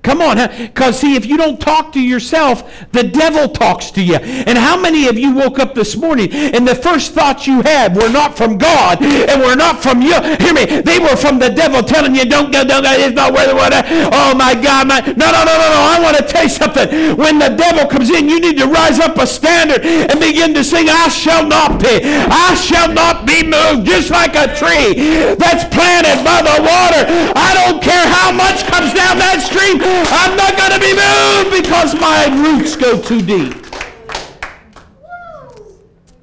Come 0.03 0.21
on, 0.21 0.37
huh? 0.37 0.49
because 0.59 0.99
see, 0.99 1.15
if 1.15 1.27
you 1.27 1.37
don't 1.37 1.61
talk 1.61 1.93
to 1.93 2.01
yourself, 2.01 2.67
the 2.91 3.05
devil 3.05 3.49
talks 3.49 3.93
to 3.93 4.03
you. 4.03 4.17
And 4.17 4.59
how 4.59 4.75
many 4.81 5.07
of 5.07 5.17
you 5.17 5.31
woke 5.33 5.61
up 5.61 5.75
this 5.75 5.97
morning 5.97 6.33
and 6.33 6.67
the 6.67 6.75
first 6.75 7.15
thoughts 7.15 7.47
you 7.47 7.63
had 7.63 7.95
were 7.95 8.11
not 8.11 8.37
from 8.37 8.59
God 8.59 9.01
and 9.01 9.41
were 9.41 9.55
not 9.55 9.81
from 9.81 10.03
you? 10.03 10.19
Hear 10.43 10.55
me, 10.55 10.83
they 10.83 10.99
were 10.99 11.15
from 11.15 11.39
the 11.39 11.51
devil 11.51 11.85
telling 11.85 12.17
you, 12.17 12.25
don't 12.27 12.51
go, 12.51 12.65
don't 12.65 12.83
go, 12.83 12.91
it's 12.91 13.15
not 13.15 13.33
worth 13.33 13.47
it. 13.47 14.11
Oh 14.11 14.35
my 14.35 14.59
God, 14.59 14.89
my, 14.89 14.99
no, 15.07 15.31
no, 15.31 15.41
no, 15.47 15.55
no, 15.55 15.69
no. 15.71 15.81
I 15.87 16.01
want 16.03 16.17
to 16.17 16.27
tell 16.27 16.43
you 16.43 16.51
something. 16.51 17.17
When 17.17 17.39
the 17.39 17.55
devil 17.55 17.87
comes 17.87 18.11
in, 18.11 18.29
you 18.29 18.41
need 18.41 18.59
to 18.59 18.67
rise 18.67 18.99
up 18.99 19.17
a 19.19 19.27
standard 19.27 19.87
and 19.87 20.19
begin 20.19 20.53
to 20.55 20.65
sing, 20.65 20.89
I 20.91 21.07
shall 21.15 21.47
not 21.47 21.79
be, 21.79 22.03
I 22.03 22.59
shall 22.59 22.93
not 22.93 23.25
be 23.25 23.47
moved, 23.47 23.87
just 23.87 24.11
like 24.11 24.35
a 24.35 24.51
tree 24.51 24.99
that's 25.39 25.63
planted 25.71 26.27
by 26.27 26.43
the 26.43 26.59
water. 26.59 27.07
I 27.39 27.55
don't 27.55 27.81
care 27.81 28.03
how 28.03 28.35
much 28.35 28.67
comes 28.67 28.91
down 28.95 29.23
that 29.23 29.39
stream. 29.47 29.92
I'm 30.11 30.37
not 30.37 30.57
going 30.57 30.73
to 30.73 30.81
be 30.81 30.95
moved 30.95 31.63
because 31.63 31.95
my 31.95 32.27
roots 32.43 32.77
go 32.77 33.01
too 33.01 33.23
deep. 33.23 33.67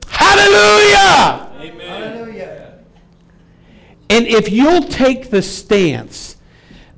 Hallelujah. 0.08 1.50
Amen. 1.60 1.80
Hallelujah. 1.80 2.80
And 4.10 4.28
if 4.28 4.52
you'll 4.52 4.84
take 4.84 5.30
the 5.30 5.42
stance 5.42 6.38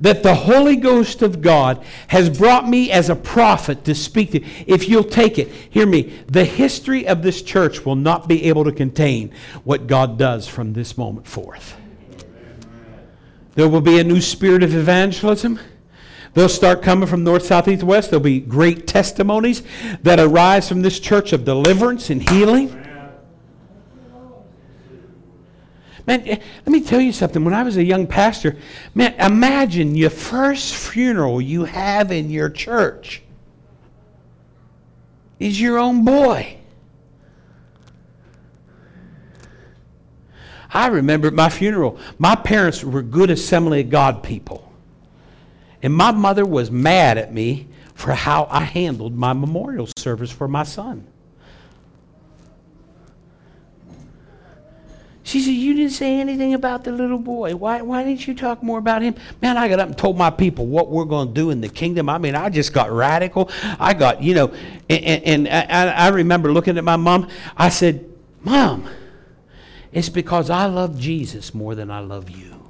that 0.00 0.22
the 0.24 0.34
Holy 0.34 0.74
Ghost 0.76 1.22
of 1.22 1.40
God 1.40 1.84
has 2.08 2.28
brought 2.28 2.68
me 2.68 2.90
as 2.90 3.08
a 3.08 3.14
prophet 3.14 3.84
to 3.84 3.94
speak 3.94 4.32
to, 4.32 4.44
if 4.66 4.88
you'll 4.88 5.04
take 5.04 5.38
it, 5.38 5.48
hear 5.70 5.86
me, 5.86 6.18
the 6.26 6.44
history 6.44 7.06
of 7.06 7.22
this 7.22 7.40
church 7.42 7.84
will 7.84 7.96
not 7.96 8.26
be 8.26 8.44
able 8.46 8.64
to 8.64 8.72
contain 8.72 9.32
what 9.62 9.86
God 9.86 10.18
does 10.18 10.48
from 10.48 10.72
this 10.72 10.98
moment 10.98 11.28
forth. 11.28 11.76
There 13.54 13.68
will 13.68 13.80
be 13.80 14.00
a 14.00 14.04
new 14.04 14.20
spirit 14.20 14.62
of 14.62 14.74
evangelism. 14.74 15.60
They'll 16.34 16.48
start 16.48 16.82
coming 16.82 17.06
from 17.06 17.24
north, 17.24 17.44
south, 17.44 17.68
east, 17.68 17.82
west. 17.82 18.10
There'll 18.10 18.22
be 18.22 18.40
great 18.40 18.86
testimonies 18.86 19.62
that 20.02 20.18
arise 20.18 20.68
from 20.68 20.80
this 20.82 20.98
church 20.98 21.32
of 21.32 21.44
deliverance 21.44 22.08
and 22.08 22.22
healing. 22.22 22.78
Man, 26.06 26.26
eh, 26.26 26.38
let 26.66 26.66
me 26.66 26.80
tell 26.80 27.00
you 27.00 27.12
something. 27.12 27.44
When 27.44 27.54
I 27.54 27.62
was 27.62 27.76
a 27.76 27.84
young 27.84 28.06
pastor, 28.06 28.56
man, 28.94 29.14
imagine 29.14 29.94
your 29.94 30.10
first 30.10 30.74
funeral 30.74 31.40
you 31.40 31.64
have 31.64 32.10
in 32.10 32.30
your 32.30 32.50
church 32.50 33.22
is 35.38 35.60
your 35.60 35.78
own 35.78 36.04
boy. 36.04 36.56
I 40.74 40.86
remember 40.86 41.28
at 41.28 41.34
my 41.34 41.50
funeral, 41.50 41.98
my 42.18 42.34
parents 42.34 42.82
were 42.82 43.02
good 43.02 43.30
Assembly 43.30 43.82
of 43.82 43.90
God 43.90 44.22
people. 44.22 44.71
And 45.82 45.92
my 45.92 46.12
mother 46.12 46.46
was 46.46 46.70
mad 46.70 47.18
at 47.18 47.32
me 47.32 47.68
for 47.94 48.12
how 48.12 48.46
I 48.50 48.60
handled 48.60 49.14
my 49.14 49.32
memorial 49.32 49.88
service 49.96 50.30
for 50.30 50.48
my 50.48 50.62
son. 50.62 51.06
She 55.24 55.40
said, 55.40 55.50
You 55.52 55.74
didn't 55.74 55.92
say 55.92 56.20
anything 56.20 56.54
about 56.54 56.84
the 56.84 56.92
little 56.92 57.18
boy. 57.18 57.54
Why, 57.54 57.80
why 57.80 58.04
didn't 58.04 58.26
you 58.26 58.34
talk 58.34 58.62
more 58.62 58.78
about 58.78 59.02
him? 59.02 59.14
Man, 59.40 59.56
I 59.56 59.68
got 59.68 59.78
up 59.78 59.88
and 59.88 59.96
told 59.96 60.16
my 60.18 60.30
people 60.30 60.66
what 60.66 60.90
we're 60.90 61.04
going 61.04 61.28
to 61.28 61.34
do 61.34 61.50
in 61.50 61.60
the 61.60 61.68
kingdom. 61.68 62.08
I 62.08 62.18
mean, 62.18 62.34
I 62.34 62.48
just 62.48 62.72
got 62.72 62.90
radical. 62.90 63.50
I 63.78 63.94
got, 63.94 64.22
you 64.22 64.34
know, 64.34 64.48
and, 64.90 65.04
and, 65.04 65.48
and 65.48 65.72
I, 65.72 66.06
I 66.06 66.08
remember 66.08 66.52
looking 66.52 66.76
at 66.76 66.84
my 66.84 66.96
mom. 66.96 67.28
I 67.56 67.68
said, 67.68 68.08
Mom, 68.42 68.88
it's 69.92 70.08
because 70.08 70.50
I 70.50 70.66
love 70.66 70.98
Jesus 70.98 71.54
more 71.54 71.74
than 71.74 71.90
I 71.90 72.00
love 72.00 72.28
you. 72.28 72.61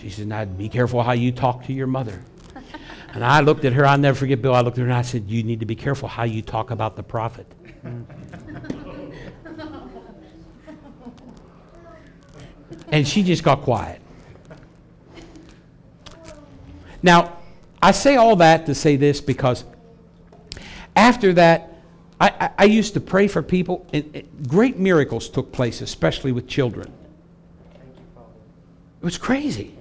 She 0.00 0.10
said, 0.10 0.28
Now 0.28 0.44
be 0.44 0.68
careful 0.68 1.02
how 1.02 1.12
you 1.12 1.32
talk 1.32 1.64
to 1.64 1.72
your 1.72 1.86
mother. 1.86 2.22
And 3.14 3.24
I 3.24 3.40
looked 3.40 3.64
at 3.64 3.72
her, 3.72 3.86
I'll 3.86 3.96
never 3.96 4.18
forget 4.18 4.42
Bill. 4.42 4.54
I 4.54 4.60
looked 4.60 4.76
at 4.76 4.82
her 4.82 4.86
and 4.86 4.94
I 4.94 5.00
said, 5.00 5.30
You 5.30 5.42
need 5.42 5.60
to 5.60 5.66
be 5.66 5.74
careful 5.74 6.08
how 6.08 6.24
you 6.24 6.42
talk 6.42 6.70
about 6.70 6.94
the 6.94 7.02
prophet. 7.02 7.46
and 12.92 13.08
she 13.08 13.22
just 13.22 13.42
got 13.42 13.62
quiet. 13.62 14.02
Now, 17.02 17.38
I 17.80 17.92
say 17.92 18.16
all 18.16 18.36
that 18.36 18.66
to 18.66 18.74
say 18.74 18.96
this 18.96 19.22
because 19.22 19.64
after 20.94 21.32
that, 21.32 21.72
I, 22.20 22.28
I, 22.28 22.50
I 22.58 22.64
used 22.64 22.92
to 22.94 23.00
pray 23.00 23.26
for 23.26 23.42
people, 23.42 23.86
and 23.92 24.28
great 24.48 24.78
miracles 24.78 25.30
took 25.30 25.50
place, 25.50 25.80
especially 25.80 26.32
with 26.32 26.46
children. 26.46 26.92
It 29.00 29.04
was 29.04 29.16
crazy. 29.16 29.77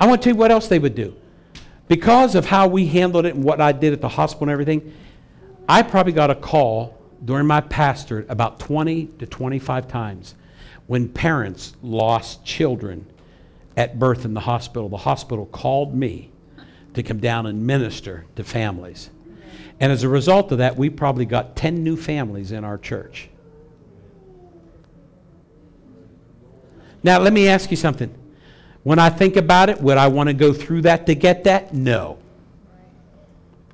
I 0.00 0.06
want 0.06 0.22
to 0.22 0.24
tell 0.24 0.34
you 0.34 0.38
what 0.38 0.50
else 0.50 0.66
they 0.66 0.78
would 0.78 0.94
do. 0.94 1.14
Because 1.86 2.34
of 2.34 2.46
how 2.46 2.66
we 2.68 2.86
handled 2.86 3.26
it 3.26 3.34
and 3.34 3.44
what 3.44 3.60
I 3.60 3.72
did 3.72 3.92
at 3.92 4.00
the 4.00 4.08
hospital 4.08 4.44
and 4.44 4.52
everything, 4.52 4.94
I 5.68 5.82
probably 5.82 6.12
got 6.12 6.30
a 6.30 6.34
call 6.34 6.98
during 7.24 7.46
my 7.46 7.60
pastorate 7.60 8.26
about 8.30 8.58
20 8.60 9.06
to 9.18 9.26
25 9.26 9.88
times 9.88 10.34
when 10.86 11.08
parents 11.08 11.76
lost 11.82 12.44
children 12.44 13.06
at 13.76 13.98
birth 13.98 14.24
in 14.24 14.34
the 14.34 14.40
hospital. 14.40 14.88
The 14.88 14.96
hospital 14.96 15.46
called 15.46 15.94
me 15.94 16.30
to 16.94 17.02
come 17.02 17.18
down 17.18 17.46
and 17.46 17.66
minister 17.66 18.24
to 18.36 18.44
families. 18.44 19.10
And 19.78 19.92
as 19.92 20.02
a 20.02 20.08
result 20.08 20.52
of 20.52 20.58
that, 20.58 20.76
we 20.76 20.90
probably 20.90 21.24
got 21.24 21.56
10 21.56 21.82
new 21.82 21.96
families 21.96 22.52
in 22.52 22.64
our 22.64 22.78
church. 22.78 23.28
Now, 27.02 27.18
let 27.18 27.32
me 27.32 27.48
ask 27.48 27.70
you 27.70 27.76
something. 27.76 28.14
When 28.90 28.98
I 28.98 29.08
think 29.08 29.36
about 29.36 29.68
it, 29.68 29.80
would 29.80 29.98
I 29.98 30.08
want 30.08 30.30
to 30.30 30.32
go 30.32 30.52
through 30.52 30.82
that 30.82 31.06
to 31.06 31.14
get 31.14 31.44
that? 31.44 31.72
No. 31.72 32.18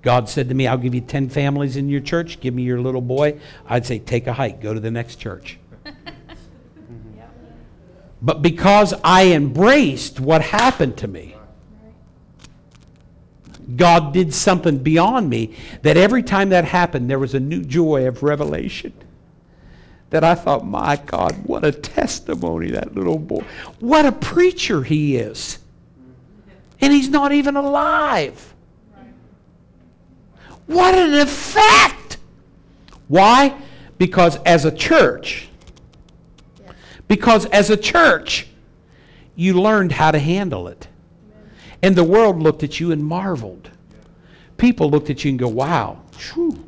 God 0.02 0.28
said 0.28 0.50
to 0.50 0.54
me, 0.54 0.66
I'll 0.66 0.76
give 0.76 0.94
you 0.94 1.00
10 1.00 1.30
families 1.30 1.78
in 1.78 1.88
your 1.88 2.02
church. 2.02 2.38
Give 2.38 2.52
me 2.52 2.64
your 2.64 2.82
little 2.82 3.00
boy. 3.00 3.40
I'd 3.64 3.86
say, 3.86 3.98
take 3.98 4.26
a 4.26 4.34
hike, 4.34 4.60
go 4.60 4.74
to 4.74 4.78
the 4.78 4.90
next 4.90 5.16
church. 5.16 5.58
But 8.20 8.42
because 8.42 8.92
I 9.02 9.32
embraced 9.32 10.20
what 10.20 10.42
happened 10.42 10.98
to 10.98 11.08
me, 11.08 11.34
God 13.74 14.12
did 14.12 14.34
something 14.34 14.82
beyond 14.82 15.30
me 15.30 15.56
that 15.80 15.96
every 15.96 16.22
time 16.22 16.50
that 16.50 16.66
happened, 16.66 17.08
there 17.08 17.18
was 17.18 17.34
a 17.34 17.40
new 17.40 17.62
joy 17.62 18.06
of 18.06 18.22
revelation. 18.22 18.92
That 20.10 20.22
I 20.22 20.34
thought, 20.34 20.64
my 20.64 20.96
God, 20.96 21.36
what 21.44 21.64
a 21.64 21.72
testimony 21.72 22.70
that 22.70 22.94
little 22.94 23.18
boy. 23.18 23.44
What 23.80 24.06
a 24.06 24.12
preacher 24.12 24.82
he 24.82 25.16
is. 25.16 25.58
And 26.80 26.92
he's 26.92 27.08
not 27.08 27.32
even 27.32 27.56
alive. 27.56 28.54
What 30.66 30.94
an 30.94 31.14
effect! 31.14 32.18
Why? 33.08 33.56
Because 33.98 34.36
as 34.44 34.64
a 34.64 34.70
church, 34.70 35.48
because 37.08 37.46
as 37.46 37.70
a 37.70 37.76
church, 37.76 38.48
you 39.36 39.60
learned 39.60 39.92
how 39.92 40.10
to 40.10 40.18
handle 40.18 40.68
it. 40.68 40.88
And 41.82 41.94
the 41.94 42.04
world 42.04 42.40
looked 42.40 42.62
at 42.62 42.80
you 42.80 42.90
and 42.90 43.04
marveled. 43.04 43.70
people 44.56 44.90
looked 44.90 45.10
at 45.10 45.24
you 45.24 45.30
and 45.30 45.38
go, 45.38 45.48
wow, 45.48 46.00
phew, 46.12 46.64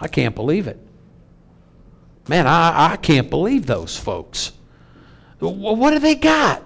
I 0.00 0.08
can't 0.08 0.34
believe 0.34 0.66
it. 0.66 0.78
Man, 2.28 2.46
I, 2.46 2.92
I 2.92 2.96
can't 2.96 3.28
believe 3.28 3.66
those 3.66 3.96
folks. 3.96 4.52
What 5.40 5.90
do 5.90 5.98
they 5.98 6.14
got? 6.14 6.62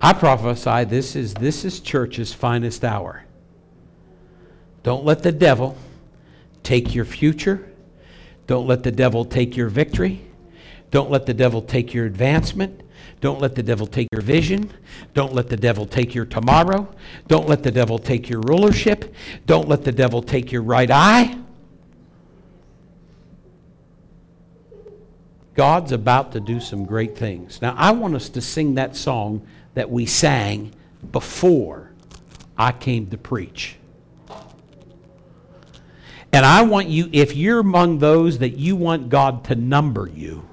I 0.00 0.12
prophesy 0.12 0.84
this 0.84 1.16
is 1.16 1.34
this 1.34 1.64
is 1.64 1.80
church's 1.80 2.32
finest 2.32 2.84
hour. 2.84 3.24
Don't 4.84 5.04
let 5.04 5.24
the 5.24 5.32
devil 5.32 5.76
take 6.62 6.94
your 6.94 7.04
future. 7.04 7.68
Don't 8.46 8.68
let 8.68 8.84
the 8.84 8.92
devil 8.92 9.24
take 9.24 9.56
your 9.56 9.68
victory. 9.68 10.20
Don't 10.92 11.10
let 11.10 11.26
the 11.26 11.34
devil 11.34 11.60
take 11.60 11.92
your 11.92 12.06
advancement. 12.06 12.82
Don't 13.20 13.40
let 13.40 13.56
the 13.56 13.62
devil 13.62 13.86
take 13.86 14.06
your 14.12 14.22
vision. 14.22 14.70
Don't 15.14 15.34
let 15.34 15.48
the 15.48 15.56
devil 15.56 15.84
take 15.84 16.14
your 16.14 16.24
tomorrow. 16.24 16.88
Don't 17.26 17.48
let 17.48 17.64
the 17.64 17.70
devil 17.72 17.98
take 17.98 18.28
your 18.28 18.40
rulership. 18.42 19.12
Don't 19.46 19.68
let 19.68 19.82
the 19.82 19.92
devil 19.92 20.22
take 20.22 20.52
your 20.52 20.62
right 20.62 20.90
eye. 20.90 21.36
God's 25.58 25.90
about 25.90 26.30
to 26.32 26.40
do 26.40 26.60
some 26.60 26.84
great 26.84 27.18
things. 27.18 27.60
Now, 27.60 27.74
I 27.76 27.90
want 27.90 28.14
us 28.14 28.28
to 28.28 28.40
sing 28.40 28.76
that 28.76 28.94
song 28.94 29.44
that 29.74 29.90
we 29.90 30.06
sang 30.06 30.72
before 31.10 31.90
I 32.56 32.70
came 32.70 33.08
to 33.08 33.18
preach. 33.18 33.74
And 36.32 36.46
I 36.46 36.62
want 36.62 36.86
you, 36.86 37.08
if 37.12 37.34
you're 37.34 37.58
among 37.58 37.98
those 37.98 38.38
that 38.38 38.50
you 38.50 38.76
want 38.76 39.08
God 39.08 39.42
to 39.46 39.56
number 39.56 40.06
you, 40.06 40.48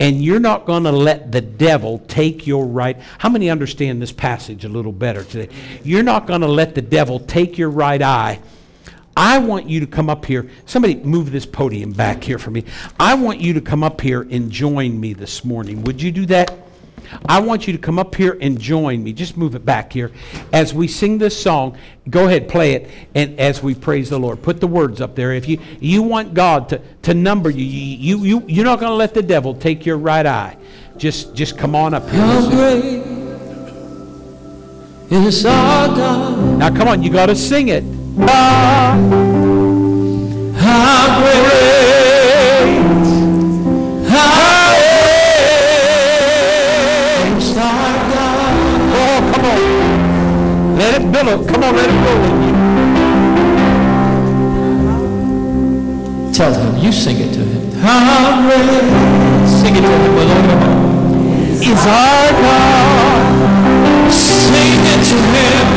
and 0.00 0.24
you're 0.24 0.40
not 0.40 0.64
going 0.64 0.84
to 0.84 0.92
let 0.92 1.30
the 1.30 1.42
devil 1.42 1.98
take 2.08 2.46
your 2.46 2.64
right. 2.64 2.98
How 3.18 3.28
many 3.28 3.50
understand 3.50 4.00
this 4.00 4.12
passage 4.12 4.64
a 4.64 4.68
little 4.70 4.92
better 4.92 5.24
today? 5.24 5.54
You're 5.84 6.02
not 6.02 6.26
going 6.26 6.40
to 6.40 6.48
let 6.48 6.74
the 6.74 6.80
devil 6.80 7.20
take 7.20 7.58
your 7.58 7.68
right 7.68 8.00
eye. 8.00 8.40
I 9.16 9.38
want 9.38 9.68
you 9.68 9.80
to 9.80 9.86
come 9.86 10.10
up 10.10 10.26
here. 10.26 10.50
Somebody 10.66 10.96
move 10.96 11.32
this 11.32 11.46
podium 11.46 11.92
back 11.92 12.22
here 12.22 12.38
for 12.38 12.50
me. 12.50 12.64
I 13.00 13.14
want 13.14 13.40
you 13.40 13.54
to 13.54 13.62
come 13.62 13.82
up 13.82 14.00
here 14.00 14.22
and 14.30 14.50
join 14.50 15.00
me 15.00 15.14
this 15.14 15.44
morning. 15.44 15.82
Would 15.84 16.02
you 16.02 16.12
do 16.12 16.26
that? 16.26 16.54
I 17.24 17.40
want 17.40 17.66
you 17.66 17.72
to 17.72 17.78
come 17.78 17.98
up 17.98 18.14
here 18.14 18.36
and 18.40 18.60
join 18.60 19.02
me. 19.02 19.12
Just 19.12 19.36
move 19.36 19.54
it 19.54 19.64
back 19.64 19.92
here. 19.92 20.10
As 20.52 20.74
we 20.74 20.88
sing 20.88 21.18
this 21.18 21.40
song, 21.40 21.78
go 22.10 22.26
ahead, 22.26 22.48
play 22.48 22.72
it, 22.72 22.90
and 23.14 23.38
as 23.38 23.62
we 23.62 23.74
praise 23.74 24.10
the 24.10 24.18
Lord. 24.18 24.42
Put 24.42 24.60
the 24.60 24.66
words 24.66 25.00
up 25.00 25.14
there. 25.14 25.32
If 25.32 25.48
you, 25.48 25.60
you 25.80 26.02
want 26.02 26.34
God 26.34 26.68
to, 26.70 26.82
to 27.02 27.14
number 27.14 27.48
you, 27.48 27.64
you, 27.64 28.24
you, 28.24 28.44
you're 28.48 28.64
not 28.64 28.80
going 28.80 28.90
to 28.90 28.96
let 28.96 29.14
the 29.14 29.22
devil 29.22 29.54
take 29.54 29.86
your 29.86 29.98
right 29.98 30.26
eye. 30.26 30.56
Just, 30.96 31.34
just 31.34 31.56
come 31.56 31.74
on 31.74 31.94
up 31.94 32.08
here. 32.10 32.20
How 32.20 32.50
great 32.50 33.06
is 35.10 35.46
our 35.46 35.88
God? 35.88 36.58
Now, 36.58 36.76
come 36.76 36.88
on, 36.88 37.02
you 37.02 37.10
got 37.10 37.26
to 37.26 37.36
sing 37.36 37.68
it. 37.68 37.84
Is 61.68 61.86
our 61.86 62.30
God? 62.32 64.12
Sing 64.12 64.80
it 64.86 65.04
to 65.04 65.16
him. 65.16 65.75